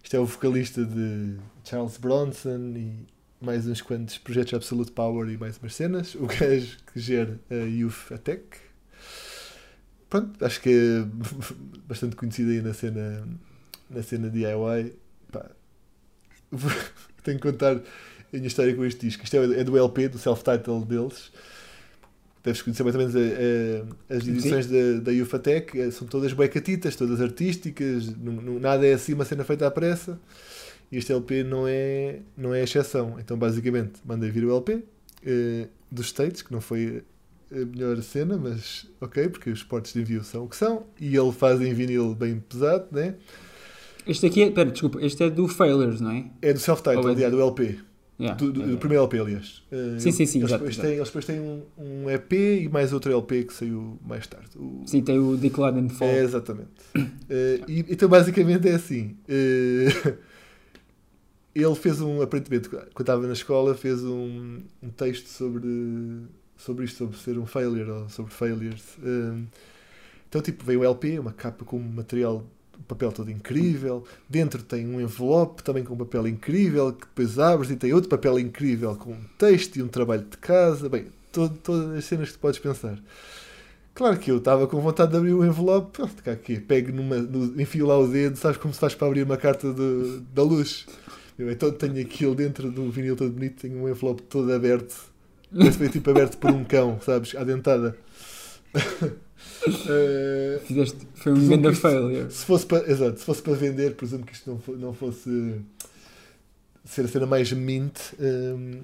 Isto 0.04 0.16
é 0.16 0.20
o 0.20 0.26
vocalista 0.26 0.84
de 0.86 1.38
Charles 1.64 1.98
Bronson 1.98 2.74
e 2.76 3.06
mais 3.42 3.68
uns 3.68 3.82
quantos 3.82 4.18
projetos 4.18 4.54
Absolute 4.54 4.92
Power 4.92 5.30
e 5.30 5.38
mais 5.38 5.58
umas 5.58 5.76
cenas. 5.76 6.16
O 6.16 6.26
gajo 6.28 6.78
que 6.92 7.00
gera 7.00 7.40
a 7.50 7.56
Youth 7.56 8.12
Attack. 8.12 8.58
Pronto, 10.10 10.46
acho 10.46 10.62
que 10.62 10.70
é 10.70 11.06
bastante 11.88 12.16
conhecido 12.16 12.52
aí 12.52 12.62
na 12.62 12.74
cena, 12.74 13.28
na 13.90 14.04
cena 14.04 14.30
DIY. 14.30 14.94
Pá, 15.32 15.50
tenho 17.24 17.40
que 17.40 17.52
contar 17.52 17.82
minha 18.38 18.48
história 18.48 18.76
com 18.76 18.84
este 18.86 19.06
disco. 19.08 19.24
Isto 19.24 19.36
é, 19.38 19.60
é 19.60 19.64
do 19.64 19.78
LP, 19.78 20.08
do 20.10 20.18
self-title 20.18 20.84
deles. 20.86 21.32
Deves 22.44 22.62
conhecer 22.62 22.84
mais 22.84 22.96
ou 22.96 23.00
menos 23.02 23.16
a- 23.16 23.20
a- 23.20 24.16
as 24.18 24.28
edições 24.28 24.68
da, 24.68 25.00
da 25.02 25.12
Ufatec. 25.24 25.80
eh, 25.80 25.92
São 25.92 26.06
todas 26.08 26.34
becatitas, 26.34 26.96
todas 26.96 27.22
artísticas. 27.22 28.08
não- 28.18 28.34
não- 28.34 28.60
nada 28.60 28.86
é 28.86 28.94
assim 28.94 29.14
uma 29.14 29.24
cena 29.26 29.44
feita 29.46 29.66
à 29.66 29.72
pressa. 29.72 30.20
E 30.92 30.98
este 30.98 31.12
LP 31.14 31.44
não 31.44 31.66
é, 31.68 32.20
não 32.38 32.54
é 32.54 32.64
exceção. 32.64 33.16
Então, 33.20 33.38
basicamente, 33.38 33.94
mandei 34.06 34.30
vir 34.30 34.44
o 34.46 34.52
LP 34.52 34.84
eh, 35.26 35.68
dos 35.90 36.08
States, 36.08 36.42
que 36.42 36.52
não 36.52 36.60
foi 36.60 37.02
a 37.50 37.66
melhor 37.66 38.02
cena, 38.02 38.36
mas 38.38 38.88
ok, 39.00 39.30
porque 39.30 39.50
os 39.50 39.64
portos 39.64 39.94
de 39.94 40.02
envio 40.02 40.24
são 40.24 40.44
o 40.44 40.50
que 40.50 40.56
são. 40.58 40.86
E 41.00 41.16
ele 41.16 41.32
faz 41.32 41.62
em 41.62 41.74
vinil 41.74 42.14
bem 42.14 42.40
pesado, 42.50 42.88
né? 42.92 43.16
Este 44.06 44.26
aqui 44.26 44.42
é. 44.44 44.52
Pera, 44.52 44.70
desculpa, 44.70 45.00
este 45.02 45.24
é 45.24 45.30
do 45.30 45.48
Failures, 45.48 46.02
não 46.02 46.12
é? 46.12 46.26
É 46.42 46.52
do 46.52 46.60
self-title, 46.60 47.10
é 47.10 47.30
do 47.30 47.40
LP. 47.42 47.80
Yeah. 48.24 48.38
Do, 48.38 48.52
do- 48.54 48.66
do 48.72 48.78
primeiro 48.78 49.04
LP, 49.04 49.20
aliás. 49.20 49.62
Eh, 49.72 50.00
Sim, 50.00 50.12
sim, 50.12 50.26
sim, 50.26 50.40
Eles, 50.40 50.50
exato, 50.52 50.64
depois, 50.64 50.76
exato. 50.76 50.88
têm, 50.88 50.96
eles 50.98 51.08
depois 51.10 51.26
têm 51.26 51.40
um, 51.40 51.62
um 51.78 52.10
EP 52.10 52.32
e 52.34 52.70
mais 52.70 52.94
outro 52.94 53.12
LP 53.12 53.44
que 53.44 53.54
saiu 53.54 54.00
mais 54.06 54.26
tarde. 54.28 54.48
O- 54.58 54.84
Sim, 54.86 55.02
tem 55.02 55.20
o 55.20 55.36
Decline 55.36 55.80
and 55.82 55.90
Fall. 55.90 56.08
É, 56.08 56.24
exatamente. 56.24 56.70
Eh, 57.30 57.62
e, 57.68 57.80
então, 57.90 58.08
basicamente, 58.08 58.68
é 58.70 58.74
assim. 58.76 59.18
eh, 59.28 60.16
ele 61.56 61.76
fez 61.76 62.02
um, 62.02 62.22
aparentemente, 62.22 62.68
quando 62.70 62.88
estava 63.00 63.28
na 63.28 63.34
escola, 63.34 63.76
fez 63.76 64.04
um, 64.04 64.62
um 64.82 64.90
texto 64.90 65.28
sobre, 65.28 65.68
sobre 66.58 66.86
isto, 66.86 66.98
sobre 66.98 67.18
ser 67.18 67.38
um 67.38 67.46
failure, 67.46 67.90
ou 67.90 68.10
sobre 68.10 68.34
failures. 68.34 68.98
Eh, 69.04 69.44
então, 70.30 70.42
tipo, 70.42 70.64
veio 70.66 70.80
o 70.80 70.84
LP, 70.84 71.20
uma 71.20 71.32
capa 71.32 71.64
com 71.64 71.78
um 71.78 71.84
material, 71.92 72.44
um 72.80 72.84
papel 72.84 73.12
todo 73.12 73.30
incrível. 73.32 74.04
Dentro 74.30 74.62
tem 74.64 74.88
um 74.88 75.00
envelope 75.02 75.64
também 75.64 75.84
com 75.84 75.94
um 75.94 75.98
papel 75.98 76.28
incrível, 76.28 76.94
que 76.94 77.06
depois 77.06 77.40
abres 77.40 77.72
e 77.72 77.76
tem 77.76 77.94
outro 77.94 78.10
papel 78.10 78.40
incrível 78.40 78.96
com 78.96 79.12
um 79.14 79.24
texto 79.38 79.78
e 79.78 79.84
um 79.84 79.88
trabalho 79.88 80.24
de 80.30 80.38
casa. 80.38 80.90
Bem, 80.90 81.08
todo- 81.32 81.58
todas 81.58 81.98
as 81.98 82.06
cenas 82.06 82.32
que 82.32 82.38
podes 82.38 82.60
pensar. 82.60 82.98
Claro 83.94 84.18
que 84.18 84.32
eu 84.32 84.38
estava 84.38 84.66
com 84.66 84.82
vontade 84.82 85.12
de 85.12 85.18
abrir 85.18 85.34
o 85.34 85.46
envelope. 85.46 86.02
Cá 86.24 86.32
aqui, 86.32 86.60
pego 86.60 86.92
numa, 86.92 87.18
no, 87.18 87.62
enfio 87.62 87.86
lá 87.86 87.98
o 87.98 88.08
dedo, 88.08 88.36
sabes 88.38 88.58
como 88.58 88.74
se 88.74 88.80
faz 88.80 88.96
para 88.96 89.08
abrir 89.08 89.24
uma 89.24 89.38
carta 89.38 89.68
da 90.34 90.42
luz. 90.44 90.86
Eu, 91.38 91.52
então 91.52 91.72
tenho 91.72 92.00
aquilo 92.02 92.34
dentro 92.36 92.72
do 92.72 92.90
vinil 92.92 93.16
todo 93.16 93.32
bonito, 93.32 93.62
tenho 93.62 93.78
um 93.84 93.90
envelope 93.90 94.24
todo 94.24 94.52
aberto. 94.52 94.96
Parece 95.56 95.90
tipo 95.90 96.10
aberto 96.10 96.38
por 96.38 96.52
um 96.52 96.64
cão, 96.64 97.00
sabes? 97.02 97.36
À 97.36 97.44
dentada. 97.44 97.96
Eh, 99.88 100.60
Fizeste, 100.66 101.08
foi 101.16 101.32
um 101.32 101.48
grande 101.48 101.70
isto- 101.70 101.82
failure. 101.82 102.32
se 102.32 102.46
fosse 102.46 102.66
para, 102.66 102.92
exato, 102.92 103.20
se 103.20 103.26
fosse 103.26 103.42
para 103.42 103.54
vender, 103.54 103.96
presumo 103.96 104.26
que 104.26 104.34
isto 104.34 104.62
não, 104.68 104.76
não 104.78 104.94
fosse 104.94 105.62
ser 106.86 107.06
a 107.06 107.08
cena 107.08 107.26
mais 107.26 107.52
mint. 107.54 107.98
hum, 108.20 108.82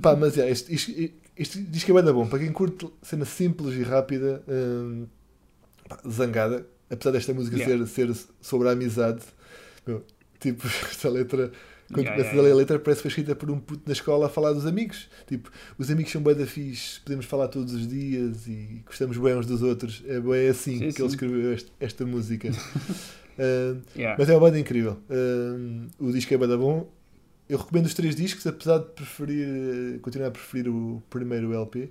pá, 0.00 0.14
mas 0.14 0.38
é, 0.38 0.50
este, 0.50 0.72
isto, 0.74 0.92
isto 1.36 1.60
diz 1.62 1.82
que 1.84 1.90
é 1.90 1.94
banda 1.94 2.12
bom. 2.12 2.26
Para 2.26 2.38
quem 2.38 2.52
curte 2.52 2.88
cena 3.02 3.24
simples 3.24 3.74
e 3.76 3.82
rápida, 3.82 4.42
hum, 4.48 5.06
pá, 5.88 5.98
zangada, 6.08 6.66
apesar 6.90 7.10
desta 7.10 7.34
música 7.34 7.56
Yeah. 7.56 7.86
ser, 7.86 8.12
ser 8.14 8.24
sobre 8.40 8.68
a 8.68 8.72
amizade, 8.72 9.22
meu, 9.86 10.04
tipo, 10.38 10.66
esta 10.90 11.08
letra. 11.08 11.50
Quando 11.92 12.06
Yeah, 12.06 12.16
começas 12.16 12.32
yeah, 12.32 12.40
a 12.40 12.42
ler 12.42 12.52
a 12.52 12.54
letra, 12.56 12.78
parece 12.78 12.98
que 12.98 13.02
foi 13.02 13.08
escrita 13.10 13.36
por 13.36 13.50
um 13.50 13.60
puto 13.60 13.82
na 13.86 13.92
escola 13.92 14.26
a 14.26 14.28
falar 14.28 14.52
dos 14.52 14.64
amigos. 14.66 15.08
Tipo, 15.26 15.50
os 15.78 15.90
amigos 15.90 16.10
são 16.10 16.22
bué 16.22 16.34
da 16.34 16.46
fixe, 16.46 17.00
podemos 17.00 17.26
falar 17.26 17.48
todos 17.48 17.74
os 17.74 17.86
dias 17.86 18.46
e 18.46 18.82
gostamos 18.86 19.16
bem 19.18 19.34
uns 19.36 19.46
dos 19.46 19.62
outros. 19.62 20.02
É 20.06 20.18
bem 20.18 20.48
assim 20.48 20.78
Sim, 20.78 20.86
que 20.86 20.92
sim. 20.92 21.02
ele 21.02 21.08
escreveu 21.10 21.52
este- 21.52 21.72
esta 21.80 22.04
música. 22.06 22.50
Ah, 23.38 23.74
Yeah. 23.96 24.14
mas 24.18 24.28
é 24.28 24.34
uma 24.34 24.40
banda 24.40 24.58
incrível. 24.60 24.98
Ah, 25.08 25.86
o 25.98 26.12
disco 26.12 26.34
é 26.34 26.36
banda 26.36 26.56
bom. 26.58 26.86
Eu 27.48 27.56
recomendo 27.58 27.86
os 27.86 27.94
três 27.94 28.14
discos, 28.14 28.46
apesar 28.46 28.78
de 28.78 28.90
preferir, 28.90 29.98
continuar 30.02 30.28
a 30.28 30.30
preferir 30.30 30.68
o 30.68 31.02
primeiro 31.08 31.50
LP. 31.54 31.90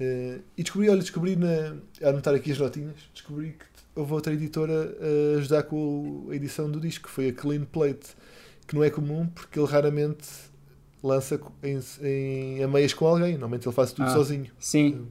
Ah, 0.00 0.38
e 0.58 0.62
descobri, 0.64 0.88
olha, 0.88 1.00
descobri 1.00 1.36
na, 1.36 1.76
a 2.02 2.08
anotar 2.10 2.34
aqui 2.34 2.50
as 2.50 2.58
notinhas, 2.58 2.96
descobri 3.14 3.50
que 3.50 3.64
houve 3.94 4.12
outra 4.12 4.32
editora 4.32 4.96
a 5.34 5.38
ajudar 5.38 5.62
com 5.64 6.26
a 6.30 6.34
edição 6.34 6.68
do 6.70 6.80
disco, 6.80 7.08
foi 7.08 7.28
a 7.28 7.32
Clean 7.32 7.64
Plate, 7.64 8.08
que 8.70 8.76
não 8.76 8.84
é 8.84 8.88
comum 8.90 9.26
porque 9.34 9.58
ele 9.58 9.66
raramente 9.66 10.28
lança 11.02 11.40
em, 11.62 11.78
em, 12.06 12.62
a 12.62 12.68
meias 12.68 12.94
com 12.94 13.04
alguém, 13.06 13.32
normalmente 13.32 13.66
ele 13.66 13.74
faz 13.74 13.90
tudo 13.92 14.06
Ah. 14.06 14.10
sozinho. 14.12 14.46
Sim. 14.60 15.06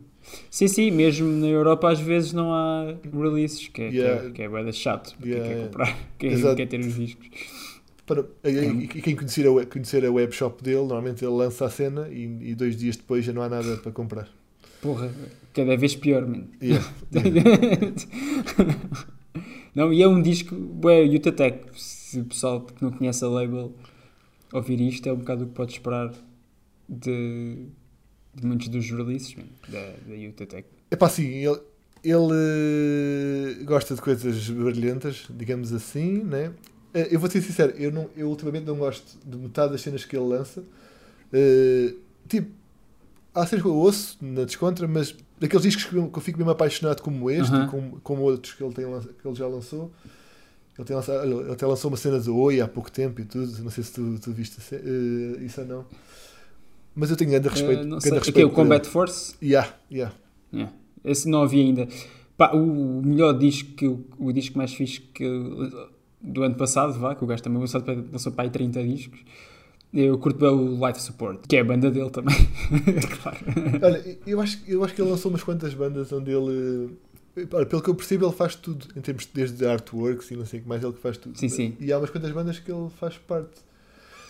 Sim, 0.50 0.68
sim, 0.68 0.92
mesmo 0.92 1.28
na 1.28 1.48
Europa 1.48 1.92
às 1.92 2.00
vezes 2.00 2.32
não 2.32 2.54
há 2.54 2.96
releases, 3.12 3.68
que 3.68 3.82
é, 3.82 3.90
Yeah. 3.90 4.22
que 4.32 4.44
é, 4.44 4.48
que 4.50 4.56
é 4.56 4.64
da 4.64 4.72
chato, 4.72 5.14
porque 5.16 5.30
Yeah, 5.30 5.48
quer 5.50 5.56
yeah. 5.56 5.68
comprar, 5.72 5.98
quem 6.20 6.32
Exato. 6.32 6.56
quer 6.56 6.68
ter 6.68 6.80
os 6.80 6.96
discos. 6.96 7.28
Para, 8.06 8.26
e, 8.46 8.50
É. 8.50 8.88
quem 9.02 9.16
conhecer 9.16 9.46
a, 9.48 9.66
conhecer 9.66 10.06
a 10.06 10.12
webshop 10.12 10.64
dele, 10.64 10.78
normalmente 10.78 11.26
ele 11.26 11.34
lança 11.34 11.66
a 11.66 11.70
cena 11.70 12.08
e, 12.10 12.52
e 12.52 12.56
dois 12.56 12.78
dias 12.78 12.96
depois 12.96 13.26
já 13.26 13.34
não 13.34 13.42
há 13.42 13.50
nada 13.50 13.76
para 13.78 13.92
comprar. 13.92 14.28
Porra, 14.82 15.12
cada 15.54 15.76
vez 15.76 15.96
pior, 15.96 16.26
mano. 16.26 16.48
Yeah. 16.62 16.86
não, 19.76 19.92
e 19.94 20.02
é 20.02 20.08
um 20.08 20.22
disco, 20.22 20.56
bué, 20.56 21.02
Utah 21.04 21.32
Tech. 21.32 21.60
Se 22.10 22.20
o 22.22 22.26
pessoal 22.26 22.62
que 22.62 22.84
não 22.84 22.92
conhece 22.92 23.24
a 23.24 23.28
label 23.28 23.72
ouvir 24.52 24.82
isto, 24.82 25.08
é 25.08 25.14
um 25.14 25.18
bocado 25.18 25.44
o 25.44 25.48
que 25.48 25.54
pode 25.54 25.74
esperar 25.74 26.12
de, 26.90 27.68
de 28.34 28.46
muitos 28.48 28.68
dos 28.68 28.90
releases 28.90 29.36
da, 29.68 29.94
da 30.08 30.16
Utah 30.16 30.48
Tech. 30.48 30.68
É 30.90 30.96
pá, 30.96 31.08
sim, 31.08 31.28
ele, 31.28 31.60
ele 32.04 32.34
eh, 33.62 33.64
gosta 33.64 33.94
de 33.94 34.02
coisas 34.02 34.50
brilhantes, 34.50 35.28
digamos 35.30 35.72
assim, 35.72 36.24
né? 36.24 36.52
Eh, 36.96 37.10
Eu 37.12 37.20
vou 37.20 37.30
ser 37.30 37.44
sincero, 37.44 37.74
eu, 37.78 37.92
não, 37.92 38.10
eu 38.18 38.28
ultimamente 38.28 38.66
não 38.66 38.78
gosto 38.78 39.20
de 39.24 39.38
metade 39.38 39.74
das 39.74 39.82
cenas 39.82 40.04
que 40.04 40.18
ele 40.18 40.26
lança. 40.26 40.64
Eh, 41.32 41.94
tipo, 42.28 42.50
há 43.36 43.46
cenas 43.46 43.62
que 43.62 43.70
eu 43.70 43.76
ouço 43.76 44.18
na 44.20 44.46
descontra, 44.46 44.88
mas 44.88 45.16
daqueles 45.40 45.62
discos 45.62 45.86
que 45.86 45.96
eu, 45.96 46.10
que 46.10 46.18
eu 46.18 46.24
fico 46.24 46.40
mesmo 46.40 46.50
apaixonado 46.50 47.04
como 47.04 47.30
este 47.30 47.54
Aham. 47.54 47.66
e 47.66 47.70
como, 47.70 48.00
como 48.02 48.24
outros 48.24 48.56
que 48.56 48.64
ele, 48.64 48.74
tem, 48.74 48.86
que 48.86 49.28
ele 49.28 49.36
já 49.36 49.46
lançou. 49.46 49.92
Ele, 50.80 50.94
lançado, 50.96 51.20
olha, 51.20 51.34
ele 51.44 51.52
até 51.52 51.66
lançou 51.66 51.92
uma 51.92 51.98
cena 51.98 52.20
do 52.20 52.38
Oi 52.38 52.62
há 52.62 52.68
pouco 52.68 52.90
tempo 52.92 53.20
e 53.22 53.26
tudo. 53.26 53.52
Não 53.64 53.70
sei 53.70 53.84
se 53.84 53.92
tu, 53.94 54.18
tu 54.22 54.32
viste 54.32 54.58
eh, 54.74 55.44
isso 55.44 55.62
ou 55.62 55.68
não. 55.68 55.86
Mas 56.96 57.10
eu 57.10 57.18
tenho 57.18 57.30
grande 57.32 57.48
respeito. 57.50 57.82
Eh, 57.82 57.84
não 57.84 57.90
grande 58.00 58.04
sei. 58.04 58.12
respeito 58.14 58.40
é 58.40 58.46
o 58.46 58.50
por 58.50 58.54
ele. 58.62 58.64
Combat 58.64 58.88
Force. 58.88 59.36
Yeah, 59.44 59.74
yeah. 59.92 60.16
Yeah. 60.54 60.74
Esse 61.04 61.28
não 61.30 61.42
ouvi 61.42 61.60
ainda. 61.62 61.88
Pá, 62.38 62.52
o 62.54 63.02
melhor 63.04 63.34
disco, 63.38 63.72
que 63.74 63.86
eu- 63.86 64.06
o 64.18 64.32
disco 64.32 64.58
mais 64.58 64.74
fixe 64.74 65.02
que 65.02 65.26
do 66.22 66.44
ano 66.44 66.56
passado, 66.56 66.98
vá, 66.98 67.14
que 67.16 67.24
o 67.24 67.28
gajo 67.28 67.44
também 67.44 67.60
lançou, 67.60 67.82
para- 67.82 68.04
lançou 68.12 68.32
para 68.32 68.46
aí 68.46 68.50
30 68.50 68.82
discos. 68.84 69.20
Eu 69.94 70.18
curto 70.20 70.38
bem 70.40 70.50
o 70.50 70.88
Life 70.88 71.02
Support, 71.02 71.48
que 71.48 71.56
é 71.58 71.62
a 71.62 71.64
banda 71.64 71.90
dele 71.90 72.10
também. 72.10 72.36
claro. 73.24 73.38
Olha, 73.82 74.18
eu 74.28 74.40
acho, 74.40 74.60
eu 74.68 74.84
acho 74.84 74.94
que 74.94 75.02
ele 75.02 75.10
lançou 75.10 75.32
umas 75.32 75.44
quantas 75.44 75.74
bandas 75.74 76.12
onde 76.14 76.32
ele. 76.32 76.92
Olha, 77.52 77.66
pelo 77.66 77.82
que 77.82 77.90
eu 77.90 77.96
percebo, 77.96 78.26
ele 78.26 78.36
faz 78.36 78.56
tudo, 78.56 78.88
em 78.96 79.02
termos 79.02 79.26
de, 79.26 79.32
desde 79.34 79.66
artworks 79.66 80.32
e 80.32 80.36
não 80.36 80.46
sei 80.46 80.60
o 80.60 80.64
que 80.64 80.70
mais, 80.70 80.84
ele 80.84 80.94
que 80.94 81.00
faz 81.00 81.18
tudo. 81.18 81.38
Sim, 81.38 81.50
sim. 81.50 81.78
E 81.80 81.92
há 81.92 81.98
umas 81.98 82.10
quantas 82.10 82.32
bandas 82.32 82.60
que 82.60 82.72
ele 82.72 82.90
faz 83.00 83.18
parte. 83.18 83.62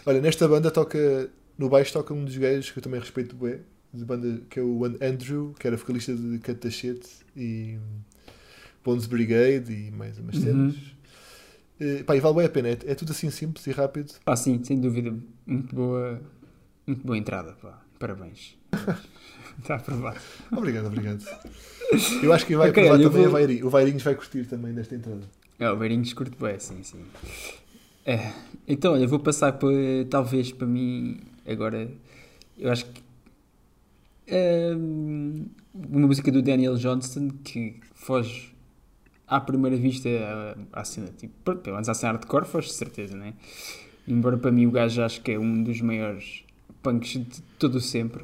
Olha, 0.05 0.21
nesta 0.21 0.47
banda 0.47 0.69
toca. 0.71 1.29
No 1.57 1.67
baixo 1.69 1.91
toca 1.91 2.13
um 2.13 2.23
dos 2.23 2.37
gajos 2.37 2.71
que 2.71 2.79
eu 2.79 2.83
também 2.83 2.99
respeito 2.99 3.35
bem, 3.35 3.59
de 3.93 4.05
banda, 4.05 4.41
que 4.49 4.59
é 4.59 4.63
o 4.63 4.85
Andrew, 4.85 5.53
que 5.59 5.67
era 5.67 5.75
vocalista 5.75 6.13
de 6.15 6.71
Shit 6.71 7.01
e 7.35 7.77
Bones 8.83 9.05
Brigade 9.07 9.71
e 9.73 9.91
mais 9.91 10.17
umas 10.17 10.35
Uhum. 10.37 10.41
cenas. 10.41 10.75
Eh, 11.81 12.03
pá, 12.03 12.15
e 12.15 12.19
vale 12.21 12.35
bem 12.37 12.45
a 12.45 12.49
pena, 12.49 12.69
é, 12.69 12.77
é 12.87 12.95
tudo 12.95 13.11
assim 13.11 13.29
simples 13.29 13.65
e 13.67 13.71
rápido. 13.71 14.13
Pá, 14.23 14.35
sim, 14.37 14.63
sem 14.63 14.79
dúvida. 14.79 15.13
Muito 15.45 15.75
boa, 15.75 16.21
muito 16.87 17.05
boa 17.05 17.17
entrada, 17.17 17.53
pá. 17.61 17.81
Parabéns. 17.99 18.57
Está 19.59 19.75
aprovado. 19.75 20.19
Obrigado, 20.51 20.87
obrigado. 20.87 21.23
Eu 22.23 22.31
acho 22.33 22.45
que 22.45 22.55
vai 22.55 22.69
Ok, 22.69 22.81
provar 22.83 22.95
olha, 22.95 23.03
eu 23.03 23.09
também 23.09 23.25
vou- 23.27 23.29
a 23.35 23.39
Vairinhos. 23.39 23.65
O 23.65 23.69
Vairinhos 23.69 24.03
vai 24.03 24.15
curtir 24.15 24.45
também 24.45 24.73
desta 24.73 24.95
entrada. 24.95 25.21
É, 25.59 25.69
o 25.69 25.75
Beirinhos 25.75 26.13
curto 26.13 26.37
bem, 26.43 26.59
sim, 26.59 26.81
sim. 26.83 27.03
É, 28.05 28.31
então, 28.67 28.93
olha, 28.93 29.07
vou 29.07 29.19
passar 29.19 29.53
para, 29.53 29.69
talvez 30.09 30.51
para 30.51 30.65
mim, 30.67 31.19
agora, 31.45 31.89
eu 32.57 32.71
acho 32.71 32.85
que 32.85 33.01
hum, 34.77 35.45
uma 35.73 36.07
música 36.07 36.31
do 36.31 36.41
Daniel 36.41 36.75
Johnston 36.75 37.29
que 37.43 37.75
foge 37.93 38.53
à 39.27 39.39
primeira 39.39 39.75
vista, 39.77 40.07
à, 40.73 40.79
à 40.81 40.83
cena, 40.85 41.09
tipo, 41.17 41.55
pelo 41.55 41.75
menos 41.75 41.89
à 41.89 41.93
cena 41.93 42.13
hardcore, 42.13 42.45
de 42.61 42.73
certeza, 42.73 43.15
né? 43.15 43.33
Embora 44.07 44.37
para 44.37 44.51
mim 44.51 44.65
o 44.65 44.71
gajo 44.71 45.01
acho 45.03 45.21
que 45.21 45.31
é 45.31 45.39
um 45.39 45.61
dos 45.63 45.81
maiores 45.81 46.43
punks 46.81 47.11
de 47.11 47.41
todo 47.59 47.75
o 47.75 47.81
sempre. 47.81 48.23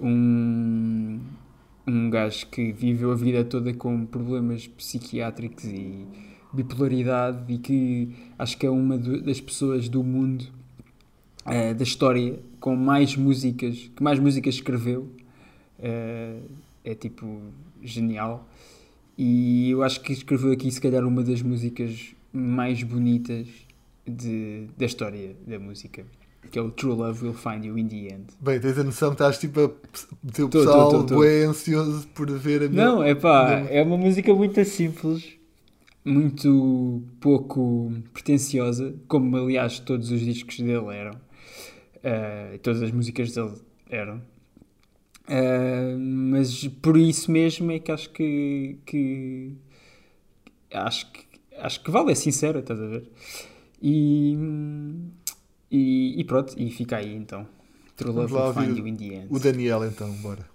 Um, 0.00 1.20
um 1.86 2.10
gajo 2.10 2.46
que 2.48 2.72
viveu 2.72 3.10
a 3.12 3.14
vida 3.14 3.44
toda 3.44 3.72
com 3.74 4.06
problemas 4.06 4.66
psiquiátricos 4.66 5.64
e 5.64 6.06
bipolaridade 6.52 7.52
e 7.52 7.58
que 7.58 8.14
acho 8.38 8.56
que 8.56 8.66
é 8.66 8.70
uma 8.70 8.96
das 8.96 9.40
pessoas 9.40 9.88
do 9.88 10.02
mundo, 10.04 10.44
eh, 11.46 11.74
da 11.74 11.82
história, 11.82 12.38
com 12.60 12.76
mais 12.76 13.16
músicas, 13.16 13.90
que 13.94 14.02
mais 14.02 14.18
músicas 14.18 14.54
escreveu. 14.56 15.08
Eh, 15.78 16.40
é 16.84 16.94
tipo 16.94 17.40
genial. 17.82 18.48
E 19.16 19.70
eu 19.70 19.82
acho 19.82 20.00
que 20.00 20.12
escreveu 20.12 20.52
aqui, 20.52 20.70
se 20.70 20.80
calhar, 20.80 21.04
uma 21.04 21.22
das 21.22 21.42
músicas 21.42 22.14
mais 22.32 22.82
bonitas 22.82 23.46
de, 24.06 24.68
da 24.76 24.86
história 24.86 25.34
da 25.46 25.58
música, 25.58 26.06
que 26.50 26.58
é 26.58 26.62
o 26.62 26.70
True 26.70 26.94
Love 26.94 27.24
Will 27.26 27.34
Find 27.34 27.64
You 27.64 27.78
in 27.78 27.88
the 27.88 28.14
End. 28.14 28.24
Bem, 28.40 28.58
tens 28.60 28.78
a 28.78 28.84
noção 28.84 29.10
que 29.10 29.14
estás 29.14 29.38
tipo 29.38 29.60
a 29.60 29.70
meter 30.22 30.44
o 30.44 30.48
Tô, 30.48 30.58
tô, 30.58 30.64
pessoal 30.64 30.90
tô, 30.90 31.04
tô. 31.04 31.14
bué 31.16 31.44
ansioso 31.44 32.06
por 32.08 32.30
ver 32.30 32.62
a 32.64 32.68
minha. 32.68 32.84
Não, 32.84 33.02
é 33.02 33.14
pá, 33.14 33.66
é 33.70 33.82
uma 33.82 33.96
música 33.96 34.34
muito 34.34 34.64
simples, 34.64 35.24
muito 36.04 37.02
pouco 37.20 37.92
pretenciosa, 38.12 38.94
como 39.06 39.36
aliás 39.36 39.78
todos 39.78 40.10
os 40.10 40.20
discos 40.20 40.58
dele 40.58 40.86
eram, 40.94 41.20
e 42.54 42.58
todas 42.58 42.82
as 42.82 42.90
músicas 42.90 43.32
dele 43.34 43.52
eram. 43.90 44.20
Eh, 45.30 45.94
mas 45.98 46.66
por 46.80 46.96
isso 46.96 47.30
mesmo 47.30 47.70
é 47.70 47.78
que 47.78 47.92
acho 47.92 48.08
que, 48.10 48.78
que 48.86 49.52
acho 50.72 51.12
que 51.12 51.28
acho 51.58 51.82
que 51.82 51.90
vale, 51.90 52.12
é 52.12 52.14
sincera, 52.14 52.60
estás 52.60 52.80
a 52.80 52.86
ver? 52.86 53.04
E, 53.82 54.36
e, 55.70 56.20
e 56.20 56.24
pronto, 56.24 56.54
e 56.56 56.70
fica 56.70 56.96
aí 56.96 57.14
então. 57.14 57.46
True 57.96 58.12
Vamos 58.12 58.30
Love 58.30 58.58
lá 58.58 58.64
will 58.64 58.74
find 58.74 58.78
you 58.78 58.86
in 58.86 58.96
the 58.96 59.14
end. 59.16 59.26
O 59.30 59.38
Daniel, 59.38 59.84
então, 59.84 60.12
bora. 60.22 60.46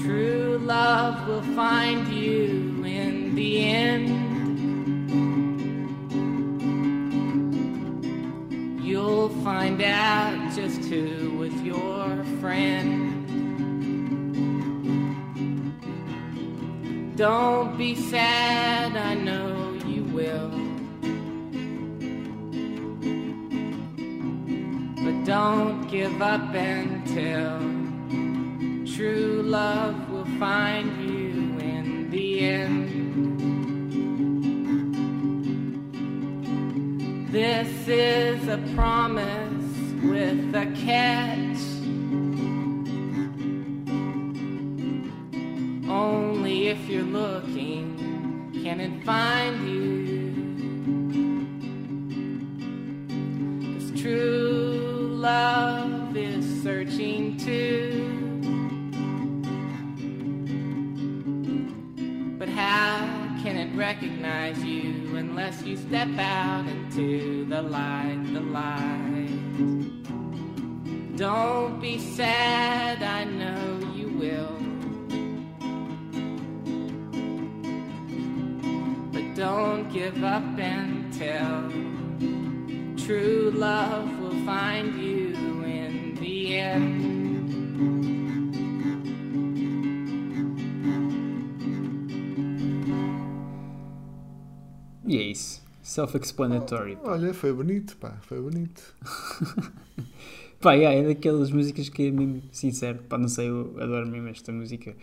True 0.00 0.58
love 0.58 1.28
will 1.28 1.42
find 1.54 2.06
you 2.08 2.84
in 2.84 3.34
the 3.34 3.58
end. 3.58 4.08
You'll 8.80 9.30
find 9.42 9.82
out 9.82 10.54
just 10.54 10.84
who 10.88 11.36
was 11.36 11.52
your 11.62 12.24
friend. 12.40 12.97
Don't 17.18 17.76
be 17.76 17.96
sad, 17.96 18.96
I 18.96 19.14
know 19.14 19.76
you 19.84 20.04
will. 20.04 20.50
But 25.02 25.24
don't 25.24 25.88
give 25.90 26.22
up 26.22 26.54
until 26.54 27.58
true 28.86 29.42
love 29.44 30.08
will 30.10 30.26
find 30.38 31.10
you 31.10 31.58
in 31.58 32.08
the 32.12 32.38
end. 32.38 32.88
This 37.32 37.88
is 37.88 38.46
a 38.46 38.58
promise 38.76 39.64
with 40.04 40.54
a 40.54 40.66
catch. 40.86 41.58
Only 45.90 46.27
you're 46.98 47.06
looking 47.06 48.50
can 48.64 48.80
it 48.80 49.04
find 49.04 49.68
you. 49.68 50.34
'Cause 53.62 54.00
true 54.00 55.10
love 55.12 56.16
is 56.16 56.44
searching 56.62 57.36
too. 57.36 58.04
But 62.36 62.48
how 62.48 63.06
can 63.42 63.56
it 63.56 63.70
recognize 63.76 64.64
you 64.64 65.14
unless 65.16 65.64
you 65.64 65.76
step 65.76 66.08
out 66.18 66.66
into 66.66 67.44
the 67.44 67.62
light, 67.62 68.24
the 68.32 68.40
light? 68.40 69.38
Don't 71.16 71.80
be 71.80 71.98
sad, 71.98 73.02
I 73.04 73.22
know 73.24 73.77
don't 79.38 79.88
give 79.92 80.24
up 80.24 80.42
until 80.58 81.70
true 82.96 83.52
love 83.54 84.18
will 84.18 84.44
find 84.44 85.00
you 85.00 85.32
in 85.62 86.16
the 86.16 86.58
end. 86.58 87.18
E 95.06 95.16
é 95.16 95.22
isso. 95.22 95.62
Self-explanatory. 95.82 96.98
Olha, 97.04 97.32
foi 97.32 97.52
bonito, 97.52 97.96
pá, 97.96 98.18
foi 98.22 98.40
bonito. 98.40 98.82
Pá, 100.60 100.72
yeah, 100.72 100.98
é 100.98 101.06
daquelas 101.14 101.52
músicas 101.52 101.88
que 101.88 102.08
é 102.08 102.10
mesmo 102.10 102.42
sincero. 102.50 102.98
Pá, 103.08 103.16
não 103.16 103.28
sei, 103.28 103.48
eu 103.48 103.76
adoro 103.80 104.08
mesmo 104.08 104.28
esta 104.28 104.50
música. 104.50 104.96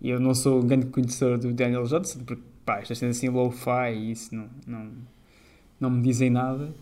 E 0.00 0.10
eu 0.10 0.18
não 0.18 0.34
sou 0.34 0.62
um 0.62 0.66
grande 0.66 0.86
conhecedor 0.86 1.38
do 1.38 1.52
Daniel 1.52 1.84
Johnson, 1.84 2.20
porque 2.24 2.42
pá, 2.64 2.78
estas 2.78 2.98
cenas 2.98 3.16
assim 3.16 3.28
low-fi 3.28 3.92
e 3.94 4.12
isso 4.12 4.34
não, 4.34 4.48
não, 4.66 4.92
não 5.78 5.90
me 5.90 6.02
dizem 6.02 6.30
nada. 6.30 6.72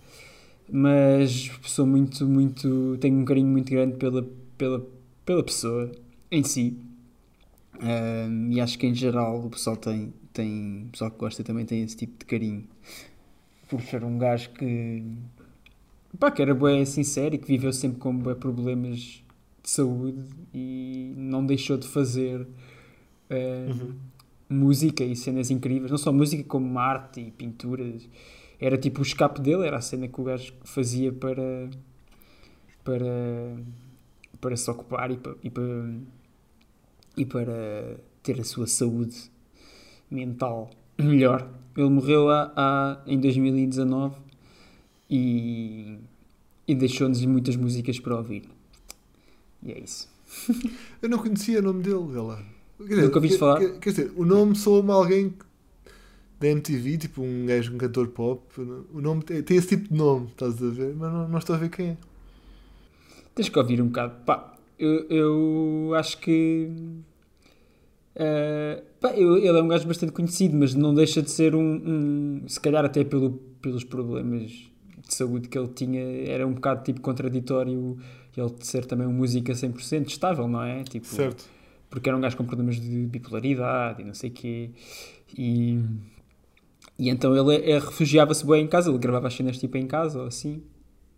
Mas 0.70 1.50
sou 1.62 1.86
muito, 1.86 2.26
muito. 2.26 2.96
tenho 3.00 3.18
um 3.18 3.24
carinho 3.24 3.48
muito 3.48 3.70
grande 3.70 3.96
pela, 3.96 4.26
pela, 4.56 4.86
pela 5.24 5.42
pessoa 5.42 5.90
em 6.30 6.42
si. 6.44 6.78
Ahm, 7.80 8.52
e 8.52 8.60
acho 8.60 8.78
que 8.78 8.86
em 8.86 8.94
geral 8.94 9.44
o 9.46 9.50
pessoal 9.50 9.76
tem, 9.76 10.12
tem. 10.32 10.84
O 10.88 10.90
pessoal 10.90 11.10
que 11.10 11.18
gosta 11.18 11.42
também 11.42 11.64
tem 11.64 11.82
esse 11.82 11.96
tipo 11.96 12.18
de 12.18 12.24
carinho. 12.26 12.64
Por 13.68 13.80
ser 13.82 14.04
um 14.04 14.18
gajo 14.18 14.50
que. 14.50 15.04
Pá, 16.18 16.30
que 16.30 16.42
era 16.42 16.54
bué 16.54 16.84
sincero 16.84 17.34
e 17.34 17.38
que 17.38 17.46
viveu 17.46 17.72
sempre 17.72 17.98
com 17.98 18.16
bué 18.16 18.34
problemas 18.34 19.22
de 19.62 19.70
saúde 19.70 20.24
e 20.54 21.14
não 21.16 21.44
deixou 21.44 21.76
de 21.76 21.86
fazer 21.86 22.46
eh, 23.30 23.68
música 24.48 25.04
e 25.04 25.14
cenas 25.16 25.50
incríveis. 25.50 25.90
Não 25.90 25.98
só 25.98 26.12
música, 26.12 26.42
como 26.44 26.78
arte 26.78 27.20
e 27.20 27.30
pinturas. 27.30 28.08
Era 28.60 28.76
tipo 28.76 29.00
o 29.00 29.02
escape 29.02 29.40
dele, 29.40 29.66
era 29.66 29.76
a 29.76 29.80
cena 29.80 30.08
que 30.08 30.20
o 30.20 30.24
gajo 30.24 30.52
fazia 30.64 31.12
para. 31.12 31.68
para. 32.84 33.56
para 34.40 34.56
se 34.56 34.70
ocupar 34.70 35.10
e 35.10 35.16
para. 35.16 35.34
e 35.42 35.50
para, 35.50 35.90
e 37.16 37.26
para 37.26 38.00
ter 38.22 38.40
a 38.40 38.44
sua 38.44 38.66
saúde 38.66 39.16
mental 40.10 40.70
melhor. 40.98 41.48
Ele 41.76 41.88
morreu 41.90 42.28
há, 42.28 42.52
há- 42.56 43.02
em 43.06 43.20
2019 43.20 44.16
e, 45.08 45.96
e 46.66 46.74
deixou-nos 46.74 47.24
muitas 47.24 47.54
músicas 47.56 48.00
para 48.00 48.16
ouvir. 48.16 48.42
E 49.62 49.72
é 49.72 49.78
isso. 49.78 50.08
Eu 51.00 51.08
não 51.08 51.18
conhecia 51.18 51.60
o 51.60 51.62
nome 51.62 51.82
dele. 51.82 52.04
Quer 52.12 52.57
dizer, 52.86 53.02
Nunca 53.02 53.16
ouviste 53.16 53.34
quer- 53.36 53.40
falar? 53.40 53.58
Quer, 53.58 53.78
quer 53.78 53.90
dizer, 53.90 54.12
o 54.16 54.24
nome 54.24 54.54
soa-me 54.54 54.90
alguém 54.90 55.32
da 56.40 56.46
MTV, 56.48 56.98
tipo 56.98 57.22
um 57.22 57.46
gajo, 57.46 57.74
um 57.74 57.78
cantor 57.78 58.08
pop. 58.08 58.42
O 58.92 59.00
nome 59.00 59.22
tem, 59.22 59.42
esse 59.56 59.68
tipo 59.68 59.88
de 59.88 59.94
nome, 59.98 60.26
estás 60.28 60.62
a 60.62 60.68
ver? 60.70 60.94
Mas 60.94 61.12
não, 61.12 61.28
não 61.28 61.38
estou 61.38 61.56
a 61.56 61.58
ver 61.58 61.68
quem 61.70 61.88
é. 61.90 61.96
Tens 63.34 63.48
que 63.48 63.58
ouvir 63.58 63.80
um 63.82 63.86
bocado. 63.86 64.14
Pá, 64.24 64.54
eu, 64.78 65.06
eu 65.08 65.94
acho 65.96 66.18
que. 66.18 66.68
eh, 68.14 68.82
pá, 69.00 69.10
eu- 69.16 69.36
ele 69.36 69.48
é 69.58 69.62
um 69.62 69.68
gajo 69.68 69.86
bastante 69.86 70.12
conhecido, 70.12 70.56
mas 70.56 70.74
não 70.74 70.94
deixa 70.94 71.22
de 71.22 71.30
ser 71.30 71.54
um. 71.54 71.60
um- 71.62 72.48
se 72.48 72.60
calhar, 72.60 72.84
até 72.84 73.04
pelo, 73.04 73.32
pelos 73.62 73.84
problemas 73.84 74.50
de 74.50 75.14
saúde 75.14 75.48
que 75.48 75.58
ele 75.58 75.68
tinha, 75.68 76.00
era 76.28 76.46
um 76.46 76.52
bocado 76.52 76.84
tipo 76.84 77.00
contraditório 77.00 77.96
ele 78.36 78.54
ser 78.60 78.84
também 78.84 79.06
um 79.06 79.12
músico 79.12 79.50
a 79.50 79.54
100% 79.54 80.06
estável, 80.08 80.46
não 80.46 80.62
é? 80.62 80.84
Tipo, 80.84 81.06
Certo. 81.06 81.44
Porque 81.90 82.08
era 82.08 82.16
um 82.16 82.20
gajo 82.20 82.36
com 82.36 82.44
problemas 82.44 82.80
de 82.80 83.06
bipolaridade 83.06 84.02
e 84.02 84.04
não 84.04 84.14
sei 84.14 84.30
o 84.30 84.32
quê. 84.32 84.70
E, 85.36 85.78
e 86.98 87.08
então 87.08 87.34
ele 87.36 87.70
é, 87.70 87.78
refugiava-se 87.78 88.46
bem 88.46 88.64
em 88.64 88.66
casa, 88.68 88.90
ele 88.90 88.98
gravava 88.98 89.28
as 89.28 89.34
cenas 89.34 89.58
tipo 89.58 89.76
em 89.76 89.86
casa 89.86 90.20
ou 90.20 90.26
assim, 90.26 90.62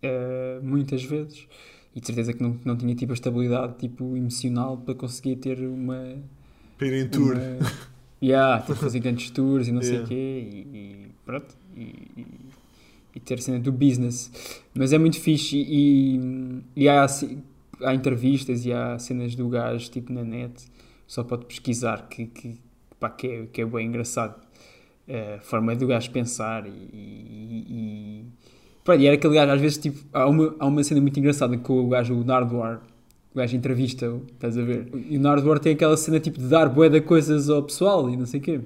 eh, 0.01 0.59
muitas 0.61 1.03
vezes. 1.03 1.47
E 1.95 1.99
de 1.99 2.05
certeza 2.07 2.31
que 2.33 2.41
não, 2.41 2.57
não 2.63 2.77
tinha 2.77 2.95
tipo 2.95 3.11
a 3.11 3.15
estabilidade 3.15 3.75
tipo, 3.77 4.15
emocional 4.15 4.77
para 4.77 4.95
conseguir 4.95 5.35
ter 5.37 5.59
uma. 5.59 6.15
Para 6.77 6.87
ir 6.87 7.05
em 7.05 7.09
tour. 7.09 7.33
Uma, 7.35 7.57
yeah, 8.23 8.61
tipo, 8.65 8.75
fazer 8.75 8.99
grandes 8.99 9.29
tours 9.31 9.67
e 9.67 9.71
não 9.73 9.81
sei 9.81 9.91
o 9.91 9.93
Yeah. 9.95 10.07
quê. 10.07 10.49
E, 10.53 10.57
e 10.77 11.07
pronto. 11.25 11.55
E, 11.75 11.81
e- 12.17 12.25
e 13.13 13.19
ter 13.19 13.33
a 13.33 13.37
cena 13.41 13.59
do 13.59 13.73
business. 13.73 14.31
Mas 14.73 14.93
é 14.93 14.97
muito 14.97 15.19
fixe 15.19 15.57
e, 15.57 16.61
e 16.77 16.87
há, 16.87 17.03
assim- 17.03 17.43
há 17.83 17.93
entrevistas 17.93 18.65
e 18.65 18.71
há 18.73 18.97
cenas 18.99 19.35
do 19.35 19.47
gajo 19.49 19.89
tipo 19.89 20.11
na 20.13 20.23
net, 20.23 20.53
só 21.07 21.23
pode 21.23 21.45
pesquisar 21.45 22.07
que, 22.09 22.25
que, 22.27 22.59
pá, 22.99 23.09
que, 23.09 23.27
é, 23.27 23.45
que 23.47 23.61
é 23.61 23.65
bem 23.65 23.87
engraçado. 23.87 24.35
Eh, 25.07 25.35
A 25.39 25.41
forma 25.41 25.75
do 25.75 25.87
gajo 25.87 26.09
pensar 26.11 26.65
e, 26.67 26.69
e, 26.69 27.65
e, 27.69 28.25
pá, 28.83 28.95
e 28.95 29.05
era 29.07 29.15
aquele 29.15 29.33
gajo, 29.35 29.51
às 29.51 29.59
vezes 29.61 29.77
tipo, 29.77 29.99
há 30.13 30.27
uma, 30.27 30.55
há 30.59 30.65
uma 30.67 30.83
cena 30.83 31.01
muito 31.01 31.19
engraçada 31.19 31.57
com 31.57 31.83
o 31.85 31.89
gajo, 31.89 32.13
o 32.13 32.23
Nardwar, 32.23 32.81
o 33.33 33.37
gajo 33.37 33.55
entrevista-o, 33.57 34.21
estás 34.33 34.57
a 34.57 34.61
ver? 34.61 34.87
E 35.09 35.17
o 35.17 35.19
Nardwar 35.19 35.59
tem 35.59 35.73
aquela 35.73 35.97
cena 35.97 36.19
tipo 36.19 36.37
de 36.39 36.47
dar 36.47 36.69
bué 36.69 36.87
de 36.89 37.01
coisas 37.01 37.49
ao 37.49 37.63
pessoal 37.63 38.09
e 38.09 38.15
não 38.15 38.25
sei 38.25 38.39
o 38.39 38.43
quê. 38.43 38.61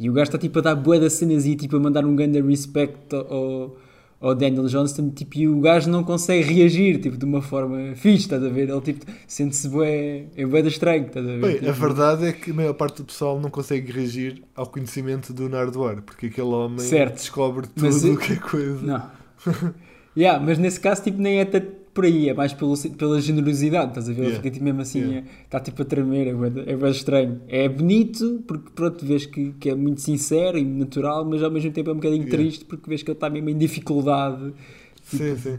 E 0.00 0.10
o 0.10 0.12
gajo 0.12 0.30
está 0.30 0.38
tipo 0.38 0.58
a 0.58 0.62
dar 0.62 0.74
bué 0.74 0.98
de 0.98 1.08
cenas 1.10 1.46
e 1.46 1.54
tipo 1.54 1.76
a 1.76 1.80
mandar 1.80 2.04
um 2.04 2.16
grande 2.16 2.40
respect 2.40 3.14
ao, 3.14 3.76
ao 4.22 4.34
Daniel 4.34 4.66
Johnston 4.66 5.10
tipo, 5.10 5.36
e 5.36 5.48
o 5.48 5.60
gajo 5.60 5.90
não 5.90 6.04
consegue 6.04 6.54
reagir 6.54 7.00
tipo, 7.00 7.16
de 7.18 7.24
uma 7.24 7.42
forma 7.42 7.94
fixe, 7.96 8.24
estás 8.24 8.42
a 8.42 8.48
ver? 8.48 8.70
Ele 8.70 8.80
tipo 8.80 9.04
sente-se 9.26 9.68
bué, 9.68 10.26
é 10.36 10.46
bué 10.46 10.62
de 10.62 10.68
estranho, 10.68 11.06
estás 11.06 11.26
a 11.26 11.28
ver? 11.28 11.40
Bem, 11.40 11.54
Tipo, 11.56 11.68
a 11.68 11.72
verdade 11.72 12.26
é 12.26 12.32
que 12.32 12.50
a 12.52 12.54
maior 12.54 12.74
parte 12.74 12.98
do 12.98 13.04
pessoal 13.04 13.40
não 13.40 13.50
consegue 13.50 13.90
reagir 13.92 14.42
ao 14.54 14.66
conhecimento 14.66 15.32
do 15.32 15.48
Nardwar, 15.48 16.00
porque 16.02 16.26
aquele 16.26 16.46
homem 16.46 16.78
Certo. 16.78 17.14
descobre 17.14 17.66
tudo 17.66 17.84
Mas 17.84 18.04
o 18.04 18.16
que 18.16 18.34
é 18.34 18.36
coisa. 18.36 18.80
Não. 18.80 19.10
yeah, 20.16 20.42
mas 20.42 20.56
nesse 20.58 20.78
caso 20.78 21.02
tipo, 21.02 21.20
nem 21.20 21.40
é 21.40 21.44
tanto 21.44 21.81
por 21.94 22.04
aí, 22.06 22.28
é 22.28 22.34
mais 22.34 22.52
pelo, 22.54 22.74
pela 22.96 23.20
generosidade, 23.20 23.88
estás 23.90 24.08
a 24.08 24.12
ver? 24.12 24.20
Ele 24.22 24.26
Yeah. 24.28 24.42
fica 24.42 24.50
tipo, 24.50 24.64
mesmo 24.64 24.80
assim, 24.80 25.00
Yeah. 25.00 25.28
está 25.44 25.60
tipo 25.60 25.82
a 25.82 25.84
tremer, 25.84 26.28
é 26.28 26.50
de- 26.50 26.70
é 26.70 26.76
bué 26.76 26.90
estranho. 26.90 27.40
É 27.48 27.68
bonito, 27.68 28.42
porque 28.46 28.70
pronto, 28.74 29.04
vês 29.04 29.26
que, 29.26 29.52
que 29.60 29.68
é 29.68 29.74
muito 29.74 30.00
sincero 30.00 30.56
e 30.56 30.64
natural, 30.64 31.24
mas 31.24 31.42
ao 31.42 31.50
mesmo 31.50 31.70
tempo 31.70 31.90
é 31.90 31.92
um 31.92 31.96
bocadinho 31.96 32.22
Yeah. 32.24 32.38
triste 32.42 32.64
porque 32.64 32.88
vês 32.88 33.02
que 33.02 33.10
ele 33.10 33.16
está 33.16 33.28
mesmo 33.28 33.50
em 33.50 33.58
dificuldade 33.58 34.54
Sim, 35.02 35.36
sim. 35.36 35.58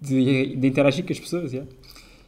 de, 0.00 0.24
de- 0.24 0.56
de 0.56 0.66
interagir 0.68 1.04
com 1.04 1.12
as 1.12 1.18
pessoas, 1.20 1.52
yeah. 1.52 1.70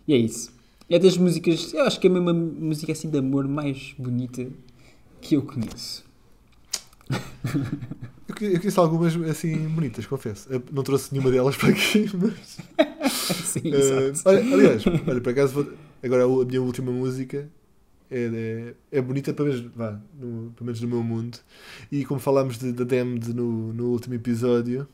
e 0.09 0.15
é 0.15 0.17
isso. 0.17 0.53
É 0.89 0.99
das 0.99 1.17
músicas, 1.17 1.73
eu 1.75 1.83
acho 1.85 1.99
que 2.01 2.07
é 2.07 2.11
mesmo 2.11 2.31
a 2.31 2.35
música 2.35 2.93
assim 2.93 3.11
de 3.11 3.19
amor 3.19 3.47
mais 3.49 3.95
bonita 3.99 4.47
que 5.21 5.35
eu 5.37 5.43
conheço. 5.43 6.05
Eu, 8.29 8.35
conheço 8.61 8.81
algumas 8.81 9.15
assim 9.31 9.57
bonitas, 9.69 10.05
confesso. 10.07 10.53
Eu 10.53 10.63
não 10.73 10.83
trouxe 10.83 11.13
nenhuma 11.13 11.31
delas 11.31 11.57
para 11.57 11.69
aqui, 11.71 12.11
mas. 12.17 12.59
Sim, 13.45 13.73
exato. 13.73 14.29
olha, 14.29 14.41
aliás, 14.55 14.85
olha, 14.87 15.21
por 15.21 15.31
acaso, 15.31 15.55
vou- 15.55 15.73
agora 16.03 16.25
a 16.25 16.45
minha 16.45 16.61
última 16.61 16.91
música 16.91 17.49
é, 18.11 18.75
é, 18.91 18.99
é 18.99 19.01
bonita, 19.01 19.33
pelo 19.33 19.49
menos, 19.49 19.71
vá, 19.75 19.93
no, 20.19 20.51
pelo 20.53 20.67
menos 20.67 20.81
no 20.81 20.89
meu 20.89 21.03
mundo. 21.03 21.39
E 21.91 22.05
como 22.05 22.21
falámos 22.21 22.59
de, 22.59 22.73
da 22.73 22.85
Damned 22.85 23.33
no, 23.33 23.73
no 23.73 23.87
último 23.91 24.15
episódio, 24.15 24.89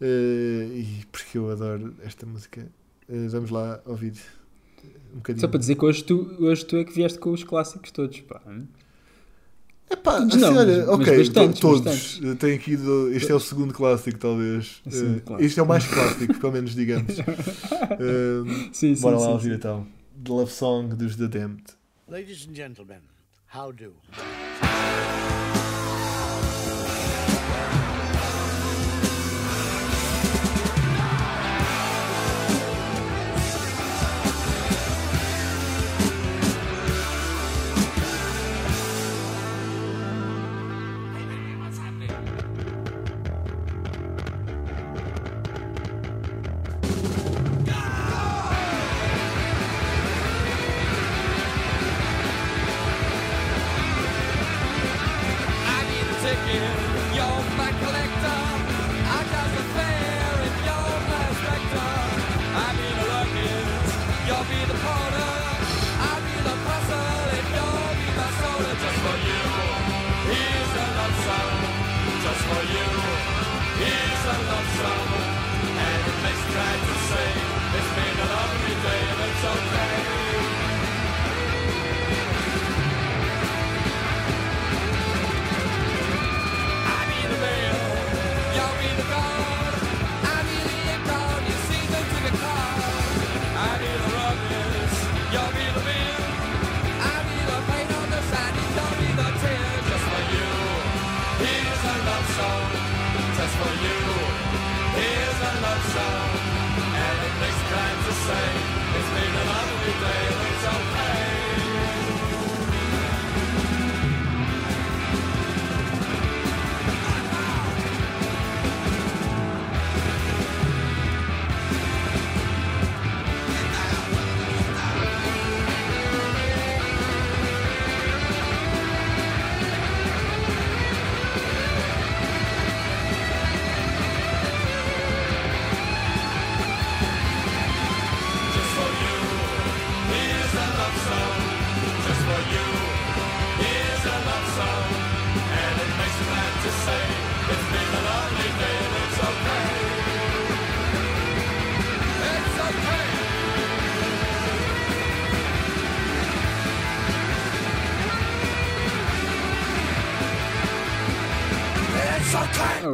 eh, 0.00 0.68
e 0.72 1.06
porque 1.10 1.38
eu 1.38 1.50
adoro 1.50 1.94
esta 2.04 2.26
música, 2.26 2.66
eh, 3.08 3.28
vamos 3.28 3.50
lá 3.50 3.80
ouvir 3.86 4.14
um 5.12 5.16
bocadinho. 5.16 5.40
Só 5.40 5.48
para 5.48 5.58
dizer 5.58 5.76
que 5.76 5.84
hoje 5.84 6.04
tu, 6.04 6.36
hoje 6.40 6.64
tu 6.66 6.76
é 6.76 6.84
que 6.84 6.92
vieste 6.92 7.18
com 7.18 7.30
os 7.32 7.44
clássicos 7.44 7.90
todos, 7.90 8.20
pá. 8.20 8.40
Epá, 9.92 10.18
assim, 10.18 10.38
não, 10.38 10.56
olha, 10.56 10.78
mas- 10.78 10.88
ok, 10.88 11.06
mas 11.18 11.28
bastantes, 11.28 11.60
to- 11.60 11.66
todos. 11.68 11.80
bastantes. 11.82 12.38
Tem 12.38 12.54
aqui, 12.54 12.76
do- 12.76 13.12
este 13.12 13.30
é 13.30 13.34
o 13.34 13.40
segundo 13.40 13.74
clássico, 13.74 14.18
talvez. 14.18 14.80
É 14.84 14.88
o 14.88 14.92
segundo 14.92 15.16
Eh, 15.16 15.20
clássico. 15.20 15.44
Este 15.46 15.60
é 15.60 15.62
o 15.62 15.66
mais 15.66 15.86
clássico, 15.86 16.34
pelo 16.40 16.52
menos, 16.52 16.74
digamos. 16.74 17.14
Eh, 18.00 18.68
Sim, 18.72 18.94
sim, 18.94 19.02
bora 19.02 19.18
lá 19.18 19.26
sim, 19.26 19.32
ouvir 19.32 19.48
sim. 19.50 19.54
então. 19.56 19.86
The 20.24 20.32
Love 20.32 20.50
Song 20.52 20.94
dos 20.94 21.16
The 21.16 21.28
Damned. 21.28 21.62
Ladies 22.08 22.46
and 22.50 22.54
gentlemen, 22.54 23.00
how 23.54 23.70
do? 23.72 23.92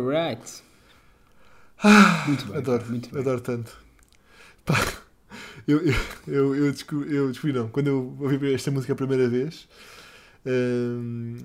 Alright. 0.09 0.62
Muito 2.26 2.46
bem. 2.46 2.56
Adoro, 2.56 2.86
muito 2.86 3.11
bem. 3.11 3.20
adoro 3.20 3.40
tanto. 3.40 3.76
Pá, 4.64 4.74
eu, 5.66 5.80
eu, 5.80 5.94
eu, 6.26 6.54
eu, 6.56 6.72
descobri, 6.72 7.14
eu 7.14 7.28
descobri, 7.28 7.52
não, 7.52 7.68
quando 7.68 7.88
eu 7.88 8.16
ouvi 8.20 8.52
esta 8.54 8.70
música 8.70 8.92
a 8.92 8.96
primeira 8.96 9.28
vez, 9.28 9.68
hum, 10.46 11.36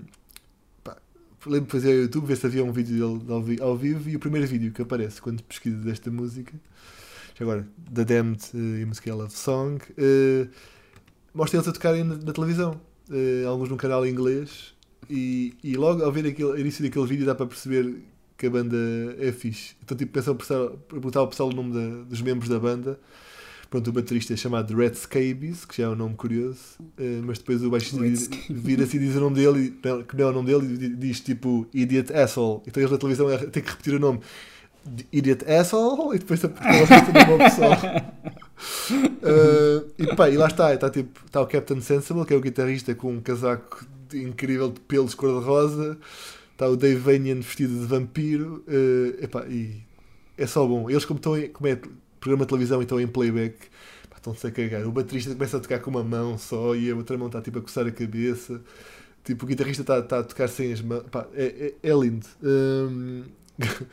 pá, 0.83 0.97
lembro-me 1.45 1.65
de 1.67 1.71
fazer 1.71 1.91
ao 1.93 1.97
YouTube, 2.03 2.25
ver 2.27 2.37
se 2.37 2.45
havia 2.45 2.63
um 2.63 2.71
vídeo 2.71 3.17
dele 3.19 3.31
ao, 3.33 3.41
vi- 3.43 3.61
ao 3.61 3.77
vivo 3.77 4.09
e 4.09 4.15
o 4.15 4.19
primeiro 4.19 4.47
vídeo 4.47 4.71
que 4.73 4.81
aparece 4.81 5.21
quando 5.21 5.43
pesquiso 5.43 5.77
desta 5.77 6.09
música, 6.11 6.53
já 7.35 7.45
agora, 7.45 7.67
The 7.93 8.05
Damned 8.05 8.43
eh, 8.55 8.79
e 8.81 8.83
a 8.83 8.87
música 8.87 9.13
Love 9.15 9.33
Song, 9.33 9.83
eh, 9.97 10.47
mostra 11.33 11.57
eles 11.57 11.67
a 11.67 11.73
tocarem 11.73 12.03
na, 12.03 12.15
na 12.15 12.33
televisão, 12.33 12.79
eh, 13.11 13.45
alguns 13.45 13.69
num 13.69 13.77
canal 13.77 14.05
inglês, 14.07 14.73
e, 15.09 15.53
e 15.63 15.75
logo 15.75 16.03
ao 16.03 16.11
ver 16.11 16.27
aquele, 16.27 16.59
início 16.61 16.83
daquele 16.83 17.05
vídeo 17.05 17.25
dá 17.25 17.35
para 17.35 17.45
perceber 17.47 17.95
que 18.37 18.47
a 18.47 18.49
banda 18.49 18.77
é 19.19 19.31
fixe. 19.31 19.75
Então, 19.83 19.95
tipo, 19.97 20.11
pensam 20.11 20.35
perguntar 20.87 21.19
ao 21.19 21.27
pessoal 21.27 21.49
o 21.49 21.53
nome 21.53 21.73
da- 21.73 22.03
dos 22.03 22.21
membros 22.21 22.49
da 22.49 22.59
banda. 22.59 22.99
Pronto, 23.69 23.87
o 23.89 23.93
baterista 23.93 24.33
é 24.33 24.37
chamado 24.37 24.75
Red 24.77 24.93
Scabies, 24.93 25.65
que 25.65 25.77
já 25.81 25.85
é 25.85 25.89
um 25.89 25.95
nome 25.95 26.13
curioso, 26.15 26.59
eh, 26.95 27.19
mas 27.23 27.39
depois 27.39 27.63
o 27.63 27.71
baixista 27.71 27.97
vira-se 28.49 28.97
e 28.97 28.99
diz 28.99 29.15
o 29.15 29.19
nome 29.19 29.35
dele, 29.37 29.73
que 30.07 30.15
não 30.15 30.27
é 30.27 30.29
o 30.29 30.33
nome 30.33 30.45
dele, 30.51 30.73
e 30.75 30.77
di- 30.77 30.95
diz 30.95 31.19
tipo 31.21 31.67
Idiot 31.73 32.13
Asshole. 32.13 32.61
Então 32.67 32.81
eles 32.81 32.91
na 32.91 32.97
televisão 32.99 33.29
é- 33.31 33.37
têm 33.47 33.63
que 33.63 33.69
repetir 33.71 33.95
o 33.95 33.99
nome. 33.99 34.19
Idiot 35.11 35.43
Asshole 35.49 36.15
e 36.15 36.19
depois 36.19 36.39
foto 36.39 36.53
do 36.53 37.27
meu 37.27 37.37
pessoal. 37.39 37.77
Uh, 39.23 39.91
e, 39.97 40.15
pá, 40.15 40.29
e 40.29 40.37
lá 40.37 40.47
está, 40.47 40.73
está, 40.73 40.89
tipo, 40.89 41.19
está 41.25 41.41
o 41.41 41.47
Captain 41.47 41.81
Sensible, 41.81 42.25
que 42.25 42.33
é 42.33 42.37
o 42.37 42.41
guitarrista 42.41 42.93
com 42.93 43.11
um 43.13 43.21
casaco 43.21 43.85
incrível 44.13 44.69
de 44.71 44.79
pelos 44.81 45.15
cor-de-rosa. 45.15 45.97
Está 46.53 46.69
o 46.69 46.77
Dave 46.77 46.99
Vanian 46.99 47.41
vestido 47.41 47.79
de 47.79 47.85
vampiro. 47.85 48.63
Uh, 48.67 49.23
epá, 49.23 49.45
e 49.47 49.83
é 50.37 50.47
só 50.47 50.65
bom. 50.65 50.89
Eles, 50.89 51.05
como, 51.05 51.17
estão 51.17 51.37
em, 51.37 51.49
como 51.49 51.67
é 51.67 51.75
programa 52.19 52.45
de 52.45 52.49
televisão 52.49 52.79
e 52.79 52.83
estão 52.83 53.01
em 53.01 53.07
playback, 53.07 53.55
estão-se 54.15 54.47
a 54.47 54.51
cagar. 54.51 54.87
O 54.87 54.91
baterista 54.91 55.33
começa 55.33 55.57
a 55.57 55.59
tocar 55.59 55.79
com 55.79 55.89
uma 55.89 56.03
mão 56.03 56.37
só 56.37 56.75
e 56.75 56.89
a 56.89 56.95
outra 56.95 57.17
mão 57.17 57.27
está 57.27 57.41
tipo, 57.41 57.59
a 57.59 57.61
coçar 57.61 57.85
a 57.85 57.91
cabeça. 57.91 58.61
Tipo, 59.23 59.45
o 59.45 59.47
guitarrista 59.47 59.83
está, 59.83 59.99
está 59.99 60.19
a 60.19 60.23
tocar 60.23 60.47
sem 60.47 60.71
as 60.71 60.81
mãos. 60.81 61.03
É, 61.33 61.73
é, 61.83 61.89
é 61.89 61.93
lindo. 61.93 62.25
Um, 62.41 63.25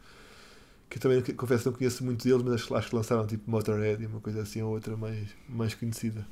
Que 0.89 0.97
eu 0.97 1.01
também 1.01 1.21
confesso 1.35 1.63
que 1.63 1.69
não 1.69 1.77
conheço 1.77 2.03
muito 2.03 2.23
deles, 2.27 2.41
mas 2.41 2.53
acho, 2.55 2.67
que- 2.67 2.73
acho 2.75 2.89
que 2.89 2.95
lançaram 2.95 3.27
tipo 3.27 3.49
Motorhead 3.51 4.01
e 4.01 4.05
uma 4.07 4.19
coisa 4.21 4.41
assim 4.41 4.61
ou 4.61 4.71
outra 4.71 4.95
mais, 4.95 5.27
mais 5.47 5.73
conhecida. 5.75 6.25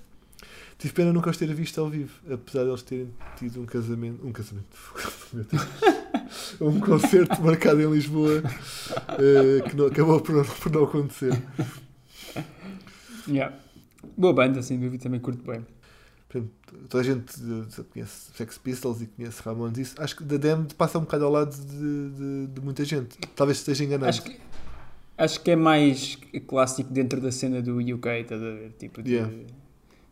Tive 0.78 0.94
pena 0.94 1.12
nunca 1.12 1.30
os 1.32 1.38
ter 1.38 1.52
visto 1.54 1.80
ao 1.82 1.90
vivo, 1.90 2.14
apesar 2.32 2.64
de 2.64 2.70
eles 2.70 2.84
terem 2.84 3.10
tido 3.38 3.60
um 3.62 3.66
casamento. 3.66 4.26
Um 4.26 4.32
casamento. 4.32 4.76
Um 6.60 6.80
concerto 6.80 7.42
marcado 7.42 7.80
em 7.82 7.90
Lisboa 7.90 8.44
eh, 9.20 9.70
que 9.70 9.76
não, 9.76 9.86
acabou 9.88 10.20
por 10.20 10.36
não, 10.36 10.44
por 10.44 10.72
não 10.72 10.84
acontecer. 10.84 11.32
Yeah. 13.28 13.56
Boa 14.18 14.34
banda, 14.34 14.62
sem 14.62 14.80
dúvida, 14.80 15.04
também 15.04 15.20
curto 15.20 15.44
bem. 15.50 15.66
Portanto, 16.30 16.52
toda 16.90 17.02
a 17.02 17.06
gente 17.06 17.34
eh, 17.40 17.84
conhece 17.92 18.32
Sex 18.36 18.58
Pistols 18.58 19.02
e 19.02 19.08
conhece 19.08 19.42
Ramones. 19.42 19.78
Isso, 19.78 20.02
acho 20.02 20.16
que 20.16 20.26
The 20.26 20.38
Damned 20.38 20.76
passa 20.76 20.98
um 20.98 21.02
bocado 21.02 21.26
ao 21.26 21.32
lado 21.32 21.56
de, 21.56 22.10
de, 22.10 22.48
de 22.48 22.62
muita 22.62 22.84
gente. 22.84 23.18
Talvez 23.36 23.60
esteja 23.60 23.86
enganado. 23.86 24.10
Acho 24.10 24.24
que, 24.24 24.38
acho 25.18 25.42
que 25.42 25.52
é 25.52 25.56
mais 25.56 26.18
clássico 26.46 26.92
dentro 26.92 27.22
da 27.22 27.32
cena 27.32 27.62
do 27.62 27.78
UK, 27.78 28.10
estás 28.20 28.42
a 28.42 28.46
ver? 28.46 28.74
Tipo, 28.78 29.02
de, 29.02 29.14
Yeah. 29.14 29.34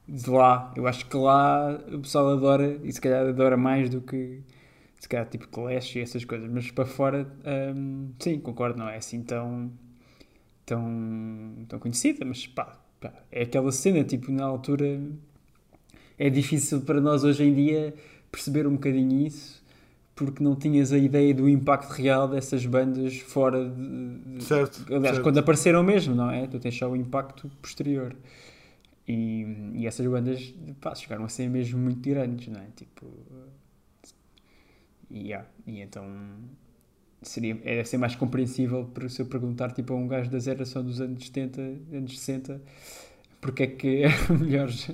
de 0.08 0.30
lá. 0.30 0.74
Eu 0.76 0.88
acho 0.88 1.06
que 1.06 1.18
lá 1.18 1.80
o 1.92 2.00
pessoal 2.00 2.30
adora, 2.30 2.80
e 2.84 2.92
se 2.94 3.02
calhar 3.02 3.28
adora 3.28 3.58
mais 3.58 3.90
do 3.90 4.00
que 4.02 4.42
se 5.00 5.10
calhar 5.10 5.28
tipo 5.28 5.48
Clash 5.50 5.98
e 5.98 6.00
essas 6.00 6.24
coisas. 6.24 6.50
Mas 6.50 6.72
para 6.72 6.86
fora, 6.86 7.28
hum, 7.76 8.12
sim, 8.20 8.40
concordo, 8.40 8.80
não 8.80 8.88
é 8.88 8.96
assim 8.98 9.22
tão, 9.22 9.70
tão, 10.66 11.66
tão 11.68 11.78
conhecida, 11.80 12.24
mas 12.26 12.48
pá, 12.48 12.78
pá, 13.02 13.14
é 13.32 13.44
aquela 13.44 13.72
cena, 13.72 14.04
tipo, 14.04 14.32
na 14.32 14.46
altura 14.46 15.00
é 16.18 16.30
difícil 16.30 16.82
para 16.82 17.02
nós 17.02 17.24
hoje 17.24 17.44
em 17.44 17.54
dia 17.54 17.94
perceber 18.32 18.68
um 18.68 18.74
bocadinho 18.74 19.26
isso 19.26 19.64
porque 20.16 20.42
não 20.42 20.56
tinhas 20.56 20.94
a 20.94 20.98
ideia 20.98 21.34
do 21.34 21.48
impacto 21.50 21.92
real 21.92 22.28
dessas 22.28 22.66
bandas 22.66 23.18
fora 23.18 23.70
de, 23.70 24.42
Certo. 24.44 24.86
Aliás, 24.88 25.16
certo. 25.16 25.24
quando 25.24 25.38
apareceram 25.40 25.84
mesmo, 25.84 26.16
não 26.16 26.32
é? 26.32 26.48
Tu 26.48 26.58
tens 26.58 26.78
só 26.78 26.90
o 26.90 26.96
impacto 26.96 27.52
posterior. 27.62 28.16
E, 29.06 29.74
e 29.74 29.86
essas 29.86 30.08
bandas 30.08 30.54
pá, 30.80 30.96
chegaram 30.96 31.26
a 31.26 31.30
ser 31.30 31.50
mesmo 31.50 31.78
muito 31.78 32.10
grandes, 32.10 32.48
não 32.48 32.62
é? 32.62 32.68
Tipo. 32.76 33.06
E, 35.12 35.28
yeah, 35.28 35.46
e 35.68 35.82
então 35.82 36.06
seria, 37.22 37.60
é 37.64 37.84
ser 37.84 37.98
mais 37.98 38.16
compreensível 38.16 38.86
para 38.86 39.08
se 39.10 39.22
eu 39.22 39.26
perguntar 39.26 39.72
tipo, 39.72 39.94
a 39.94 39.96
um 39.96 40.08
gajo 40.08 40.32
da 40.32 40.40
geração 40.40 40.84
dos 40.84 41.02
anos 41.02 41.26
70, 41.26 41.62
anos 41.92 42.20
60, 42.20 42.62
porque 43.42 43.64
é 43.64 43.68
que 43.68 44.04
eram 44.04 44.38
melhores. 44.40 44.90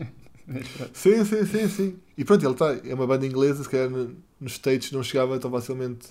Mas 0.53 0.67
pronto. 0.75 0.91
Sim, 0.93 1.23
sim, 1.25 1.45
sim, 1.45 1.67
sim. 1.67 1.95
E 2.17 2.23
pronto, 2.25 2.43
ele 2.45 2.53
está. 2.53 2.75
É 2.87 2.93
uma 2.93 3.07
banda 3.07 3.25
inglesa, 3.25 3.63
se 3.63 3.69
calhar 3.69 3.89
no- 3.89 4.15
nos 4.39 4.53
States 4.53 4.91
não 4.91 5.03
chegava 5.03 5.37
tão 5.39 5.49
facilmente. 5.51 6.07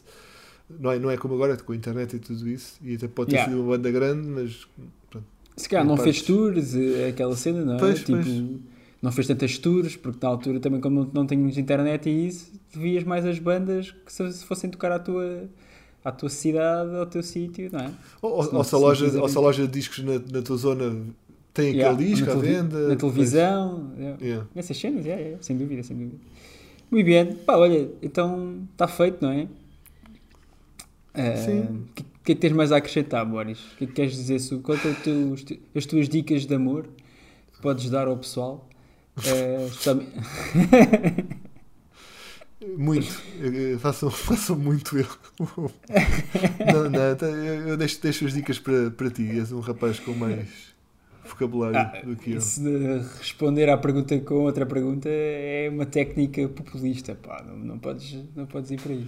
Não 0.79 0.91
é, 0.93 0.99
não 0.99 1.11
é 1.11 1.17
como 1.17 1.35
agora, 1.35 1.57
com 1.57 1.73
a 1.73 1.77
internet 1.77 2.15
e 2.15 2.19
tudo 2.21 2.49
isso. 2.49 2.79
E 2.83 2.95
até 2.95 3.09
pode 3.09 3.31
ter 3.31 3.37
Yeah. 3.37 3.53
sido 3.53 3.63
uma 3.63 3.73
banda 3.77 3.91
grande, 3.91 4.29
mas. 4.29 4.67
Se 5.57 5.69
calhar 5.69 5.85
não 5.85 5.97
partes. 5.97 6.17
fez 6.19 6.27
tours, 6.27 6.75
eh, 6.75 7.09
aquela 7.09 7.37
cena, 7.37 7.65
não 7.65 7.75
é? 7.75 7.79
Pois, 7.79 7.99
tipo, 7.99 8.13
pois. 8.13 8.27
não 9.03 9.13
fez 9.13 9.27
tantas 9.27 9.59
tours, 9.59 9.97
porque 9.97 10.19
na 10.23 10.29
altura 10.31 10.59
também, 10.61 10.81
como 10.81 11.11
não, 11.13 11.27
tínhamos 11.27 11.59
internet 11.59 12.09
e 12.09 12.29
isso, 12.29 12.51
vias 12.73 13.05
mais 13.05 13.27
as 13.27 13.39
bandas 13.39 13.91
que 14.07 14.13
se, 14.13 14.33
se 14.33 14.45
fossem 14.45 14.71
tocar 14.71 14.91
à 14.93 14.99
tua, 14.99 15.51
à 16.03 16.11
tua 16.13 16.31
cidade, 16.31 16.95
ao 16.97 17.05
teu 17.05 17.23
sítio, 17.23 17.69
não 17.73 17.81
é? 17.81 17.91
Ou, 18.23 18.43
Se 18.45 18.51
não- 18.53 18.59
ou 18.59 18.65
se 18.65 18.71
se 18.71 18.75
a 18.77 18.79
loja, 18.79 19.21
ou 19.21 19.29
se 19.29 19.37
a 19.37 19.41
loja 19.41 19.67
de 19.67 19.73
discos 19.73 19.99
na, 20.03 20.13
na 20.33 20.41
tua 20.41 20.57
zona 20.57 20.97
tem 21.53 21.75
Yeah, 21.75 21.93
aquele 21.95 22.11
disco 22.15 22.31
à 22.31 22.35
venda. 22.35 22.89
Na 22.89 22.97
televisão, 22.97 23.93
yeah. 23.99 24.19
yeah. 24.25 24.47
essas 24.55 24.77
cenas, 24.79 25.05
yeah, 25.05 25.37
sem 25.43 25.57
dúvida, 25.57 25.83
sem 25.83 25.97
dúvida. 25.97 26.17
Muito 26.91 27.07
bem, 27.07 27.35
pá, 27.35 27.57
olha, 27.57 27.91
então 28.03 28.67
está 28.73 28.89
feito, 28.89 29.23
não 29.23 29.31
é? 29.31 29.47
Ah, 31.15 31.37
Sim. 31.37 31.61
O 31.61 31.93
que, 31.95 32.03
que 32.03 32.33
é 32.33 32.35
que 32.35 32.41
tens 32.41 32.53
mais 32.53 32.73
a 32.73 32.77
acrescentar, 32.77 33.25
Boris? 33.27 33.59
O 33.73 33.77
que 33.77 33.85
é 33.85 33.87
que 33.87 33.93
queres 33.93 34.13
dizer 34.13 34.39
sobre 34.39 34.75
é 34.75 34.95
teu- 35.03 35.35
te- 35.37 35.61
as 35.75 35.87
tuas 35.87 36.09
dicas 36.09 36.47
de 36.47 36.55
amor 36.55 36.89
que 37.53 37.61
podes 37.61 37.91
dar 37.91 38.07
ao 38.07 38.17
pessoal? 38.17 38.69
Especialmente- 39.17 40.11
Muito. 42.77 43.07
Façam, 43.79 44.11
façam 44.11 44.57
muito 44.57 44.99
eu. 44.99 45.07
não, 46.73 46.91
não, 46.91 47.29
eu 47.29 47.69
eu 47.69 47.77
deixo, 47.77 48.01
deixo 48.03 48.27
as 48.27 48.33
dicas 48.35 48.59
para, 48.59 48.91
para 48.91 49.11
ti. 49.11 49.23
És 49.31 49.51
um 49.51 49.61
rapaz 49.61 49.99
com 49.99 50.13
mais 50.13 50.70
vocabulário 51.31 51.79
Ah, 51.79 52.03
do 52.05 52.17
que 52.17 52.33
eu. 52.33 52.39
Isso 52.39 52.63
de 52.63 52.99
responder 53.19 53.69
à 53.69 53.79
pergunta 53.79 54.19
com 54.21 54.35
outra 54.35 54.67
pergunta 54.67 55.09
é 55.09 55.69
uma 55.71 55.87
técnica 55.87 56.49
populista, 56.49 57.15
pá, 57.15 57.43
não, 57.47 57.57
não, 57.57 57.79
podes, 57.79 58.19
não 58.35 58.47
podes 58.47 58.71
ir 58.71 58.81
por 58.81 58.93
aí. 58.93 59.07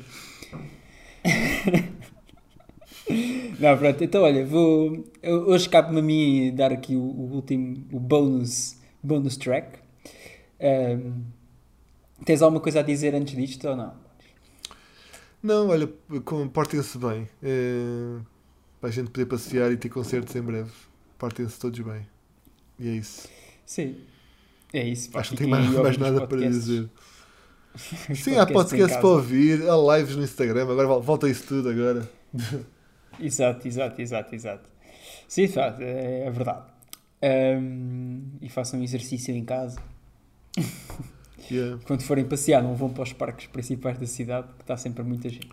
não, 3.58 3.78
pronto, 3.78 4.04
então 4.04 4.22
olha, 4.22 4.44
vou, 4.44 5.04
hoje 5.22 5.68
cabe-me 5.68 6.00
a 6.00 6.02
mim 6.02 6.54
dar 6.54 6.72
aqui 6.72 6.96
o, 6.96 7.02
o 7.02 7.34
último, 7.34 7.84
o 7.92 8.00
bonus, 8.00 8.76
bonus 9.02 9.36
track. 9.36 9.78
Ahm, 10.60 11.22
tens 12.24 12.42
alguma 12.42 12.60
coisa 12.60 12.80
a 12.80 12.82
dizer 12.82 13.14
antes 13.14 13.36
disto 13.36 13.68
ou 13.68 13.76
não? 13.76 13.94
Não, 15.42 15.68
olha, 15.68 15.88
portem-se 16.52 16.96
bem. 16.98 17.28
Eh, 17.42 18.20
para 18.80 18.88
a 18.88 18.92
gente 18.92 19.10
poder 19.10 19.26
passear 19.26 19.72
e 19.72 19.76
ter 19.76 19.88
concertos 19.88 20.34
em 20.36 20.42
breve. 20.42 20.70
Portem-se 21.18 21.58
todos 21.58 21.80
bem. 21.80 22.06
E 22.82 22.88
é 22.88 22.92
isso. 22.94 23.28
Sim, 23.64 23.96
é 24.72 24.82
isso. 24.86 25.16
Acho 25.16 25.30
que 25.30 25.34
não 25.34 25.38
tem 25.38 25.48
mais, 25.48 25.76
a 25.76 25.82
mais 25.82 25.96
nada 25.98 26.26
para 26.26 26.38
dizer. 26.38 26.88
Sim, 28.14 28.36
há 28.36 28.46
podcasts 28.46 28.96
para 28.98 29.08
ouvir, 29.08 29.62
há 29.68 29.96
lives 29.96 30.16
no 30.16 30.22
Instagram. 30.24 30.62
Agora 30.64 30.86
vol- 30.88 31.00
volta 31.00 31.28
isso 31.28 31.44
tudo 31.46 31.68
agora. 31.70 32.10
Exato, 33.20 33.68
exato, 33.68 34.00
exato, 34.00 34.34
exato. 34.34 34.68
Sim, 35.28 35.46
é, 35.80 36.24
é 36.26 36.30
verdade. 36.30 36.64
Ahm, 37.22 38.22
e 38.40 38.48
façam 38.48 38.82
exercício 38.82 39.34
em 39.34 39.44
casa. 39.44 39.80
Yeah. 41.50 41.80
Quando 41.84 42.02
forem 42.04 42.24
passear, 42.24 42.62
não 42.62 42.76
vão 42.76 42.88
para 42.90 43.02
os 43.02 43.12
parques 43.12 43.46
principais 43.48 43.98
da 43.98 44.06
cidade, 44.06 44.46
que 44.56 44.62
está 44.62 44.76
sempre 44.76 45.02
muita 45.02 45.28
gente. 45.28 45.50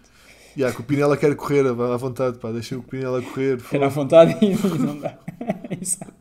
Yeah, 0.55 0.73
que 0.73 0.81
o 0.81 0.85
Pinela 0.85 1.17
quer 1.17 1.35
correr 1.35 1.65
à 1.65 1.71
à 1.71 1.97
vontade, 1.97 2.37
pá. 2.37 2.51
Deixa 2.51 2.77
o 2.77 2.83
Pinela 2.83 3.21
correr. 3.21 3.57
Era 3.71 3.87
à 3.87 3.89
vontade 3.89 4.37
e 4.39 4.55
não 4.77 4.99
dá. 4.99 5.17
Exato. 5.81 6.13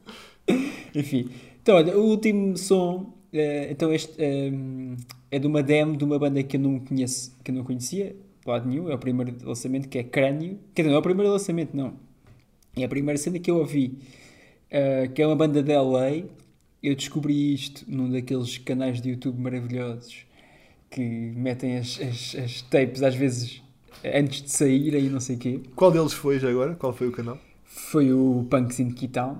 Enfim. 0.94 1.28
Então, 1.62 1.76
olha, 1.76 1.96
o 1.96 2.04
último 2.04 2.56
som. 2.56 3.12
eh, 3.32 3.68
então, 3.70 3.92
este 3.92 4.14
ehm, 4.18 4.96
é 5.30 5.38
de 5.38 5.46
uma 5.46 5.62
demo 5.62 5.96
de 5.96 6.04
uma 6.04 6.18
banda 6.18 6.42
que 6.42 6.56
eu 6.56 6.60
não 6.60 6.78
conheço, 6.80 7.36
que 7.44 7.50
eu 7.50 7.54
não 7.54 7.64
conhecia, 7.64 8.16
de 8.42 8.50
lado 8.50 8.68
nenhum. 8.68 8.88
É 8.88 8.94
o 8.94 8.98
primeiro 8.98 9.36
lançamento, 9.44 9.88
que 9.88 9.98
é 9.98 10.02
Crânio. 10.02 10.58
Quer 10.74 10.82
dizer, 10.82 10.90
não 10.90 10.96
é 10.96 11.00
o 11.00 11.02
primeiro 11.02 11.30
lançamento, 11.32 11.76
não. 11.76 11.94
É 12.76 12.84
a 12.84 12.88
primeira 12.88 13.18
cena 13.18 13.38
que 13.38 13.50
eu 13.50 13.58
ouvi, 13.58 13.98
eh, 14.70 15.08
que 15.08 15.20
é 15.22 15.26
uma 15.26 15.36
banda 15.36 15.62
de 15.62 15.72
LA. 15.74 16.24
Eu 16.82 16.94
descobri 16.94 17.54
isto 17.54 17.84
num 17.88 18.10
daqueles 18.10 18.56
canais 18.58 19.00
de 19.00 19.10
YouTube 19.10 19.40
maravilhosos 19.40 20.24
que 20.90 21.02
metem 21.36 21.76
as, 21.78 22.00
as, 22.00 22.34
as 22.36 22.62
tapes 22.62 23.02
às 23.02 23.14
vezes 23.14 23.62
antes 24.04 24.42
de 24.42 24.50
saírem 24.50 25.06
e 25.06 25.08
não 25.08 25.20
sei 25.20 25.36
o 25.36 25.38
quê. 25.38 25.60
Qual 25.74 25.90
deles 25.90 26.12
foi 26.12 26.38
já 26.38 26.48
agora? 26.48 26.74
Qual 26.76 26.92
foi 26.92 27.08
o 27.08 27.12
canal? 27.12 27.38
Foi 27.64 28.12
o 28.12 28.46
Punks 28.48 28.80
in 28.80 28.90
Keytown, 28.92 29.38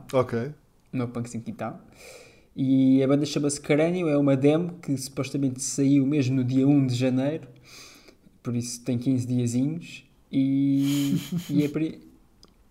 No 0.98 1.08
Punks 1.08 1.34
in 1.34 1.40
Keytown. 1.40 1.78
E 2.56 3.02
a 3.02 3.06
banda 3.06 3.24
chama-se 3.24 3.60
Crânio, 3.60 4.08
é 4.08 4.16
uma 4.18 4.36
demo 4.36 4.78
que 4.82 4.96
supostamente 4.96 5.62
saiu 5.62 6.04
mesmo 6.04 6.36
no 6.36 6.44
dia 6.44 6.66
1 6.66 6.86
de 6.88 6.94
janeiro, 6.96 7.46
por 8.42 8.56
isso 8.56 8.82
tem 8.84 8.98
15 8.98 9.26
diazinhos. 9.26 10.04
E, 10.30 11.16
e, 11.48 11.64
a, 11.64 11.68
pri- 11.70 12.00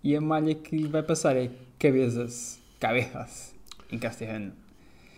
e 0.04 0.16
a 0.16 0.22
malha 0.22 0.54
que 0.54 0.86
vai 0.88 1.02
passar 1.02 1.36
é 1.38 1.50
Cabezas, 1.80 2.60
Cabezas, 2.80 3.56
em 3.92 3.98
castelhano. 3.98 4.52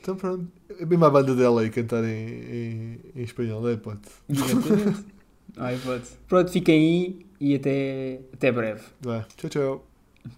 Então 0.01 0.15
pronto. 0.15 0.47
É 0.79 0.85
mesmo 0.85 1.03
a 1.03 1.09
banda 1.09 1.35
dela 1.35 1.61
aí 1.61 1.69
cantar 1.69 2.03
em, 2.05 2.27
em, 2.27 2.99
em 3.15 3.23
espanhol, 3.23 3.67
é 3.69 3.75
pode. 3.75 3.99
Exatamente. 4.29 5.05
Ai, 5.57 5.77
pode. 5.83 6.05
Pronto, 6.27 6.51
fiquem 6.51 6.75
aí 6.79 7.25
e 7.41 7.55
até, 7.55 8.21
até 8.31 8.51
breve. 8.51 8.83
Vá, 9.01 9.25
tchau, 9.35 9.49
tchau. 9.49 9.87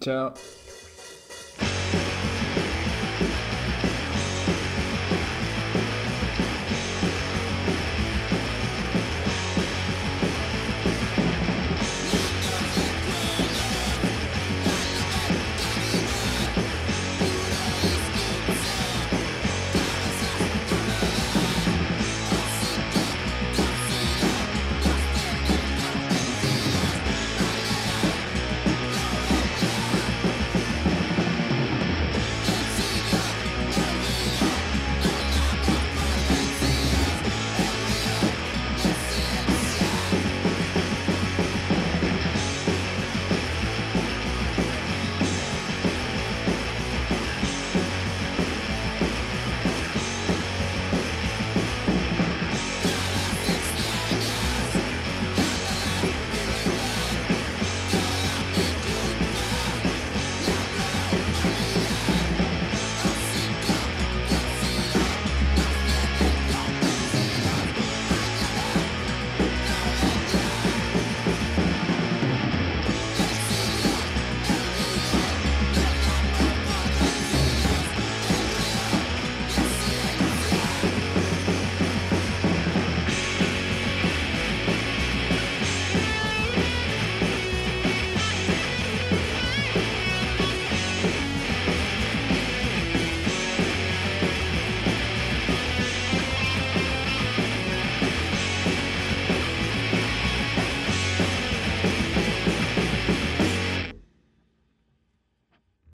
Tchau. 0.00 0.34